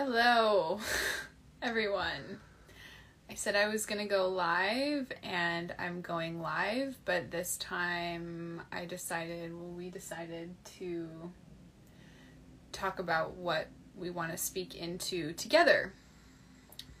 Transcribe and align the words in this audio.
Hello, 0.00 0.78
everyone. 1.60 2.38
I 3.28 3.34
said 3.34 3.56
I 3.56 3.66
was 3.66 3.84
going 3.84 3.98
to 3.98 4.06
go 4.06 4.28
live, 4.28 5.10
and 5.24 5.74
I'm 5.76 6.02
going 6.02 6.40
live, 6.40 6.96
but 7.04 7.32
this 7.32 7.56
time 7.56 8.62
I 8.70 8.84
decided, 8.84 9.52
well, 9.52 9.72
we 9.72 9.90
decided 9.90 10.54
to 10.78 11.08
talk 12.70 13.00
about 13.00 13.34
what 13.34 13.66
we 13.96 14.10
want 14.10 14.30
to 14.30 14.38
speak 14.38 14.76
into 14.76 15.32
together. 15.32 15.92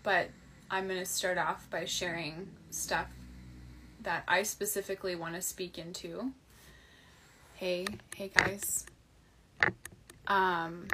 But 0.02 0.30
I'm 0.68 0.88
going 0.88 0.98
to 0.98 1.06
start 1.06 1.38
off 1.38 1.70
by 1.70 1.84
sharing 1.84 2.48
stuff 2.70 3.06
that 4.02 4.24
I 4.26 4.42
specifically 4.42 5.14
want 5.14 5.36
to 5.36 5.40
speak 5.40 5.78
into. 5.78 6.32
Hey, 7.54 7.86
hey 8.16 8.32
guys. 8.34 8.86
Um, 10.26 10.88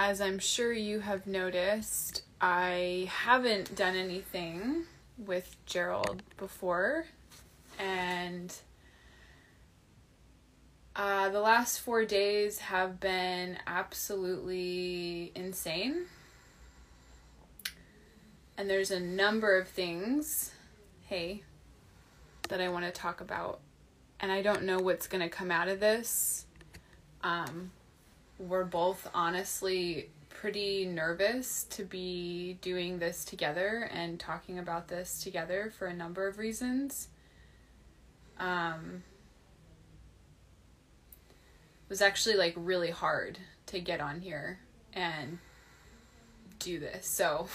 as 0.00 0.18
I'm 0.18 0.38
sure 0.38 0.72
you 0.72 1.00
have 1.00 1.26
noticed, 1.26 2.22
I 2.40 3.10
haven't 3.12 3.76
done 3.76 3.94
anything 3.94 4.84
with 5.18 5.54
Gerald 5.66 6.22
before, 6.38 7.04
and 7.78 8.50
uh, 10.96 11.28
the 11.28 11.42
last 11.42 11.80
four 11.80 12.06
days 12.06 12.60
have 12.60 12.98
been 12.98 13.58
absolutely 13.66 15.32
insane. 15.34 16.06
And 18.56 18.70
there's 18.70 18.90
a 18.90 19.00
number 19.00 19.58
of 19.58 19.68
things, 19.68 20.52
hey, 21.08 21.42
that 22.48 22.62
I 22.62 22.70
want 22.70 22.86
to 22.86 22.90
talk 22.90 23.20
about. 23.20 23.60
And 24.18 24.32
I 24.32 24.40
don't 24.40 24.62
know 24.62 24.78
what's 24.78 25.06
going 25.06 25.22
to 25.22 25.28
come 25.28 25.50
out 25.50 25.68
of 25.68 25.78
this. 25.78 26.46
Um, 27.22 27.72
we're 28.40 28.64
both 28.64 29.06
honestly 29.14 30.08
pretty 30.30 30.86
nervous 30.86 31.64
to 31.64 31.84
be 31.84 32.54
doing 32.62 32.98
this 32.98 33.24
together 33.24 33.90
and 33.92 34.18
talking 34.18 34.58
about 34.58 34.88
this 34.88 35.22
together 35.22 35.70
for 35.78 35.86
a 35.86 35.94
number 35.94 36.26
of 36.26 36.38
reasons. 36.38 37.08
Um, 38.38 39.02
it 41.28 41.90
was 41.90 42.00
actually 42.00 42.36
like 42.36 42.54
really 42.56 42.90
hard 42.90 43.38
to 43.66 43.80
get 43.80 44.00
on 44.00 44.20
here 44.20 44.58
and 44.94 45.38
do 46.58 46.80
this. 46.80 47.06
So 47.06 47.48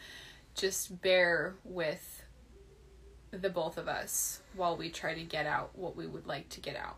just 0.54 1.00
bear 1.00 1.54
with 1.64 2.24
the 3.30 3.48
both 3.48 3.78
of 3.78 3.88
us 3.88 4.42
while 4.54 4.76
we 4.76 4.90
try 4.90 5.14
to 5.14 5.22
get 5.22 5.46
out 5.46 5.70
what 5.74 5.96
we 5.96 6.06
would 6.06 6.26
like 6.26 6.50
to 6.50 6.60
get 6.60 6.76
out. 6.76 6.96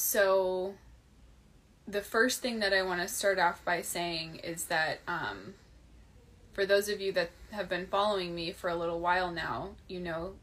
So, 0.00 0.76
the 1.88 2.02
first 2.02 2.40
thing 2.40 2.60
that 2.60 2.72
I 2.72 2.82
want 2.82 3.00
to 3.00 3.08
start 3.08 3.40
off 3.40 3.64
by 3.64 3.82
saying 3.82 4.36
is 4.44 4.66
that 4.66 5.00
um, 5.08 5.54
for 6.52 6.64
those 6.64 6.88
of 6.88 7.00
you 7.00 7.10
that 7.14 7.32
have 7.50 7.68
been 7.68 7.88
following 7.88 8.32
me 8.32 8.52
for 8.52 8.70
a 8.70 8.76
little 8.76 9.00
while 9.00 9.32
now, 9.32 9.70
you 9.88 9.98
know 9.98 10.34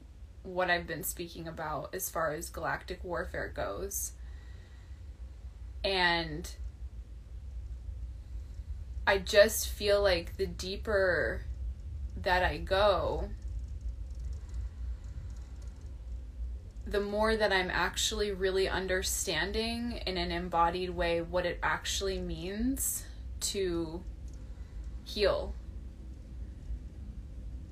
what 0.44 0.70
I've 0.70 0.86
been 0.86 1.04
speaking 1.04 1.48
about 1.48 1.96
as 1.96 2.10
far 2.10 2.34
as 2.34 2.50
galactic 2.50 3.02
warfare 3.02 3.48
goes. 3.48 4.12
And 5.86 6.52
I 9.08 9.20
just 9.20 9.70
feel 9.70 10.04
like 10.04 10.36
the 10.36 10.48
deeper 10.48 11.44
that 12.22 12.44
I 12.44 12.58
go, 12.58 13.30
the 16.88 17.02
more 17.02 17.36
that 17.36 17.52
I'm 17.52 17.72
actually 17.72 18.32
really 18.32 18.70
understanding 18.70 20.00
in 20.06 20.18
an 20.18 20.32
embodied 20.32 20.92
way 20.92 21.22
what 21.22 21.46
it 21.46 21.60
actually 21.64 22.20
means 22.20 23.06
to 23.40 24.04
heal. 25.04 25.56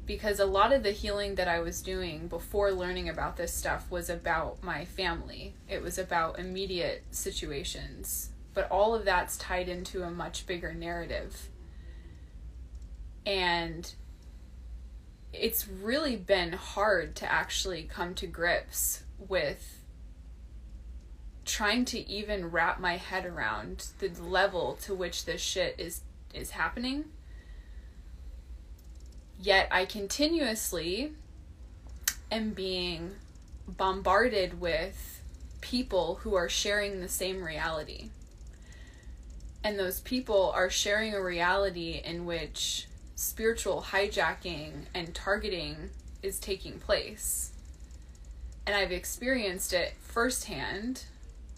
Because 0.06 0.40
a 0.40 0.46
lot 0.46 0.74
of 0.74 0.84
the 0.84 0.92
healing 0.92 1.36
that 1.36 1.48
I 1.48 1.60
was 1.60 1.82
doing 1.82 2.28
before 2.28 2.72
learning 2.72 3.08
about 3.08 3.38
this 3.38 3.54
stuff 3.54 3.90
was 3.90 4.10
about 4.10 4.64
my 4.64 4.84
family, 4.84 5.54
it 5.70 5.82
was 5.82 5.98
about 5.98 6.40
immediate 6.40 7.04
situations. 7.12 8.32
But 8.54 8.70
all 8.70 8.96
of 8.96 9.06
that's 9.06 9.38
tied 9.38 9.70
into 9.70 10.04
a 10.04 10.12
much 10.12 10.46
bigger 10.46 10.74
narrative. 10.74 11.50
And 13.26 13.94
it's 15.32 15.68
really 15.68 16.16
been 16.16 16.54
hard 16.54 17.16
to 17.16 17.32
actually 17.32 17.84
come 17.84 18.14
to 18.16 18.28
grips 18.28 19.03
with 19.18 19.80
trying 21.46 21.86
to 21.86 22.00
even 22.10 22.52
wrap 22.52 22.80
my 22.80 22.98
head 22.98 23.26
around 23.26 23.88
the 24.00 24.10
level 24.22 24.78
to 24.82 24.94
which 24.94 25.26
this 25.26 25.42
shit 25.42 25.76
is 25.78 26.02
is 26.34 26.52
happening 26.52 27.06
yet 29.40 29.68
i 29.70 29.86
continuously 29.86 31.12
am 32.32 32.52
being 32.52 33.12
bombarded 33.68 34.60
with 34.60 35.22
people 35.62 36.16
who 36.22 36.34
are 36.34 36.50
sharing 36.50 37.00
the 37.00 37.10
same 37.10 37.44
reality 37.44 38.10
and 39.64 39.80
those 39.80 40.02
people 40.02 40.52
are 40.54 40.70
sharing 40.70 41.14
a 41.14 41.24
reality 41.24 42.02
in 42.04 42.26
which 42.26 42.88
spiritual 43.16 43.86
hijacking 43.90 44.86
and 44.94 45.16
targeting 45.16 45.90
is 46.22 46.40
taking 46.40 46.80
place. 46.80 47.53
And 48.66 48.76
I've 48.76 48.92
experienced 48.92 49.74
it 49.74 49.94
firsthand, 50.00 51.04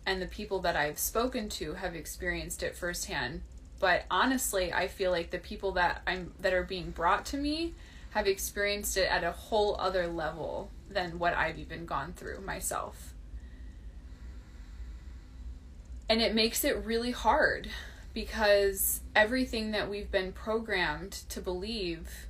and 0.05 0.21
the 0.21 0.27
people 0.27 0.59
that 0.59 0.75
I've 0.75 0.99
spoken 0.99 1.49
to 1.49 1.73
have 1.73 1.95
experienced 1.95 2.63
it 2.63 2.75
firsthand. 2.75 3.41
But 3.79 4.05
honestly, 4.09 4.73
I 4.73 4.87
feel 4.87 5.11
like 5.11 5.31
the 5.31 5.37
people 5.37 5.73
that 5.73 6.01
I'm 6.07 6.33
that 6.39 6.53
are 6.53 6.63
being 6.63 6.91
brought 6.91 7.25
to 7.27 7.37
me 7.37 7.73
have 8.11 8.27
experienced 8.27 8.95
it 8.97 9.11
at 9.11 9.23
a 9.23 9.31
whole 9.31 9.75
other 9.77 10.07
level 10.07 10.71
than 10.89 11.19
what 11.19 11.33
I've 11.33 11.59
even 11.59 11.85
gone 11.85 12.13
through 12.13 12.41
myself. 12.41 13.13
And 16.07 16.21
it 16.21 16.33
makes 16.33 16.63
it 16.63 16.83
really 16.85 17.11
hard 17.11 17.67
because 18.13 19.01
everything 19.15 19.71
that 19.71 19.89
we've 19.89 20.09
been 20.09 20.31
programmed 20.31 21.11
to 21.29 21.41
believe 21.41 22.27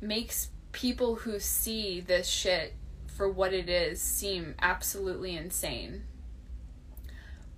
makes 0.00 0.50
people 0.72 1.16
who 1.16 1.38
see 1.38 2.00
this 2.00 2.28
shit 2.28 2.74
for 3.06 3.28
what 3.28 3.52
it 3.52 3.68
is 3.68 4.00
seem 4.00 4.54
absolutely 4.60 5.36
insane. 5.36 6.04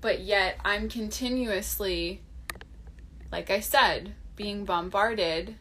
But 0.00 0.20
yet, 0.20 0.56
I'm 0.64 0.88
continuously, 0.88 2.22
like 3.30 3.50
I 3.50 3.60
said, 3.60 4.14
being 4.34 4.64
bombarded 4.64 5.54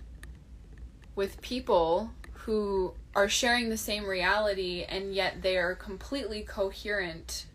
with 1.16 1.42
people 1.42 2.12
who 2.34 2.94
are 3.16 3.30
sharing 3.30 3.70
the 3.70 3.78
same 3.78 4.06
reality 4.06 4.84
and 4.88 5.14
yet 5.14 5.42
they 5.42 5.58
are 5.58 5.76
completely 5.76 6.42
coherent 6.42 7.46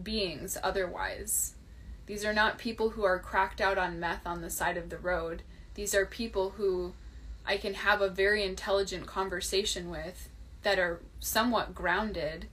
beings 0.00 0.56
otherwise. 0.62 1.54
These 2.06 2.24
are 2.24 2.32
not 2.32 2.58
people 2.58 2.90
who 2.90 3.04
are 3.04 3.18
cracked 3.18 3.60
out 3.60 3.78
on 3.78 3.98
meth 3.98 4.26
on 4.26 4.42
the 4.42 4.50
side 4.50 4.76
of 4.76 4.90
the 4.90 4.98
road. 4.98 5.42
These 5.74 5.94
are 5.94 6.06
people 6.06 6.50
who 6.50 6.92
I 7.46 7.56
can 7.56 7.74
have 7.74 8.00
a 8.00 8.08
very 8.08 8.44
intelligent 8.44 9.06
conversation 9.06 9.90
with 9.90 10.28
that 10.62 10.78
are 10.78 11.00
somewhat 11.18 11.74
grounded, 11.74 12.46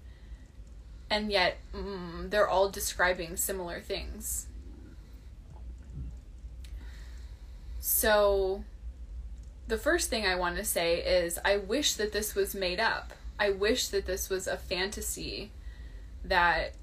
and 1.10 1.32
yet 1.32 1.58
mm, 1.74 2.30
they're 2.30 2.48
all 2.48 2.70
describing 2.70 3.38
similar 3.38 3.82
things. 3.82 4.48
So, 7.80 8.64
the 9.68 9.78
first 9.78 10.10
thing 10.10 10.26
I 10.26 10.36
want 10.36 10.58
to 10.58 10.64
say 10.64 11.00
is 11.00 11.40
I 11.44 11.58
wish 11.58 11.94
that 11.94 12.12
this 12.12 12.36
was 12.36 12.56
made 12.56 12.80
up. 12.80 13.14
I 13.40 13.50
wish 13.52 13.88
that 13.90 14.06
this 14.06 14.30
was 14.30 14.48
a 14.48 14.58
fantasy 14.58 15.52
that 16.24 16.74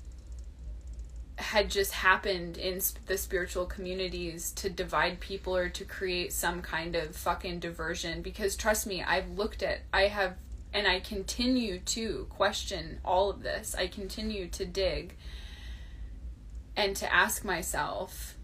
had 1.37 1.69
just 1.69 1.93
happened 1.93 2.57
in 2.57 2.81
the 3.07 3.19
spiritual 3.19 3.67
communities 3.67 4.53
to 4.53 4.71
divide 4.71 5.19
people 5.19 5.57
or 5.57 5.69
to 5.69 5.85
create 5.85 6.33
some 6.33 6.63
kind 6.63 6.95
of 6.95 7.17
fucking 7.17 7.59
diversion 7.59 8.23
because 8.23 8.55
trust 8.55 8.87
me 8.87 9.03
I've 9.03 9.31
looked 9.31 9.63
at 9.63 9.81
I 9.93 10.03
have 10.03 10.37
and 10.73 10.87
I 10.87 11.01
continue 11.01 11.79
to 11.79 12.27
question 12.31 12.99
all 13.05 13.31
of 13.31 13.43
this. 13.43 13.75
I 13.77 13.87
continue 13.87 14.49
to 14.49 14.65
dig 14.65 15.17
and 16.77 16.97
to 16.97 17.13
ask 17.13 17.45
myself 17.45 18.37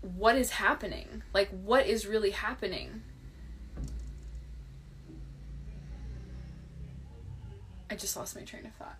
what 0.00 0.36
is 0.36 0.50
happening? 0.50 1.22
Like 1.32 1.48
what 1.50 1.86
is 1.86 2.06
really 2.06 2.30
happening? 2.30 3.02
I 7.90 7.94
just 7.94 8.16
lost 8.16 8.34
my 8.34 8.42
train 8.42 8.66
of 8.66 8.72
thought 8.74 8.98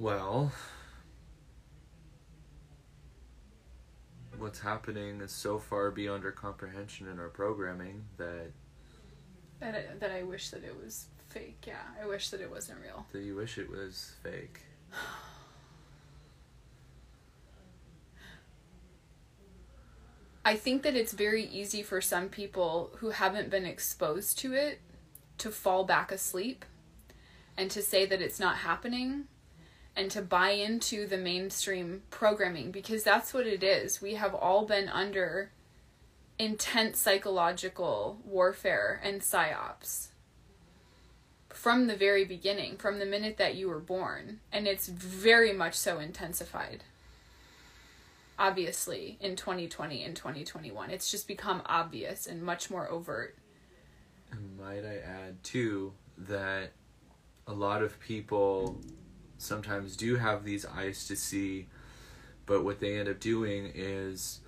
Well, 0.00 0.50
what's 4.38 4.60
happening 4.60 5.20
is 5.20 5.30
so 5.30 5.58
far 5.58 5.90
beyond 5.90 6.24
our 6.24 6.32
comprehension 6.32 7.06
in 7.06 7.18
our 7.18 7.28
programming 7.28 8.06
that 8.16 8.52
That 9.60 9.74
I, 9.74 9.84
that 9.98 10.10
I 10.10 10.22
wish 10.22 10.48
that 10.50 10.64
it 10.64 10.74
was 10.82 11.08
fake. 11.28 11.64
Yeah, 11.66 11.82
I 12.02 12.06
wish 12.06 12.30
that 12.30 12.40
it 12.40 12.50
wasn't 12.50 12.78
real. 12.80 13.04
That 13.12 13.20
you 13.20 13.36
wish 13.36 13.58
it 13.58 13.68
was 13.70 14.14
fake. 14.22 14.60
I 20.42 20.56
think 20.56 20.82
that 20.82 20.96
it's 20.96 21.12
very 21.12 21.44
easy 21.44 21.82
for 21.82 22.00
some 22.00 22.30
people 22.30 22.92
who 23.00 23.10
haven't 23.10 23.50
been 23.50 23.66
exposed 23.66 24.38
to 24.38 24.54
it 24.54 24.80
to 25.36 25.50
fall 25.50 25.84
back 25.84 26.10
asleep 26.10 26.64
and 27.54 27.70
to 27.70 27.82
say 27.82 28.06
that 28.06 28.22
it's 28.22 28.40
not 28.40 28.56
happening 28.56 29.26
and 29.96 30.10
to 30.10 30.22
buy 30.22 30.50
into 30.50 31.06
the 31.06 31.16
mainstream 31.16 32.02
programming 32.10 32.70
because 32.70 33.02
that's 33.02 33.34
what 33.34 33.46
it 33.46 33.62
is. 33.62 34.00
We 34.00 34.14
have 34.14 34.34
all 34.34 34.66
been 34.66 34.88
under 34.88 35.50
intense 36.38 36.98
psychological 36.98 38.18
warfare 38.24 39.00
and 39.02 39.20
psyops 39.20 40.08
from 41.48 41.86
the 41.86 41.96
very 41.96 42.24
beginning, 42.24 42.76
from 42.76 42.98
the 42.98 43.04
minute 43.04 43.36
that 43.36 43.56
you 43.56 43.68
were 43.68 43.80
born. 43.80 44.40
And 44.52 44.66
it's 44.66 44.88
very 44.88 45.52
much 45.52 45.74
so 45.74 45.98
intensified 45.98 46.84
obviously 48.40 49.18
in 49.20 49.36
2020 49.36 50.02
and 50.02 50.16
2021. 50.16 50.90
It's 50.90 51.10
just 51.10 51.28
become 51.28 51.60
obvious 51.66 52.26
and 52.26 52.42
much 52.42 52.70
more 52.70 52.88
overt. 52.88 53.36
And 54.32 54.58
might 54.58 54.84
I 54.84 54.96
add 55.06 55.44
too 55.44 55.92
that 56.16 56.70
a 57.46 57.52
lot 57.52 57.82
of 57.82 58.00
people 58.00 58.80
sometimes 59.40 59.96
do 59.96 60.16
have 60.16 60.44
these 60.44 60.64
eyes 60.66 61.06
to 61.08 61.16
see, 61.16 61.66
but 62.46 62.64
what 62.64 62.80
they 62.80 62.98
end 62.98 63.08
up 63.08 63.20
doing 63.20 63.70
is 63.74 64.40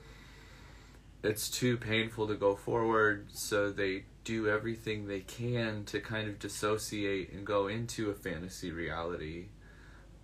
it's 1.23 1.49
too 1.49 1.77
painful 1.77 2.27
to 2.29 2.35
go 2.35 2.55
forward, 2.55 3.27
so 3.33 3.71
they 3.71 4.05
do 4.25 4.49
everything 4.49 5.07
they 5.07 5.21
can 5.21 5.85
to 5.85 6.01
kind 6.01 6.29
of 6.29 6.39
dissociate 6.39 7.33
and 7.33 7.45
go 7.45 7.67
into 7.67 8.11
a 8.11 8.15
fantasy 8.15 8.71
reality 8.71 9.47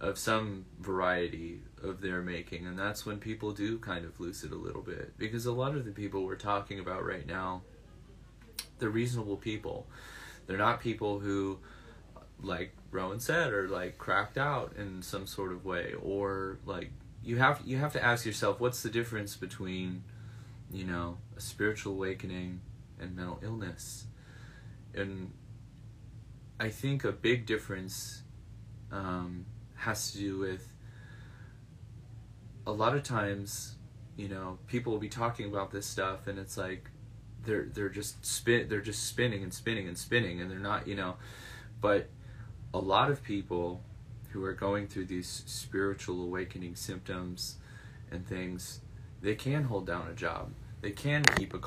of 0.00 0.16
some 0.16 0.64
variety 0.78 1.60
of 1.82 2.00
their 2.00 2.22
making 2.22 2.64
and 2.64 2.78
that's 2.78 3.04
when 3.04 3.18
people 3.18 3.50
do 3.50 3.76
kind 3.80 4.04
of 4.04 4.20
lose 4.20 4.44
it 4.44 4.52
a 4.52 4.54
little 4.54 4.80
bit 4.80 5.18
because 5.18 5.44
a 5.44 5.50
lot 5.50 5.74
of 5.74 5.84
the 5.84 5.90
people 5.90 6.24
we're 6.24 6.36
talking 6.36 6.78
about 6.78 7.04
right 7.04 7.26
now 7.26 7.60
they're 8.78 8.90
reasonable 8.90 9.36
people. 9.36 9.86
They're 10.46 10.58
not 10.58 10.80
people 10.80 11.18
who 11.18 11.58
like 12.42 12.72
rowan 12.90 13.20
said 13.20 13.52
are 13.52 13.68
like 13.68 13.98
cracked 13.98 14.38
out 14.38 14.72
in 14.76 15.02
some 15.02 15.26
sort 15.26 15.52
of 15.52 15.64
way 15.64 15.94
or 16.02 16.58
like 16.64 16.90
you 17.22 17.36
have 17.36 17.60
you 17.64 17.76
have 17.76 17.92
to 17.92 18.02
ask 18.04 18.24
yourself 18.24 18.60
what's 18.60 18.82
the 18.82 18.88
difference 18.88 19.36
between 19.36 20.02
you 20.70 20.84
know 20.84 21.18
a 21.36 21.40
spiritual 21.40 21.92
awakening 21.94 22.60
and 23.00 23.14
mental 23.16 23.38
illness? 23.42 24.06
And 24.94 25.32
i 26.58 26.70
think 26.70 27.04
a 27.04 27.12
big 27.12 27.46
difference 27.46 28.22
um, 28.90 29.44
has 29.76 30.12
to 30.12 30.18
do 30.18 30.38
with 30.38 30.72
a 32.66 32.72
lot 32.72 32.94
of 32.94 33.02
times, 33.02 33.76
you 34.16 34.28
know, 34.28 34.58
people 34.66 34.92
will 34.92 35.00
be 35.00 35.08
talking 35.08 35.46
about 35.46 35.70
this 35.70 35.86
stuff 35.86 36.26
and 36.26 36.38
it's 36.38 36.56
like 36.56 36.90
they're 37.44 37.66
they're 37.66 37.88
just 37.88 38.24
spin 38.24 38.68
they're 38.68 38.80
just 38.80 39.06
spinning 39.06 39.42
and 39.42 39.54
spinning 39.54 39.86
and 39.86 39.96
spinning 39.96 40.40
and 40.40 40.50
they're 40.50 40.58
not, 40.58 40.88
you 40.88 40.94
know, 40.94 41.16
but 41.80 42.08
a 42.72 42.78
lot 42.78 43.10
of 43.10 43.22
people 43.22 43.82
who 44.30 44.44
are 44.44 44.52
going 44.52 44.86
through 44.86 45.06
these 45.06 45.42
spiritual 45.46 46.22
awakening 46.22 46.76
symptoms 46.76 47.56
and 48.10 48.26
things, 48.26 48.80
they 49.20 49.34
can 49.34 49.64
hold 49.64 49.86
down 49.86 50.08
a 50.08 50.14
job. 50.14 50.52
They 50.80 50.90
can 50.90 51.22
keep 51.24 51.54
a 51.54 51.60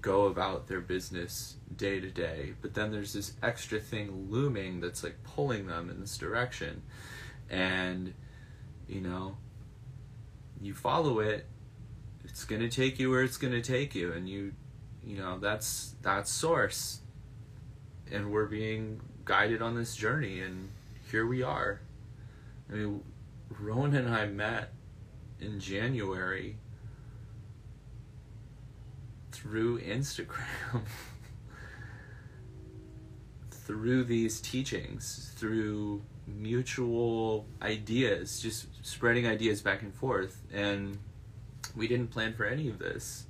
go 0.00 0.26
about 0.26 0.68
their 0.68 0.80
business 0.80 1.56
day 1.74 1.98
to 1.98 2.08
day, 2.08 2.54
but 2.62 2.74
then 2.74 2.92
there's 2.92 3.12
this 3.12 3.32
extra 3.42 3.80
thing 3.80 4.28
looming 4.30 4.80
that's 4.80 5.02
like 5.02 5.16
pulling 5.24 5.66
them 5.66 5.90
in 5.90 6.00
this 6.00 6.16
direction. 6.16 6.82
And 7.50 8.14
you 8.86 9.00
know, 9.00 9.36
you 10.60 10.74
follow 10.74 11.18
it, 11.20 11.46
it's 12.24 12.44
going 12.44 12.62
to 12.62 12.68
take 12.68 12.98
you 12.98 13.10
where 13.10 13.22
it's 13.22 13.36
going 13.36 13.52
to 13.52 13.62
take 13.62 13.94
you 13.94 14.12
and 14.12 14.28
you 14.28 14.52
you 15.04 15.16
know, 15.16 15.38
that's 15.38 15.94
that 16.02 16.28
source. 16.28 17.00
And 18.12 18.30
we're 18.30 18.46
being 18.46 19.00
guided 19.24 19.60
on 19.60 19.74
this 19.74 19.94
journey 19.94 20.40
and 20.40 20.70
here 21.10 21.26
we 21.26 21.42
are. 21.42 21.80
I 22.70 22.74
mean, 22.74 23.02
Rowan 23.58 23.94
and 23.94 24.08
I 24.08 24.26
met 24.26 24.72
in 25.40 25.58
January 25.58 26.56
through 29.32 29.80
Instagram, 29.80 30.82
through 33.50 34.04
these 34.04 34.40
teachings, 34.40 35.32
through 35.36 36.02
mutual 36.26 37.46
ideas, 37.62 38.40
just 38.40 38.66
spreading 38.84 39.26
ideas 39.26 39.62
back 39.62 39.82
and 39.82 39.94
forth. 39.94 40.42
And 40.52 40.98
we 41.74 41.88
didn't 41.88 42.08
plan 42.08 42.34
for 42.34 42.44
any 42.44 42.68
of 42.68 42.78
this. 42.78 43.24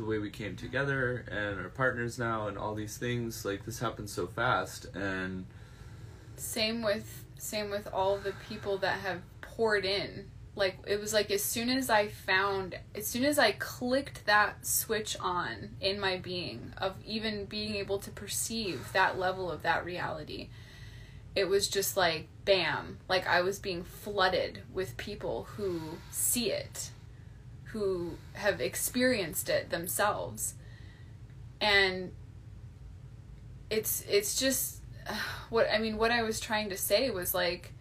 The 0.00 0.06
way 0.06 0.18
we 0.18 0.30
came 0.30 0.56
together 0.56 1.26
and 1.30 1.60
our 1.60 1.68
partners 1.68 2.18
now 2.18 2.48
and 2.48 2.56
all 2.56 2.74
these 2.74 2.96
things, 2.96 3.44
like 3.44 3.66
this 3.66 3.80
happened 3.80 4.08
so 4.08 4.26
fast 4.26 4.86
and 4.94 5.44
same 6.36 6.82
with 6.82 7.26
same 7.36 7.68
with 7.68 7.86
all 7.92 8.16
the 8.16 8.32
people 8.48 8.78
that 8.78 9.00
have 9.00 9.20
poured 9.42 9.84
in. 9.84 10.30
Like 10.56 10.78
it 10.86 10.98
was 10.98 11.12
like 11.12 11.30
as 11.30 11.44
soon 11.44 11.68
as 11.68 11.90
i 11.90 12.08
found 12.08 12.78
as 12.94 13.06
soon 13.06 13.24
as 13.24 13.38
i 13.38 13.52
clicked 13.52 14.24
that 14.24 14.64
switch 14.64 15.18
on 15.20 15.76
in 15.82 16.00
my 16.00 16.16
being 16.16 16.72
of 16.78 16.94
even 17.04 17.44
being 17.44 17.74
able 17.74 17.98
to 17.98 18.10
perceive 18.10 18.90
that 18.94 19.18
level 19.18 19.50
of 19.50 19.60
that 19.62 19.84
reality 19.84 20.48
it 21.36 21.48
was 21.48 21.68
just 21.68 21.96
like 21.96 22.26
bam. 22.46 22.98
Like 23.06 23.26
i 23.26 23.42
was 23.42 23.58
being 23.58 23.84
flooded 23.84 24.62
with 24.72 24.96
people 24.96 25.46
who 25.56 25.98
see 26.10 26.50
it 26.50 26.90
who 27.72 28.12
have 28.34 28.60
experienced 28.60 29.48
it 29.48 29.70
themselves 29.70 30.54
and 31.60 32.12
it's 33.68 34.02
it's 34.08 34.38
just 34.38 34.78
what 35.50 35.66
i 35.72 35.78
mean 35.78 35.96
what 35.96 36.10
i 36.10 36.22
was 36.22 36.40
trying 36.40 36.68
to 36.68 36.76
say 36.76 37.10
was 37.10 37.34
like 37.34 37.72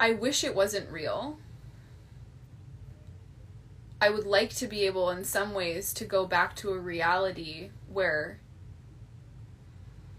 I 0.00 0.12
wish 0.12 0.44
it 0.44 0.54
wasn't 0.54 0.90
real. 0.90 1.38
I 4.00 4.10
would 4.10 4.26
like 4.26 4.50
to 4.56 4.68
be 4.68 4.86
able, 4.86 5.10
in 5.10 5.24
some 5.24 5.52
ways, 5.54 5.92
to 5.94 6.04
go 6.04 6.24
back 6.24 6.54
to 6.56 6.70
a 6.70 6.78
reality 6.78 7.70
where, 7.92 8.38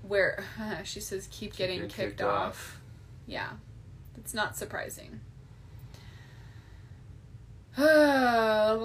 where 0.01 0.43
she 0.83 0.99
says, 0.99 1.27
keep, 1.31 1.51
keep 1.51 1.57
getting 1.57 1.81
kicked, 1.81 1.95
kicked 1.95 2.21
off. 2.21 2.47
off. 2.47 2.81
Yeah, 3.25 3.51
it's 4.17 4.33
not 4.33 4.57
surprising. 4.57 5.21
I 7.81 8.75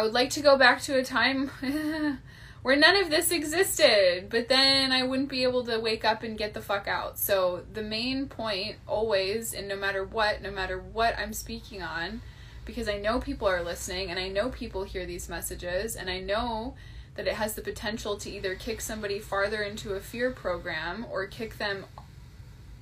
would 0.00 0.14
like 0.14 0.30
to 0.30 0.40
go 0.40 0.56
back 0.56 0.80
to 0.82 0.98
a 0.98 1.04
time 1.04 1.50
where 2.62 2.76
none 2.76 2.96
of 2.96 3.10
this 3.10 3.30
existed, 3.30 4.28
but 4.30 4.48
then 4.48 4.90
I 4.90 5.02
wouldn't 5.02 5.28
be 5.28 5.42
able 5.42 5.62
to 5.64 5.78
wake 5.78 6.02
up 6.02 6.22
and 6.22 6.38
get 6.38 6.54
the 6.54 6.62
fuck 6.62 6.88
out. 6.88 7.18
So 7.18 7.64
the 7.74 7.82
main 7.82 8.26
point 8.26 8.76
always 8.86 9.52
and 9.52 9.68
no 9.68 9.76
matter 9.76 10.02
what, 10.02 10.40
no 10.40 10.50
matter 10.50 10.78
what 10.78 11.18
I'm 11.18 11.34
speaking 11.34 11.82
on, 11.82 12.22
because 12.64 12.88
I 12.88 12.96
know 12.96 13.20
people 13.20 13.46
are 13.48 13.62
listening 13.62 14.08
and 14.10 14.18
I 14.18 14.28
know 14.28 14.48
people 14.48 14.84
hear 14.84 15.04
these 15.04 15.28
messages 15.28 15.94
and 15.94 16.08
I 16.08 16.20
know 16.20 16.74
that 17.16 17.26
it 17.26 17.34
has 17.34 17.54
the 17.54 17.60
potential 17.60 18.16
to 18.16 18.30
either 18.30 18.54
kick 18.54 18.80
somebody 18.80 19.18
farther 19.18 19.60
into 19.60 19.92
a 19.92 20.00
fear 20.00 20.30
program 20.30 21.04
or 21.10 21.26
kick 21.26 21.58
them 21.58 21.84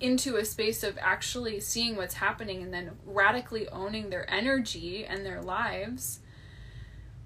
into 0.05 0.37
a 0.37 0.45
space 0.45 0.83
of 0.83 0.99
actually 1.01 1.61
seeing 1.61 1.97
what's 1.97 2.15
happening 2.15 2.63
and 2.63 2.73
then 2.73 2.91
radically 3.07 3.69
owning 3.69 4.11
their 4.11 4.29
energy 4.31 5.05
and 5.05 5.25
their 5.25 5.41
lives 5.41 6.21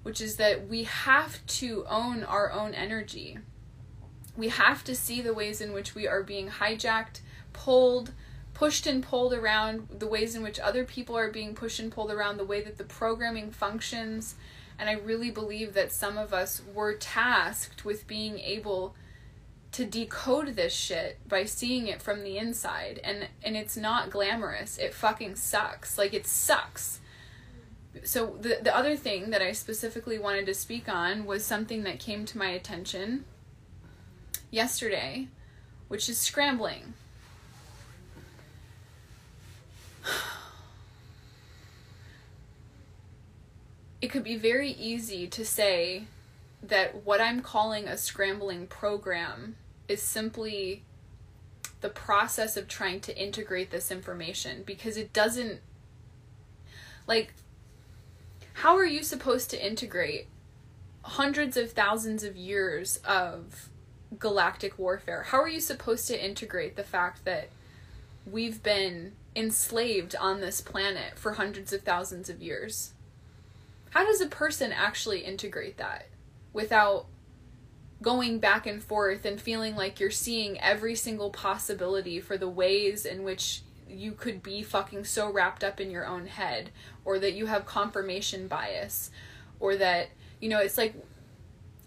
which 0.08 0.22
is 0.22 0.36
that 0.36 0.66
we 0.66 0.84
have 0.84 1.44
to 1.46 1.84
own 1.86 2.24
our 2.24 2.50
own 2.50 2.72
energy. 2.72 3.36
We 4.38 4.48
have 4.48 4.82
to 4.84 4.94
see 4.94 5.20
the 5.20 5.34
ways 5.34 5.60
in 5.60 5.74
which 5.74 5.94
we 5.94 6.08
are 6.08 6.22
being 6.22 6.48
hijacked, 6.48 7.20
pulled, 7.52 8.12
pushed 8.54 8.86
and 8.86 9.02
pulled 9.02 9.34
around, 9.34 9.88
the 9.98 10.06
ways 10.06 10.34
in 10.34 10.42
which 10.42 10.58
other 10.58 10.84
people 10.84 11.14
are 11.14 11.30
being 11.30 11.54
pushed 11.54 11.78
and 11.78 11.92
pulled 11.92 12.10
around, 12.10 12.38
the 12.38 12.44
way 12.44 12.62
that 12.62 12.78
the 12.78 12.84
programming 12.84 13.50
functions. 13.50 14.36
And 14.78 14.88
I 14.88 14.94
really 14.94 15.30
believe 15.30 15.74
that 15.74 15.92
some 15.92 16.16
of 16.16 16.32
us 16.32 16.62
were 16.72 16.94
tasked 16.94 17.84
with 17.84 18.06
being 18.06 18.38
able 18.38 18.94
to 19.72 19.84
decode 19.84 20.56
this 20.56 20.72
shit 20.72 21.18
by 21.28 21.44
seeing 21.44 21.86
it 21.88 22.00
from 22.00 22.22
the 22.22 22.38
inside 22.38 23.00
and 23.04 23.28
and 23.42 23.56
it's 23.56 23.76
not 23.76 24.10
glamorous. 24.10 24.78
It 24.78 24.94
fucking 24.94 25.36
sucks. 25.36 25.98
Like 25.98 26.14
it 26.14 26.26
sucks. 26.26 27.00
So 28.04 28.36
the 28.40 28.58
the 28.62 28.74
other 28.76 28.96
thing 28.96 29.30
that 29.30 29.42
I 29.42 29.52
specifically 29.52 30.18
wanted 30.18 30.46
to 30.46 30.54
speak 30.54 30.88
on 30.88 31.26
was 31.26 31.44
something 31.44 31.82
that 31.84 31.98
came 31.98 32.24
to 32.26 32.38
my 32.38 32.48
attention 32.48 33.26
yesterday, 34.50 35.28
which 35.88 36.08
is 36.08 36.18
scrambling. 36.18 36.94
it 44.00 44.08
could 44.08 44.24
be 44.24 44.36
very 44.36 44.70
easy 44.70 45.26
to 45.26 45.44
say 45.44 46.06
that 46.62 47.04
what 47.04 47.20
I'm 47.20 47.40
calling 47.40 47.86
a 47.86 47.96
scrambling 47.96 48.66
program 48.66 49.56
is 49.86 50.02
simply 50.02 50.84
the 51.80 51.88
process 51.88 52.56
of 52.56 52.68
trying 52.68 53.00
to 53.00 53.16
integrate 53.16 53.70
this 53.70 53.90
information 53.90 54.62
because 54.66 54.96
it 54.96 55.12
doesn't 55.12 55.60
like 57.06 57.32
how 58.54 58.76
are 58.76 58.84
you 58.84 59.04
supposed 59.04 59.50
to 59.50 59.66
integrate 59.66 60.26
hundreds 61.02 61.56
of 61.56 61.72
thousands 61.72 62.24
of 62.24 62.36
years 62.36 62.98
of 63.04 63.68
galactic 64.18 64.78
warfare? 64.78 65.24
How 65.24 65.40
are 65.40 65.48
you 65.48 65.60
supposed 65.60 66.08
to 66.08 66.24
integrate 66.24 66.74
the 66.74 66.82
fact 66.82 67.24
that 67.24 67.50
we've 68.26 68.62
been 68.62 69.12
enslaved 69.36 70.16
on 70.16 70.40
this 70.40 70.60
planet 70.60 71.16
for 71.16 71.34
hundreds 71.34 71.72
of 71.72 71.82
thousands 71.82 72.28
of 72.28 72.42
years? 72.42 72.94
How 73.90 74.04
does 74.04 74.20
a 74.20 74.26
person 74.26 74.72
actually 74.72 75.20
integrate 75.20 75.76
that 75.78 76.06
without 76.52 77.06
going 78.00 78.38
back 78.38 78.66
and 78.66 78.82
forth 78.82 79.24
and 79.24 79.40
feeling 79.40 79.74
like 79.74 79.98
you're 79.98 80.10
seeing 80.10 80.60
every 80.60 80.94
single 80.94 81.30
possibility 81.30 82.20
for 82.20 82.36
the 82.36 82.48
ways 82.48 83.04
in 83.04 83.24
which 83.24 83.62
you 83.88 84.12
could 84.12 84.42
be 84.42 84.62
fucking 84.62 85.04
so 85.04 85.30
wrapped 85.30 85.64
up 85.64 85.80
in 85.80 85.90
your 85.90 86.06
own 86.06 86.26
head 86.26 86.70
or 87.04 87.18
that 87.18 87.32
you 87.32 87.46
have 87.46 87.66
confirmation 87.66 88.46
bias 88.46 89.10
or 89.58 89.76
that 89.76 90.08
you 90.40 90.48
know 90.48 90.60
it's 90.60 90.78
like 90.78 90.94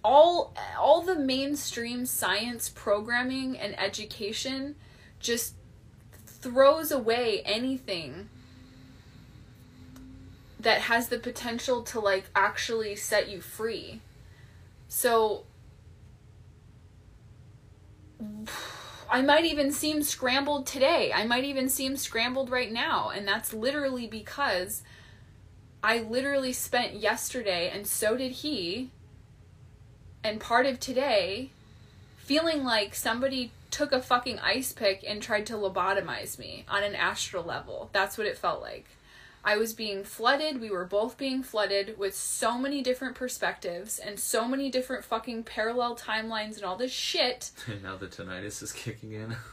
all 0.03 0.53
all 0.77 1.01
the 1.01 1.15
mainstream 1.15 2.05
science 2.05 2.69
programming 2.69 3.57
and 3.57 3.79
education 3.79 4.75
just 5.19 5.53
throws 6.25 6.91
away 6.91 7.41
anything 7.45 8.27
that 10.59 10.81
has 10.81 11.09
the 11.09 11.19
potential 11.19 11.81
to 11.83 11.99
like 11.99 12.25
actually 12.35 12.95
set 12.95 13.29
you 13.29 13.41
free. 13.41 14.01
So 14.93 15.45
I 19.09 19.21
might 19.21 19.45
even 19.45 19.71
seem 19.71 20.03
scrambled 20.03 20.67
today. 20.67 21.13
I 21.15 21.25
might 21.25 21.45
even 21.45 21.69
seem 21.69 21.95
scrambled 21.95 22.49
right 22.49 22.69
now. 22.69 23.09
And 23.09 23.25
that's 23.25 23.53
literally 23.53 24.05
because 24.05 24.83
I 25.81 25.99
literally 25.99 26.51
spent 26.51 26.95
yesterday, 26.95 27.71
and 27.73 27.87
so 27.87 28.17
did 28.17 28.33
he, 28.33 28.91
and 30.25 30.41
part 30.41 30.65
of 30.65 30.77
today, 30.79 31.51
feeling 32.17 32.65
like 32.65 32.93
somebody 32.93 33.53
took 33.71 33.93
a 33.93 34.01
fucking 34.01 34.39
ice 34.39 34.73
pick 34.73 35.05
and 35.07 35.21
tried 35.21 35.45
to 35.45 35.53
lobotomize 35.53 36.37
me 36.37 36.65
on 36.67 36.83
an 36.83 36.95
astral 36.95 37.45
level. 37.45 37.89
That's 37.93 38.17
what 38.17 38.27
it 38.27 38.37
felt 38.37 38.61
like. 38.61 38.87
I 39.43 39.57
was 39.57 39.73
being 39.73 40.03
flooded. 40.03 40.61
We 40.61 40.69
were 40.69 40.85
both 40.85 41.17
being 41.17 41.41
flooded 41.41 41.97
with 41.97 42.15
so 42.15 42.57
many 42.57 42.81
different 42.81 43.15
perspectives 43.15 43.97
and 43.97 44.19
so 44.19 44.47
many 44.47 44.69
different 44.69 45.03
fucking 45.03 45.43
parallel 45.43 45.95
timelines 45.95 46.55
and 46.57 46.63
all 46.63 46.75
this 46.75 46.91
shit. 46.91 47.51
And 47.67 47.81
now 47.83 47.95
the 47.95 48.07
tinnitus 48.07 48.61
is 48.61 48.71
kicking 48.71 49.13
in. 49.13 49.35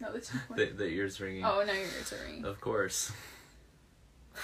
No, 0.00 0.12
the, 0.12 0.18
the, 0.56 0.64
the 0.66 0.86
ears 0.86 1.20
ringing. 1.20 1.44
Oh, 1.44 1.62
now 1.64 1.72
your 1.72 1.82
ears 1.82 2.12
are 2.12 2.24
ringing. 2.26 2.44
Of 2.44 2.60
course. 2.60 3.12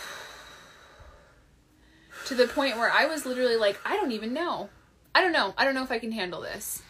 to 2.26 2.34
the 2.34 2.46
point 2.46 2.76
where 2.76 2.90
I 2.90 3.06
was 3.06 3.26
literally 3.26 3.56
like, 3.56 3.78
I 3.84 3.96
don't 3.96 4.12
even 4.12 4.32
know. 4.32 4.70
I 5.14 5.20
don't 5.20 5.32
know. 5.32 5.52
I 5.58 5.64
don't 5.64 5.74
know 5.74 5.82
if 5.82 5.90
I 5.90 5.98
can 5.98 6.12
handle 6.12 6.40
this. 6.40 6.82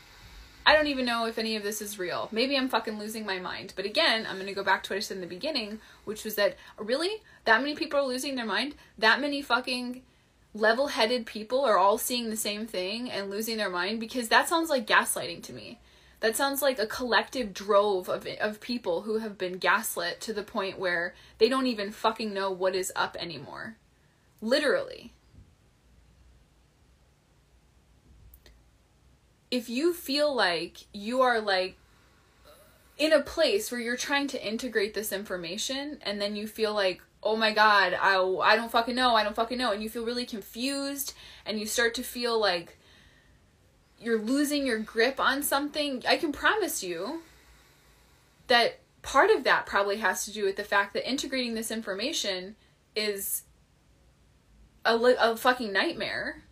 I 0.67 0.75
don't 0.75 0.87
even 0.87 1.05
know 1.05 1.27
if 1.27 1.39
any 1.39 1.57
of 1.57 1.63
this 1.63 1.81
is 1.81 1.99
real. 1.99 2.29
Maybe 2.31 2.57
I'm 2.57 2.69
fucking 2.69 2.99
losing 2.99 3.25
my 3.25 3.39
mind. 3.39 3.73
But 3.77 3.87
again, 3.87 4.27
I'm 4.29 4.37
going 4.37 4.47
to 4.47 4.55
go 4.55 4.63
back 4.63 4.83
to 4.85 4.93
what 4.93 4.99
I 4.99 5.01
said 5.01 5.17
in 5.17 5.21
the 5.21 5.27
beginning, 5.27 5.81
which 6.05 6.25
was 6.25 6.35
that 6.35 6.57
really 6.79 7.23
that 7.45 7.61
many 7.61 7.75
people 7.75 7.99
are 7.99 8.07
losing 8.07 8.37
their 8.37 8.47
mind? 8.47 8.75
That 8.99 9.21
many 9.21 9.43
fucking 9.43 10.03
level-headed 10.53 11.27
people 11.27 11.65
are 11.65 11.79
all 11.79 11.99
seeing 11.99 12.29
the 12.29 12.37
same 12.37 12.67
thing 12.67 13.11
and 13.11 13.31
losing 13.31 13.57
their 13.57 13.71
mind 13.71 14.01
because 14.01 14.29
that 14.29 14.49
sounds 14.49 14.69
like 14.69 14.87
gaslighting 14.87 15.43
to 15.45 15.53
me. 15.53 15.79
That 16.21 16.37
sounds 16.37 16.61
like 16.61 16.79
a 16.79 16.87
collective 16.87 17.55
drove 17.55 18.09
of 18.09 18.27
of 18.27 18.61
people 18.61 19.03
who 19.03 19.19
have 19.19 19.39
been 19.39 19.57
gaslit 19.57 20.21
to 20.23 20.35
the 20.35 20.43
point 20.43 20.79
where 20.79 21.15
they 21.39 21.49
don't 21.49 21.67
even 21.67 21.91
fucking 21.91 22.35
know 22.35 22.51
what 22.51 22.75
is 22.75 22.93
up 22.95 23.17
anymore. 23.19 23.77
Literally. 24.43 25.13
If 29.51 29.69
you 29.69 29.93
feel 29.93 30.35
like 30.35 30.79
you 30.93 31.23
are 31.23 31.41
like 31.41 31.77
in 32.99 33.13
a 33.13 33.21
place 33.21 33.73
where 33.73 33.81
you're 33.81 33.97
trying 33.97 34.29
to 34.29 34.47
integrate 34.47 34.95
this 34.95 35.13
information 35.13 35.99
and 36.03 36.21
then 36.21 36.37
you 36.37 36.47
feel 36.47 36.75
like 36.75 37.03
oh 37.23 37.37
my 37.37 37.53
god 37.53 37.97
I, 38.01 38.17
I 38.17 38.57
don't 38.57 38.71
fucking 38.71 38.95
know 38.95 39.15
i 39.15 39.25
don't 39.25 39.35
fucking 39.35 39.59
know 39.59 39.73
and 39.73 39.83
you 39.83 39.89
feel 39.89 40.05
really 40.05 40.27
confused 40.27 41.15
and 41.45 41.59
you 41.59 41.67
start 41.67 41.95
to 41.95 42.03
feel 42.03 42.39
like 42.39 42.77
you're 43.99 44.21
losing 44.21 44.67
your 44.67 44.79
grip 44.79 45.19
on 45.19 45.43
something 45.43 46.03
i 46.07 46.17
can 46.17 46.33
promise 46.33 46.83
you 46.83 47.23
that 48.47 48.81
part 49.03 49.31
of 49.31 49.45
that 49.45 49.67
probably 49.67 49.97
has 49.99 50.25
to 50.25 50.33
do 50.33 50.45
with 50.45 50.57
the 50.57 50.65
fact 50.65 50.93
that 50.95 51.09
integrating 51.09 51.55
this 51.55 51.71
information 51.71 52.57
is 52.95 53.45
a, 54.85 54.95
a 54.95 55.37
fucking 55.37 55.73
nightmare 55.73 56.43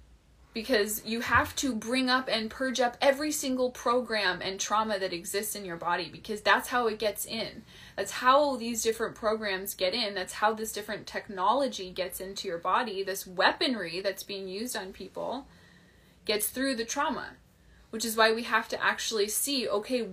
because 0.59 1.01
you 1.05 1.21
have 1.21 1.55
to 1.55 1.73
bring 1.73 2.11
up 2.11 2.29
and 2.29 2.51
purge 2.51 2.81
up 2.81 2.97
every 3.01 3.31
single 3.31 3.71
program 3.71 4.43
and 4.43 4.59
trauma 4.59 4.99
that 4.99 5.13
exists 5.13 5.55
in 5.55 5.65
your 5.65 5.77
body 5.77 6.09
because 6.11 6.41
that's 6.41 6.67
how 6.67 6.89
it 6.89 6.99
gets 6.99 7.25
in. 7.25 7.63
That's 7.95 8.11
how 8.11 8.57
these 8.57 8.83
different 8.83 9.15
programs 9.15 9.75
get 9.75 9.95
in. 9.95 10.17
That's 10.17 10.33
how 10.33 10.55
this 10.55 10.73
different 10.73 11.07
technology 11.07 11.93
gets 11.93 12.19
into 12.19 12.49
your 12.49 12.59
body. 12.59 13.05
This 13.05 13.25
weaponry 13.25 14.01
that's 14.01 14.25
being 14.25 14.49
used 14.49 14.77
on 14.77 14.93
people 14.93 15.47
gets 16.25 16.49
through 16.49 16.75
the 16.75 16.85
trauma, 16.85 17.35
which 17.91 18.05
is 18.05 18.17
why 18.17 18.33
we 18.33 18.43
have 18.43 18.67
to 18.71 18.85
actually 18.85 19.29
see 19.29 19.69
okay, 19.69 20.09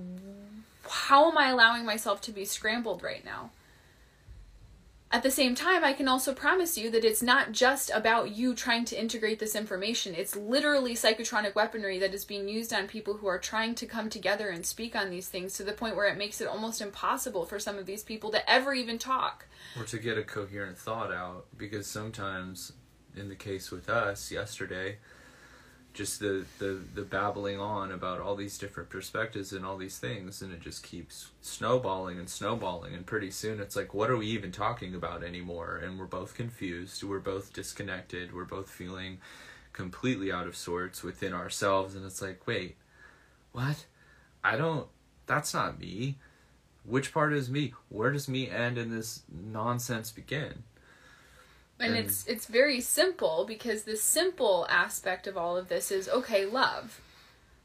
how 0.87 1.31
am 1.31 1.39
I 1.39 1.49
allowing 1.49 1.85
myself 1.85 2.21
to 2.21 2.31
be 2.31 2.45
scrambled 2.45 3.01
right 3.01 3.25
now? 3.25 3.49
At 5.15 5.23
the 5.23 5.31
same 5.31 5.55
time, 5.55 5.85
I 5.85 5.93
can 5.93 6.09
also 6.09 6.33
promise 6.33 6.77
you 6.77 6.91
that 6.91 7.05
it's 7.05 7.21
not 7.21 7.53
just 7.53 7.89
about 7.91 8.35
you 8.35 8.53
trying 8.53 8.83
to 8.83 8.99
integrate 8.99 9.39
this 9.39 9.55
information. 9.55 10.13
It's 10.13 10.35
literally 10.35 10.93
psychotronic 10.93 11.55
weaponry 11.55 11.97
that 11.99 12.13
is 12.13 12.25
being 12.25 12.49
used 12.49 12.73
on 12.73 12.89
people 12.89 13.13
who 13.13 13.27
are 13.27 13.39
trying 13.39 13.75
to 13.75 13.85
come 13.85 14.09
together 14.09 14.49
and 14.49 14.65
speak 14.65 14.93
on 14.93 15.09
these 15.09 15.29
things 15.29 15.53
to 15.53 15.63
the 15.63 15.71
point 15.71 15.95
where 15.95 16.09
it 16.09 16.17
makes 16.17 16.41
it 16.41 16.49
almost 16.49 16.81
impossible 16.81 17.45
for 17.45 17.59
some 17.59 17.77
of 17.77 17.85
these 17.85 18.03
people 18.03 18.29
to 18.31 18.51
ever 18.51 18.73
even 18.73 18.99
talk. 18.99 19.45
Or 19.79 19.85
to 19.85 19.97
get 19.99 20.17
a 20.17 20.23
coherent 20.23 20.77
thought 20.77 21.13
out. 21.13 21.45
Because 21.55 21.87
sometimes, 21.87 22.73
in 23.15 23.29
the 23.29 23.35
case 23.35 23.71
with 23.71 23.87
us 23.87 24.33
yesterday, 24.33 24.97
just 25.95 26.19
the, 26.19 26.45
the 26.59 26.79
the 26.93 27.01
babbling 27.01 27.59
on 27.59 27.91
about 27.91 28.19
all 28.19 28.35
these 28.35 28.57
different 28.57 28.89
perspectives 28.89 29.53
and 29.53 29.65
all 29.65 29.77
these 29.77 29.97
things 29.97 30.41
and 30.41 30.53
it 30.53 30.59
just 30.59 30.83
keeps 30.83 31.29
snowballing 31.41 32.19
and 32.19 32.29
snowballing 32.29 32.93
and 32.93 33.05
pretty 33.05 33.31
soon 33.31 33.59
it's 33.59 33.75
like 33.75 33.93
what 33.93 34.09
are 34.09 34.17
we 34.17 34.27
even 34.27 34.51
talking 34.51 34.93
about 34.93 35.23
anymore? 35.23 35.81
And 35.83 35.97
we're 35.97 36.05
both 36.05 36.35
confused 36.35 37.01
we're 37.03 37.19
both 37.19 37.53
disconnected 37.53 38.33
we're 38.33 38.43
both 38.43 38.69
feeling 38.69 39.19
completely 39.73 40.31
out 40.31 40.47
of 40.47 40.55
sorts 40.55 41.01
within 41.01 41.33
ourselves 41.33 41.95
and 41.95 42.05
it's 42.05 42.21
like 42.21 42.45
wait 42.45 42.75
what? 43.53 43.85
I 44.43 44.57
don't 44.57 44.87
that's 45.25 45.53
not 45.53 45.79
me. 45.79 46.17
Which 46.83 47.11
part 47.13 47.33
is 47.33 47.49
me? 47.49 47.73
Where 47.89 48.11
does 48.11 48.27
me 48.27 48.49
end 48.49 48.77
and 48.77 48.91
this 48.91 49.23
nonsense 49.31 50.11
begin 50.11 50.63
and, 51.79 51.95
and 51.95 52.05
it's 52.05 52.25
it's 52.27 52.45
very 52.45 52.79
simple 52.79 53.45
because 53.47 53.83
the 53.83 53.97
simple 53.97 54.65
aspect 54.69 55.27
of 55.27 55.37
all 55.37 55.57
of 55.57 55.67
this 55.67 55.91
is 55.91 56.07
okay 56.07 56.45
love. 56.45 57.01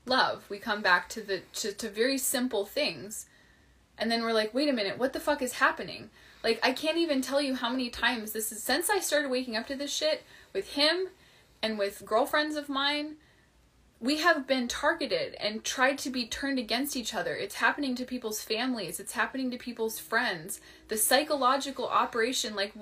Love. 0.06 0.44
We 0.48 0.58
come 0.58 0.82
back 0.82 1.08
to 1.10 1.20
the 1.20 1.42
to, 1.54 1.72
to 1.72 1.88
very 1.88 2.18
simple 2.18 2.64
things. 2.64 3.26
And 3.98 4.10
then 4.10 4.22
we're 4.22 4.32
like 4.32 4.52
wait 4.52 4.68
a 4.68 4.72
minute 4.72 4.98
what 4.98 5.12
the 5.12 5.20
fuck 5.20 5.42
is 5.42 5.54
happening? 5.54 6.10
Like 6.42 6.58
i 6.62 6.72
can't 6.72 6.96
even 6.96 7.20
tell 7.20 7.40
you 7.40 7.54
how 7.54 7.70
many 7.70 7.90
times 7.90 8.32
this 8.32 8.50
is 8.50 8.62
since 8.62 8.88
i 8.88 8.98
started 8.98 9.30
waking 9.30 9.56
up 9.56 9.66
to 9.66 9.76
this 9.76 9.94
shit 9.94 10.22
with 10.54 10.72
him 10.72 11.08
and 11.62 11.78
with 11.78 12.06
girlfriends 12.06 12.56
of 12.56 12.70
mine 12.70 13.16
we 14.00 14.16
have 14.16 14.46
been 14.46 14.66
targeted 14.66 15.34
and 15.34 15.62
tried 15.62 15.98
to 15.98 16.08
be 16.08 16.26
turned 16.26 16.58
against 16.58 16.96
each 16.96 17.14
other. 17.14 17.34
It's 17.34 17.56
happening 17.56 17.94
to 17.96 18.06
people's 18.06 18.40
families, 18.40 18.98
it's 18.98 19.12
happening 19.12 19.50
to 19.50 19.58
people's 19.58 19.98
friends. 19.98 20.60
The 20.88 20.96
psychological 20.96 21.86
operation, 21.86 22.56
like, 22.56 22.72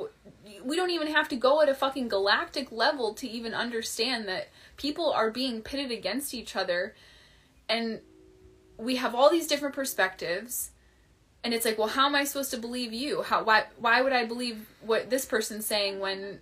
we 0.65 0.77
don't 0.77 0.91
even 0.91 1.09
have 1.09 1.29
to 1.31 1.37
go 1.37 1.61
at 1.61 1.69
a 1.69 1.75
fucking 1.75 2.07
galactic 2.07 2.71
level 2.71 3.15
to 3.15 3.29
even 3.29 3.53
understand 3.53 4.29
that 4.29 4.49
people 4.77 5.11
are 5.13 5.31
being 5.31 5.61
pitted 5.61 5.91
against 5.91 6.35
each 6.35 6.55
other. 6.55 6.95
And 7.69 8.01
we 8.77 8.97
have 8.97 9.15
all 9.15 9.29
these 9.29 9.49
different 9.49 9.75
perspectives. 9.75 10.71
And 11.43 11.53
it's 11.53 11.65
like, 11.65 11.79
well, 11.79 11.89
how 11.89 12.07
am 12.07 12.15
I 12.15 12.25
supposed 12.25 12.53
to 12.53 12.59
believe 12.59 12.93
you? 12.93 13.23
How 13.23 13.43
why 13.43 13.65
why 13.77 14.03
would 14.03 14.13
I 14.13 14.25
believe 14.25 14.69
what 14.81 15.11
this 15.11 15.25
person's 15.25 15.67
saying 15.67 16.01
when 16.01 16.41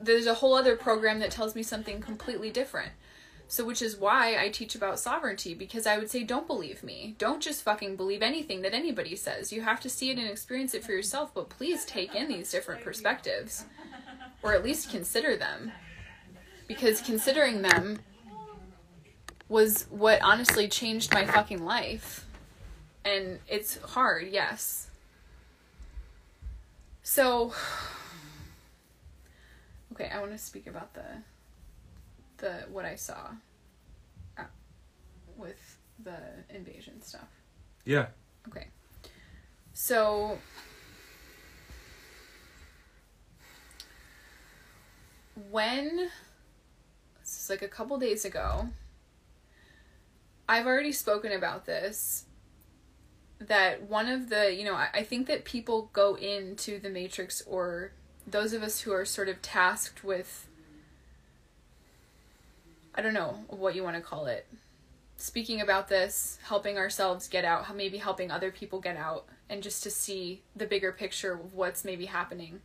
there's 0.00 0.26
a 0.26 0.34
whole 0.34 0.54
other 0.54 0.76
program 0.76 1.18
that 1.20 1.30
tells 1.30 1.54
me 1.54 1.62
something 1.62 2.00
completely 2.00 2.50
different? 2.50 2.92
So, 3.46 3.64
which 3.64 3.82
is 3.82 3.96
why 3.96 4.36
I 4.42 4.48
teach 4.48 4.74
about 4.74 4.98
sovereignty 4.98 5.54
because 5.54 5.86
I 5.86 5.98
would 5.98 6.10
say, 6.10 6.24
don't 6.24 6.46
believe 6.46 6.82
me. 6.82 7.14
Don't 7.18 7.42
just 7.42 7.62
fucking 7.62 7.96
believe 7.96 8.22
anything 8.22 8.62
that 8.62 8.74
anybody 8.74 9.14
says. 9.16 9.52
You 9.52 9.62
have 9.62 9.80
to 9.80 9.90
see 9.90 10.10
it 10.10 10.18
and 10.18 10.28
experience 10.28 10.74
it 10.74 10.82
for 10.82 10.92
yourself, 10.92 11.32
but 11.34 11.50
please 11.50 11.84
take 11.84 12.14
in 12.14 12.28
these 12.28 12.50
different 12.50 12.82
perspectives. 12.82 13.64
or 14.42 14.54
at 14.54 14.64
least 14.64 14.90
consider 14.90 15.36
them. 15.36 15.72
Because 16.66 17.00
considering 17.00 17.62
them 17.62 18.00
was 19.48 19.86
what 19.90 20.20
honestly 20.22 20.66
changed 20.66 21.12
my 21.12 21.24
fucking 21.26 21.64
life. 21.64 22.26
And 23.04 23.38
it's 23.46 23.76
hard, 23.78 24.28
yes. 24.30 24.88
So 27.02 27.52
Okay, 29.92 30.10
I 30.12 30.18
want 30.18 30.32
to 30.32 30.38
speak 30.38 30.66
about 30.66 30.92
the 30.94 31.04
the 32.44 32.52
what 32.70 32.84
I 32.84 32.94
saw 32.94 33.30
uh, 34.38 34.42
with 35.36 35.78
the 36.02 36.18
invasion 36.50 37.00
stuff. 37.00 37.28
Yeah. 37.84 38.06
Okay. 38.48 38.68
So 39.72 40.38
when 45.50 46.10
this 47.20 47.42
is 47.42 47.50
like 47.50 47.62
a 47.62 47.68
couple 47.68 47.98
days 47.98 48.24
ago, 48.24 48.68
I've 50.48 50.66
already 50.66 50.92
spoken 50.92 51.32
about 51.32 51.64
this. 51.64 52.26
That 53.40 53.88
one 53.88 54.08
of 54.08 54.28
the, 54.28 54.54
you 54.54 54.64
know, 54.64 54.74
I, 54.74 54.88
I 54.94 55.02
think 55.02 55.26
that 55.26 55.44
people 55.44 55.90
go 55.92 56.14
into 56.16 56.78
the 56.78 56.88
Matrix, 56.90 57.42
or 57.46 57.92
those 58.26 58.52
of 58.52 58.62
us 58.62 58.82
who 58.82 58.92
are 58.92 59.04
sort 59.04 59.28
of 59.28 59.42
tasked 59.42 60.04
with, 60.04 60.46
I 62.94 63.02
don't 63.02 63.14
know 63.14 63.38
what 63.48 63.74
you 63.74 63.82
want 63.82 63.96
to 63.96 64.02
call 64.02 64.26
it, 64.26 64.46
speaking 65.16 65.60
about 65.60 65.88
this, 65.88 66.38
helping 66.44 66.78
ourselves 66.78 67.28
get 67.28 67.44
out, 67.44 67.74
maybe 67.76 67.98
helping 67.98 68.30
other 68.30 68.50
people 68.50 68.80
get 68.80 68.96
out, 68.96 69.26
and 69.48 69.62
just 69.62 69.82
to 69.82 69.90
see 69.90 70.42
the 70.54 70.66
bigger 70.66 70.92
picture 70.92 71.32
of 71.32 71.54
what's 71.54 71.84
maybe 71.84 72.06
happening. 72.06 72.60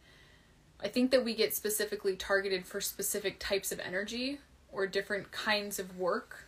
I 0.81 0.87
think 0.87 1.11
that 1.11 1.25
we 1.25 1.35
get 1.35 1.53
specifically 1.53 2.15
targeted 2.15 2.65
for 2.65 2.79
specific 2.79 3.39
types 3.39 3.71
of 3.71 3.79
energy 3.79 4.39
or 4.71 4.87
different 4.87 5.31
kinds 5.31 5.79
of 5.79 5.97
work. 5.97 6.45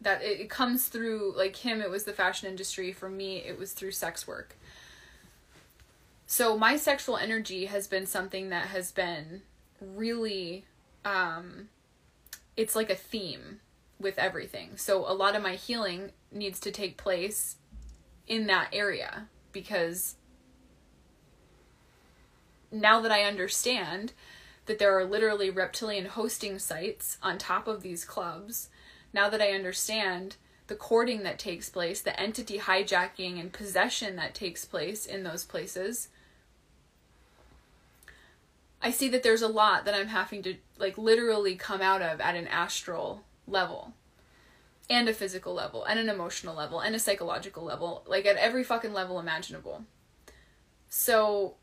That 0.00 0.20
it, 0.22 0.50
comes 0.50 0.88
through, 0.88 1.34
like 1.36 1.56
him, 1.56 1.80
it 1.80 1.88
was 1.88 2.04
the 2.04 2.12
fashion 2.12 2.48
industry. 2.48 2.92
For 2.92 3.08
me, 3.08 3.36
it 3.36 3.56
was 3.56 3.72
through 3.72 3.92
sex 3.92 4.26
work. 4.26 4.56
So, 6.26 6.58
my 6.58 6.76
sexual 6.76 7.16
energy 7.16 7.66
has 7.66 7.86
been 7.86 8.06
something 8.06 8.48
that 8.48 8.66
has 8.66 8.90
been 8.90 9.42
really, 9.80 10.64
um, 11.04 11.68
it's 12.56 12.76
like 12.76 12.90
a 12.90 12.94
theme 12.94 13.60
with 13.98 14.18
everything. 14.18 14.76
So 14.76 14.98
a 15.06 15.14
lot 15.14 15.36
of 15.36 15.42
my 15.42 15.54
healing 15.54 16.12
needs 16.30 16.60
to 16.60 16.70
take 16.70 16.96
place 16.96 17.56
in 18.26 18.46
that 18.46 18.68
area 18.72 19.28
because 19.52 20.16
now 22.70 23.00
that 23.00 23.12
I 23.12 23.24
understand 23.24 24.12
that 24.66 24.78
there 24.78 24.96
are 24.96 25.04
literally 25.04 25.50
reptilian 25.50 26.06
hosting 26.06 26.58
sites 26.58 27.18
on 27.22 27.38
top 27.38 27.68
of 27.68 27.82
these 27.82 28.04
clubs, 28.04 28.68
now 29.12 29.28
that 29.28 29.42
I 29.42 29.52
understand 29.52 30.36
the 30.68 30.74
courting 30.74 31.22
that 31.24 31.38
takes 31.38 31.68
place, 31.68 32.00
the 32.00 32.18
entity 32.18 32.58
hijacking 32.58 33.38
and 33.38 33.52
possession 33.52 34.16
that 34.16 34.34
takes 34.34 34.64
place 34.64 35.04
in 35.04 35.22
those 35.22 35.44
places, 35.44 36.08
I 38.82 38.90
see 38.90 39.08
that 39.10 39.22
there's 39.22 39.42
a 39.42 39.48
lot 39.48 39.84
that 39.84 39.94
I'm 39.94 40.08
having 40.08 40.42
to 40.42 40.56
like 40.78 40.98
literally 40.98 41.54
come 41.54 41.80
out 41.80 42.02
of 42.02 42.20
at 42.20 42.34
an 42.34 42.48
astral 42.48 43.22
level 43.46 43.94
and 44.90 45.08
a 45.08 45.14
physical 45.14 45.54
level 45.54 45.84
and 45.84 45.98
an 45.98 46.08
emotional 46.08 46.56
level 46.56 46.80
and 46.80 46.94
a 46.94 46.98
psychological 46.98 47.62
level 47.62 48.02
like 48.06 48.26
at 48.26 48.36
every 48.36 48.64
fucking 48.64 48.92
level 48.92 49.20
imaginable 49.20 49.84
so 50.88 51.54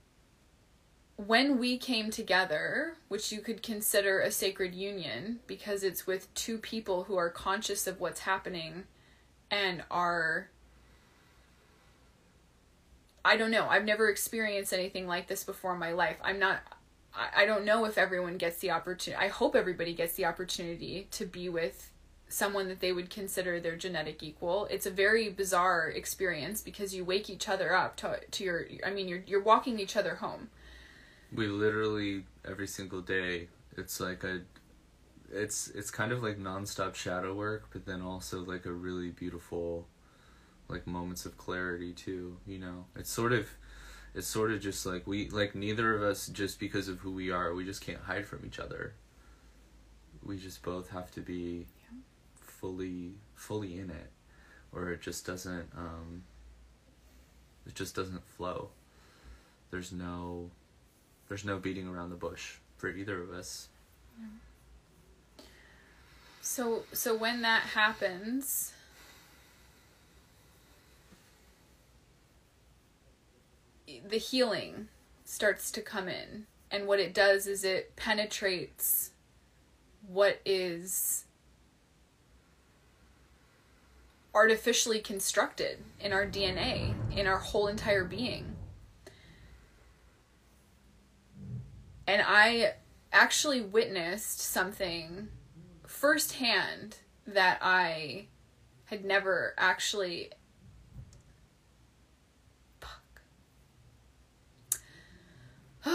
when 1.18 1.60
we 1.60 1.78
came 1.78 2.10
together 2.10 2.96
which 3.10 3.32
you 3.32 3.42
could 3.42 3.62
consider 3.62 4.22
a 4.22 4.32
sacred 4.32 4.74
union 4.74 5.40
because 5.48 5.84
it's 5.84 6.08
with 6.08 6.34
two 6.34 6.58
people 6.58 7.04
who 7.04 7.18
are 7.18 7.30
conscious 7.30 7.86
of 7.86 8.00
what's 8.00 8.22
happening 8.22 8.86
and 9.52 9.84
are 9.92 10.50
I 13.26 13.36
don't 13.36 13.52
know. 13.52 13.68
I've 13.68 13.84
never 13.84 14.10
experienced 14.10 14.72
anything 14.72 15.06
like 15.06 15.28
this 15.28 15.44
before 15.44 15.74
in 15.74 15.80
my 15.80 15.92
life. 15.92 16.16
I'm 16.24 16.40
not 16.40 16.62
I, 17.14 17.44
I 17.44 17.46
don't 17.46 17.66
know 17.66 17.86
if 17.86 17.98
everyone 17.98 18.38
gets 18.38 18.60
the 18.60 18.72
opportunity. 18.72 19.24
I 19.24 19.30
hope 19.30 19.56
everybody 19.56 19.94
gets 19.94 20.14
the 20.14 20.26
opportunity 20.26 21.08
to 21.12 21.26
be 21.26 21.50
with 21.50 21.92
someone 22.30 22.68
that 22.68 22.80
they 22.80 22.92
would 22.92 23.10
consider 23.10 23.60
their 23.60 23.76
genetic 23.76 24.22
equal. 24.22 24.68
It's 24.70 24.86
a 24.86 24.92
very 24.92 25.30
bizarre 25.30 25.90
experience 25.90 26.62
because 26.62 26.94
you 26.94 27.04
wake 27.04 27.30
each 27.30 27.50
other 27.50 27.76
up 27.76 27.96
to, 27.98 28.20
to 28.32 28.44
your 28.44 28.66
I 28.86 28.92
mean 28.92 29.08
you're 29.08 29.24
you're 29.26 29.42
walking 29.42 29.80
each 29.80 29.98
other 29.98 30.16
home. 30.16 30.50
We 31.34 31.48
literally 31.48 32.26
every 32.48 32.68
single 32.68 33.02
day 33.02 33.48
it's 33.76 34.00
like 34.00 34.24
a 34.24 34.42
it's 35.32 35.70
it's 35.70 35.92
kind 35.92 36.12
of 36.12 36.24
like 36.24 36.40
nonstop 36.40 36.96
shadow 36.96 37.34
work, 37.34 37.70
but 37.72 37.86
then 37.86 38.02
also 38.02 38.42
like 38.42 38.66
a 38.66 38.72
really 38.72 39.10
beautiful 39.10 39.88
like 40.68 40.86
moments 40.86 41.26
of 41.26 41.38
clarity 41.38 41.94
too, 41.94 42.38
you 42.46 42.60
know. 42.60 42.86
It's 42.96 43.12
sort 43.12 43.34
of 43.34 43.50
it's 44.16 44.28
sort 44.28 44.52
of 44.52 44.62
just 44.62 44.86
like 44.86 45.06
we 45.06 45.30
like 45.30 45.56
neither 45.56 45.96
of 45.96 46.02
us 46.02 46.28
just 46.28 46.60
because 46.60 46.88
of 46.88 47.00
who 47.00 47.12
we 47.12 47.32
are, 47.32 47.54
we 47.54 47.66
just 47.66 47.82
can't 47.82 48.02
hide 48.02 48.26
from 48.26 48.44
each 48.46 48.60
other. 48.60 48.94
We 50.24 50.38
just 50.38 50.64
both 50.64 50.90
have 50.90 51.12
to 51.12 51.22
be 51.22 51.66
yeah. 51.84 51.98
fully 52.42 53.14
fully 53.36 53.80
in 53.80 53.90
it 53.90 54.12
or 54.72 54.92
it 54.92 55.02
just 55.02 55.26
doesn't 55.26 55.70
um 55.76 56.24
it 57.66 57.76
just 57.76 57.96
doesn't 57.96 58.24
flow. 58.26 58.70
There's 59.72 59.92
no 59.92 60.50
there's 61.28 61.46
no 61.46 61.58
beating 61.58 61.88
around 61.88 62.10
the 62.10 62.16
bush 62.16 62.56
for 62.78 62.90
either 62.90 63.22
of 63.22 63.32
us. 63.32 63.70
Yeah. 64.20 64.26
So 66.42 66.84
so 66.92 67.16
when 67.16 67.42
that 67.44 67.62
happens, 67.62 68.74
the 74.08 74.18
healing 74.18 74.88
starts 75.26 75.72
to 75.72 75.82
come 75.82 76.08
in 76.08 76.46
and 76.72 76.88
what 76.88 77.00
it 77.00 77.14
does 77.14 77.48
is 77.48 77.64
it 77.64 77.96
penetrates 77.96 79.12
what 80.08 80.40
is 80.46 81.26
artificially 84.34 85.00
constructed 85.00 85.80
in 86.00 86.14
our 86.14 86.26
DNA, 86.26 86.94
in 87.16 87.26
our 87.26 87.38
whole 87.38 87.68
entire 87.68 88.04
being. 88.04 88.56
And 92.08 92.24
I 92.26 92.74
actually 93.12 93.62
witnessed 93.62 94.40
something 94.40 95.30
firsthand 95.86 96.98
that 97.26 97.60
I 97.62 98.28
had 98.86 99.04
never 99.04 99.54
actually 99.58 100.32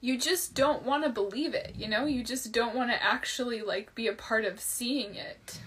you 0.00 0.18
just 0.18 0.54
don't 0.54 0.82
want 0.84 1.04
to 1.04 1.10
believe 1.10 1.54
it, 1.54 1.74
you 1.76 1.88
know? 1.88 2.04
You 2.06 2.22
just 2.24 2.52
don't 2.52 2.74
want 2.74 2.90
to 2.90 3.02
actually 3.02 3.62
like 3.62 3.94
be 3.94 4.06
a 4.06 4.12
part 4.12 4.44
of 4.44 4.60
seeing 4.60 5.14
it 5.14 5.60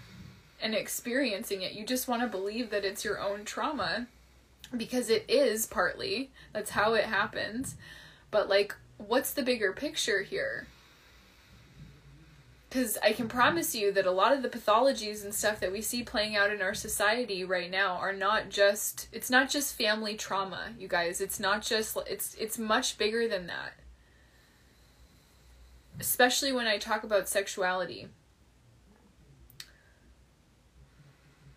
and 0.62 0.76
experiencing 0.76 1.62
it. 1.62 1.74
You 1.74 1.86
just 1.86 2.08
want 2.08 2.22
to 2.22 2.28
believe 2.28 2.70
that 2.70 2.86
it's 2.86 3.06
your 3.06 3.20
own 3.20 3.46
trauma 3.46 4.08
because 4.76 5.10
it 5.10 5.26
is 5.28 5.66
partly. 5.66 6.32
That's 6.54 6.72
how 6.72 6.94
it 6.94 7.06
happens. 7.06 7.76
But 8.32 8.50
like 8.50 8.76
what's 8.98 9.34
the 9.34 9.44
bigger 9.44 9.74
picture 9.74 10.22
here? 10.24 10.68
Because 12.76 12.98
I 13.02 13.14
can 13.14 13.30
promise 13.30 13.74
you 13.74 13.94
that 13.94 14.06
a 14.06 14.12
lot 14.12 14.34
of 14.34 14.42
the 14.42 14.50
pathologies 14.50 15.24
and 15.24 15.34
stuff 15.34 15.62
that 15.62 15.72
we 15.72 15.80
see 15.80 16.04
playing 16.04 16.36
out 16.36 16.52
in 16.52 16.62
our 16.62 16.74
society 16.74 17.46
right 17.46 17.72
now 17.72 17.96
are 17.96 18.12
not 18.12 18.50
just 18.50 19.08
it's 19.14 19.30
not 19.30 19.50
just 19.50 19.78
family 19.78 20.16
trauma, 20.16 20.74
you 20.78 20.90
guys. 20.90 21.22
It's 21.22 21.40
not 21.40 21.62
just 21.62 21.98
it's 22.06 22.36
it's 22.36 22.60
much 22.60 22.98
bigger 22.98 23.30
than 23.30 23.48
that. 23.48 23.76
Especially 26.02 26.52
when 26.52 26.68
I 26.68 26.78
talk 26.78 27.06
about 27.06 27.30
sexuality. 27.30 28.10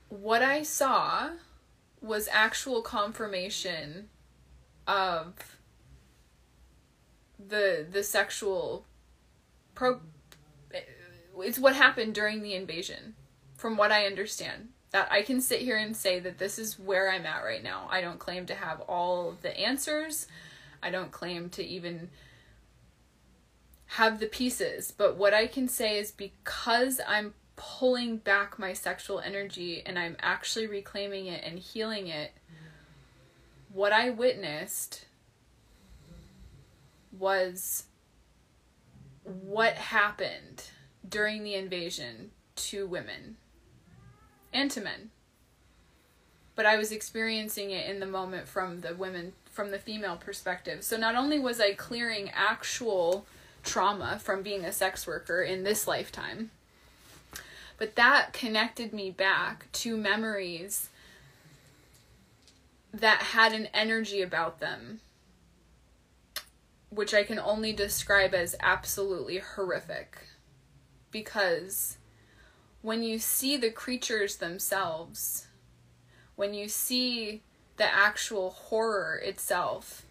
What 0.08 0.40
I 0.42 0.62
saw 0.62 1.30
was 2.00 2.28
actual 2.30 2.80
confirmation 2.80 4.08
of 4.86 5.56
the 7.44 7.84
the 7.90 8.04
sexual 8.04 8.84
pro 9.74 9.98
it's 11.40 11.58
what 11.58 11.74
happened 11.74 12.14
during 12.14 12.42
the 12.42 12.54
invasion, 12.54 13.14
from 13.56 13.76
what 13.76 13.92
I 13.92 14.06
understand. 14.06 14.68
That 14.90 15.12
I 15.12 15.22
can 15.22 15.40
sit 15.40 15.60
here 15.60 15.76
and 15.76 15.94
say 15.94 16.18
that 16.20 16.38
this 16.38 16.58
is 16.58 16.78
where 16.78 17.10
I'm 17.10 17.26
at 17.26 17.44
right 17.44 17.62
now. 17.62 17.88
I 17.90 18.00
don't 18.00 18.18
claim 18.18 18.46
to 18.46 18.54
have 18.54 18.80
all 18.82 19.36
the 19.42 19.58
answers. 19.58 20.26
I 20.82 20.90
don't 20.90 21.12
claim 21.12 21.50
to 21.50 21.64
even 21.64 22.08
have 23.86 24.18
the 24.18 24.26
pieces. 24.26 24.90
But 24.90 25.16
what 25.16 25.34
I 25.34 25.46
can 25.46 25.68
say 25.68 25.98
is 25.98 26.10
because 26.10 27.00
I'm 27.06 27.34
pulling 27.56 28.16
back 28.18 28.58
my 28.58 28.72
sexual 28.72 29.20
energy 29.20 29.82
and 29.84 29.98
I'm 29.98 30.16
actually 30.20 30.66
reclaiming 30.66 31.26
it 31.26 31.42
and 31.44 31.58
healing 31.58 32.06
it, 32.06 32.32
what 33.72 33.92
I 33.92 34.10
witnessed 34.10 35.04
was 37.12 37.84
what 39.24 39.74
happened 39.74 40.70
during 41.08 41.42
the 41.42 41.54
invasion 41.54 42.30
to 42.56 42.86
women 42.86 43.36
and 44.52 44.70
to 44.70 44.80
men. 44.80 45.10
But 46.54 46.66
I 46.66 46.76
was 46.76 46.90
experiencing 46.90 47.70
it 47.70 47.88
in 47.88 48.00
the 48.00 48.06
moment 48.06 48.48
from 48.48 48.80
the 48.80 48.94
women 48.94 49.32
from 49.50 49.70
the 49.70 49.78
female 49.78 50.16
perspective. 50.16 50.84
So 50.84 50.96
not 50.96 51.16
only 51.16 51.38
was 51.38 51.60
I 51.60 51.72
clearing 51.72 52.30
actual 52.32 53.26
trauma 53.64 54.20
from 54.22 54.42
being 54.42 54.64
a 54.64 54.72
sex 54.72 55.06
worker 55.06 55.42
in 55.42 55.64
this 55.64 55.88
lifetime, 55.88 56.50
but 57.76 57.96
that 57.96 58.32
connected 58.32 58.92
me 58.92 59.10
back 59.10 59.70
to 59.72 59.96
memories 59.96 60.88
that 62.92 63.22
had 63.22 63.52
an 63.52 63.66
energy 63.74 64.22
about 64.22 64.60
them 64.60 65.00
which 66.90 67.12
I 67.12 67.22
can 67.22 67.38
only 67.38 67.72
describe 67.72 68.34
as 68.34 68.56
absolutely 68.60 69.38
horrific. 69.38 70.27
Because 71.10 71.98
when 72.82 73.02
you 73.02 73.18
see 73.18 73.56
the 73.56 73.70
creatures 73.70 74.36
themselves, 74.36 75.46
when 76.36 76.54
you 76.54 76.68
see 76.68 77.42
the 77.76 77.92
actual 77.92 78.50
horror 78.50 79.20
itself, 79.24 80.04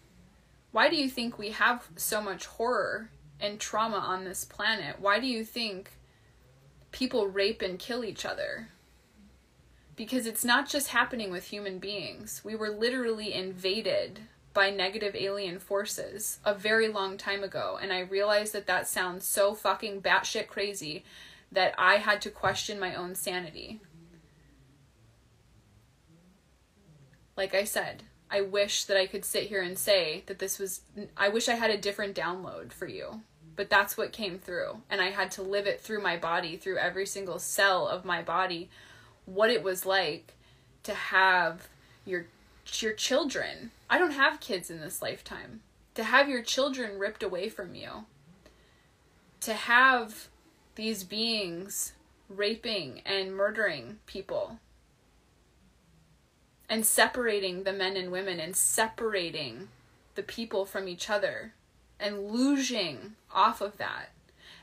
why 0.72 0.88
do 0.88 0.96
you 0.96 1.08
think 1.08 1.38
we 1.38 1.50
have 1.50 1.88
so 1.96 2.20
much 2.20 2.46
horror 2.46 3.10
and 3.40 3.58
trauma 3.58 3.96
on 3.96 4.24
this 4.24 4.44
planet? 4.44 5.00
Why 5.00 5.18
do 5.18 5.26
you 5.26 5.44
think 5.44 5.92
people 6.92 7.28
rape 7.28 7.62
and 7.62 7.78
kill 7.78 8.04
each 8.04 8.24
other? 8.24 8.68
Because 9.96 10.26
it's 10.26 10.44
not 10.44 10.68
just 10.68 10.88
happening 10.88 11.30
with 11.30 11.44
human 11.44 11.78
beings. 11.78 12.42
We 12.44 12.54
were 12.54 12.70
literally 12.70 13.32
invaded 13.32 14.20
by 14.58 14.70
negative 14.70 15.14
alien 15.14 15.60
forces 15.60 16.40
a 16.44 16.52
very 16.52 16.88
long 16.88 17.16
time 17.16 17.44
ago, 17.44 17.78
and 17.80 17.92
I 17.92 18.00
realized 18.00 18.52
that 18.54 18.66
that 18.66 18.88
sounds 18.88 19.24
so 19.24 19.54
fucking 19.54 20.02
batshit 20.02 20.48
crazy 20.48 21.04
that 21.52 21.76
I 21.78 21.98
had 21.98 22.20
to 22.22 22.30
question 22.30 22.80
my 22.80 22.92
own 22.92 23.14
sanity. 23.14 23.78
Like 27.36 27.54
I 27.54 27.62
said, 27.62 28.02
I 28.28 28.40
wish 28.40 28.82
that 28.86 28.96
I 28.96 29.06
could 29.06 29.24
sit 29.24 29.44
here 29.44 29.62
and 29.62 29.78
say 29.78 30.24
that 30.26 30.40
this 30.40 30.58
was. 30.58 30.80
I 31.16 31.28
wish 31.28 31.48
I 31.48 31.54
had 31.54 31.70
a 31.70 31.78
different 31.78 32.16
download 32.16 32.72
for 32.72 32.88
you. 32.88 33.20
But 33.54 33.70
that's 33.70 33.96
what 33.96 34.12
came 34.12 34.40
through. 34.40 34.78
And 34.90 35.00
I 35.00 35.10
had 35.10 35.30
to 35.32 35.42
live 35.42 35.68
it 35.68 35.80
through 35.80 36.02
my 36.02 36.16
body, 36.16 36.56
through 36.56 36.78
every 36.78 37.06
single 37.06 37.38
cell 37.38 37.86
of 37.86 38.04
my 38.04 38.22
body, 38.22 38.70
what 39.24 39.50
it 39.50 39.62
was 39.62 39.86
like 39.86 40.34
to 40.82 40.94
have 40.94 41.68
your 42.04 42.26
your 42.80 42.94
children. 42.94 43.70
I 43.90 43.98
don't 43.98 44.12
have 44.12 44.40
kids 44.40 44.70
in 44.70 44.80
this 44.80 45.00
lifetime. 45.00 45.60
To 45.94 46.04
have 46.04 46.28
your 46.28 46.42
children 46.42 46.98
ripped 46.98 47.22
away 47.22 47.48
from 47.48 47.74
you. 47.74 48.04
To 49.40 49.54
have 49.54 50.28
these 50.74 51.04
beings 51.04 51.94
raping 52.28 53.00
and 53.04 53.34
murdering 53.34 53.98
people. 54.06 54.58
And 56.68 56.84
separating 56.84 57.64
the 57.64 57.72
men 57.72 57.96
and 57.96 58.12
women 58.12 58.38
and 58.40 58.54
separating 58.54 59.68
the 60.14 60.22
people 60.22 60.66
from 60.66 60.86
each 60.86 61.08
other 61.08 61.54
and 61.98 62.30
losing 62.30 63.14
off 63.32 63.60
of 63.60 63.78
that. 63.78 64.10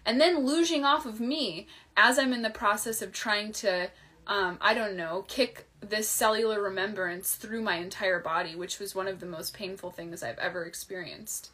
And 0.06 0.22
then 0.22 0.46
losing 0.46 0.86
off 0.86 1.06
of 1.06 1.20
me 1.20 1.68
as 1.98 2.20
I'm 2.20 2.34
in 2.34 2.44
the 2.44 2.50
process 2.50 3.02
of 3.02 3.12
trying 3.12 3.52
to, 3.54 3.90
um, 4.28 4.58
I 4.62 4.74
don't 4.74 4.96
know, 4.96 5.26
kick 5.28 5.68
this 5.90 6.10
cellular 6.10 6.62
remembrance 6.62 7.36
through 7.36 7.62
my 7.62 7.78
entire 7.78 8.20
body, 8.20 8.56
which 8.56 8.80
was 8.80 8.96
one 8.96 9.08
of 9.08 9.20
the 9.20 9.26
most 9.26 9.54
painful 9.54 9.92
things 9.92 10.24
I've 10.24 10.40
ever 10.40 10.66
experienced. 10.66 11.52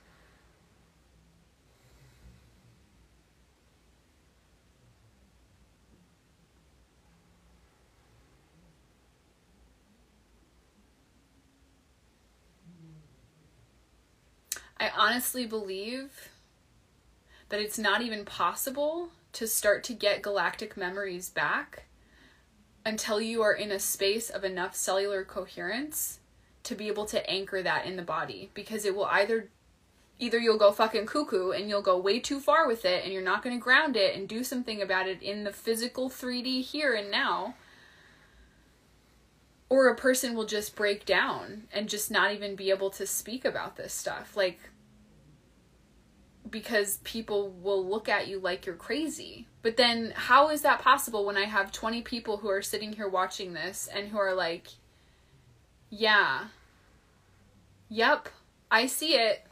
I 14.79 14.89
honestly 14.97 15.45
believe 15.45 16.29
that 17.49 17.59
it's 17.59 17.77
not 17.77 18.01
even 18.01 18.25
possible 18.25 19.09
to 19.33 19.45
start 19.45 19.83
to 19.83 19.93
get 19.93 20.23
galactic 20.23 20.75
memories 20.75 21.29
back 21.29 21.83
until 22.85 23.21
you 23.21 23.41
are 23.41 23.53
in 23.53 23.71
a 23.71 23.79
space 23.79 24.29
of 24.29 24.43
enough 24.43 24.75
cellular 24.75 25.23
coherence 25.23 26.19
to 26.63 26.75
be 26.75 26.87
able 26.87 27.05
to 27.05 27.29
anchor 27.29 27.61
that 27.61 27.85
in 27.85 27.95
the 27.95 28.03
body. 28.03 28.49
Because 28.53 28.85
it 28.85 28.95
will 28.95 29.05
either 29.05 29.49
either 30.19 30.37
you'll 30.37 30.57
go 30.57 30.71
fucking 30.71 31.07
cuckoo 31.07 31.49
and 31.49 31.67
you'll 31.67 31.81
go 31.81 31.97
way 31.97 32.19
too 32.19 32.39
far 32.39 32.67
with 32.67 32.85
it 32.85 33.03
and 33.03 33.11
you're 33.11 33.23
not 33.23 33.41
going 33.41 33.55
to 33.55 33.63
ground 33.63 33.97
it 33.97 34.15
and 34.15 34.29
do 34.29 34.43
something 34.43 34.79
about 34.79 35.07
it 35.07 35.19
in 35.19 35.43
the 35.43 35.51
physical 35.51 36.11
3D 36.11 36.61
here 36.63 36.93
and 36.93 37.09
now 37.09 37.55
or 39.71 39.87
a 39.87 39.95
person 39.95 40.35
will 40.35 40.45
just 40.45 40.75
break 40.75 41.05
down 41.05 41.63
and 41.71 41.87
just 41.87 42.11
not 42.11 42.33
even 42.33 42.57
be 42.57 42.69
able 42.69 42.89
to 42.89 43.07
speak 43.07 43.45
about 43.45 43.77
this 43.77 43.93
stuff. 43.93 44.35
Like 44.35 44.59
because 46.49 46.97
people 47.04 47.51
will 47.62 47.86
look 47.88 48.10
at 48.10 48.27
you 48.27 48.39
like 48.39 48.65
you're 48.65 48.75
crazy. 48.75 49.47
But 49.62 49.77
then 49.77 50.13
how 50.15 50.49
is 50.49 50.62
that 50.63 50.82
possible 50.82 51.25
when 51.25 51.38
I 51.38 51.45
have 51.45 51.71
20 51.71 52.01
people 52.01 52.38
who 52.38 52.49
are 52.49 52.62
sitting 52.62 52.93
here 52.93 53.08
watching 53.08 53.54
this 53.54 53.88
and 53.93 54.10
who 54.10 54.17
are 54.17 54.34
like, 54.34 54.67
yeah, 55.89 56.45
yep, 57.89 58.30
I 58.71 58.88
see 58.88 59.15
it. 59.15 59.45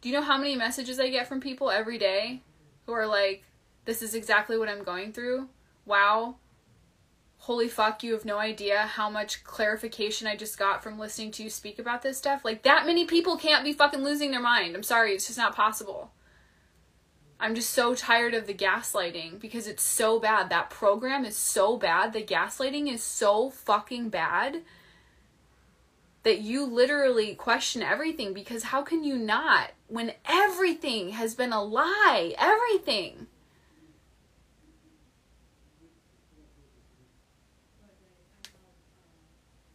Do 0.00 0.08
you 0.08 0.14
know 0.14 0.22
how 0.22 0.38
many 0.38 0.56
messages 0.56 0.98
I 0.98 1.10
get 1.10 1.28
from 1.28 1.40
people 1.40 1.70
every 1.70 1.98
day 1.98 2.42
who 2.86 2.92
are 2.92 3.06
like, 3.06 3.44
this 3.84 4.02
is 4.02 4.14
exactly 4.14 4.58
what 4.58 4.68
I'm 4.68 4.84
going 4.84 5.12
through? 5.12 5.48
Wow. 5.86 6.36
Holy 7.44 7.68
fuck, 7.68 8.02
you 8.02 8.12
have 8.12 8.26
no 8.26 8.38
idea 8.38 8.82
how 8.82 9.08
much 9.08 9.42
clarification 9.44 10.26
I 10.26 10.36
just 10.36 10.58
got 10.58 10.82
from 10.82 10.98
listening 10.98 11.30
to 11.32 11.42
you 11.42 11.48
speak 11.48 11.78
about 11.78 12.02
this 12.02 12.18
stuff. 12.18 12.44
Like, 12.44 12.64
that 12.64 12.84
many 12.84 13.06
people 13.06 13.38
can't 13.38 13.64
be 13.64 13.72
fucking 13.72 14.04
losing 14.04 14.30
their 14.30 14.42
mind. 14.42 14.76
I'm 14.76 14.82
sorry, 14.82 15.14
it's 15.14 15.26
just 15.26 15.38
not 15.38 15.56
possible. 15.56 16.12
I'm 17.40 17.54
just 17.54 17.70
so 17.70 17.94
tired 17.94 18.34
of 18.34 18.46
the 18.46 18.52
gaslighting 18.52 19.40
because 19.40 19.66
it's 19.66 19.82
so 19.82 20.20
bad. 20.20 20.50
That 20.50 20.68
program 20.68 21.24
is 21.24 21.34
so 21.34 21.78
bad. 21.78 22.12
The 22.12 22.22
gaslighting 22.22 22.92
is 22.92 23.02
so 23.02 23.48
fucking 23.48 24.10
bad 24.10 24.60
that 26.22 26.40
you 26.40 26.66
literally 26.66 27.34
question 27.34 27.82
everything 27.82 28.34
because 28.34 28.64
how 28.64 28.82
can 28.82 29.02
you 29.02 29.16
not 29.16 29.70
when 29.88 30.12
everything 30.26 31.10
has 31.12 31.34
been 31.34 31.54
a 31.54 31.62
lie? 31.62 32.34
Everything. 32.36 33.28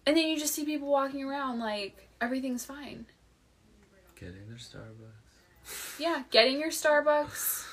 And 0.06 0.16
then 0.16 0.28
you 0.28 0.38
just 0.38 0.54
see 0.54 0.66
people 0.66 0.88
walking 0.88 1.24
around 1.24 1.60
like 1.60 2.10
everything's 2.22 2.66
fine. 2.66 3.06
Getting 4.20 4.48
their 4.48 4.58
Starbucks. 4.58 6.00
Yeah, 6.00 6.24
getting 6.30 6.60
your 6.60 6.70
Starbucks. 6.70 7.66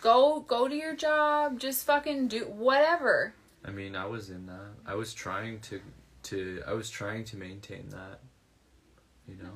Go 0.00 0.40
go 0.40 0.68
to 0.68 0.74
your 0.74 0.94
job, 0.94 1.58
just 1.58 1.86
fucking 1.86 2.28
do 2.28 2.44
whatever. 2.44 3.34
I 3.64 3.70
mean, 3.70 3.96
I 3.96 4.06
was 4.06 4.30
in 4.30 4.46
that. 4.46 4.72
I 4.86 4.94
was 4.94 5.14
trying 5.14 5.60
to 5.60 5.80
to 6.24 6.62
I 6.66 6.72
was 6.72 6.90
trying 6.90 7.24
to 7.24 7.36
maintain 7.36 7.88
that. 7.90 8.20
You 9.26 9.36
know. 9.36 9.52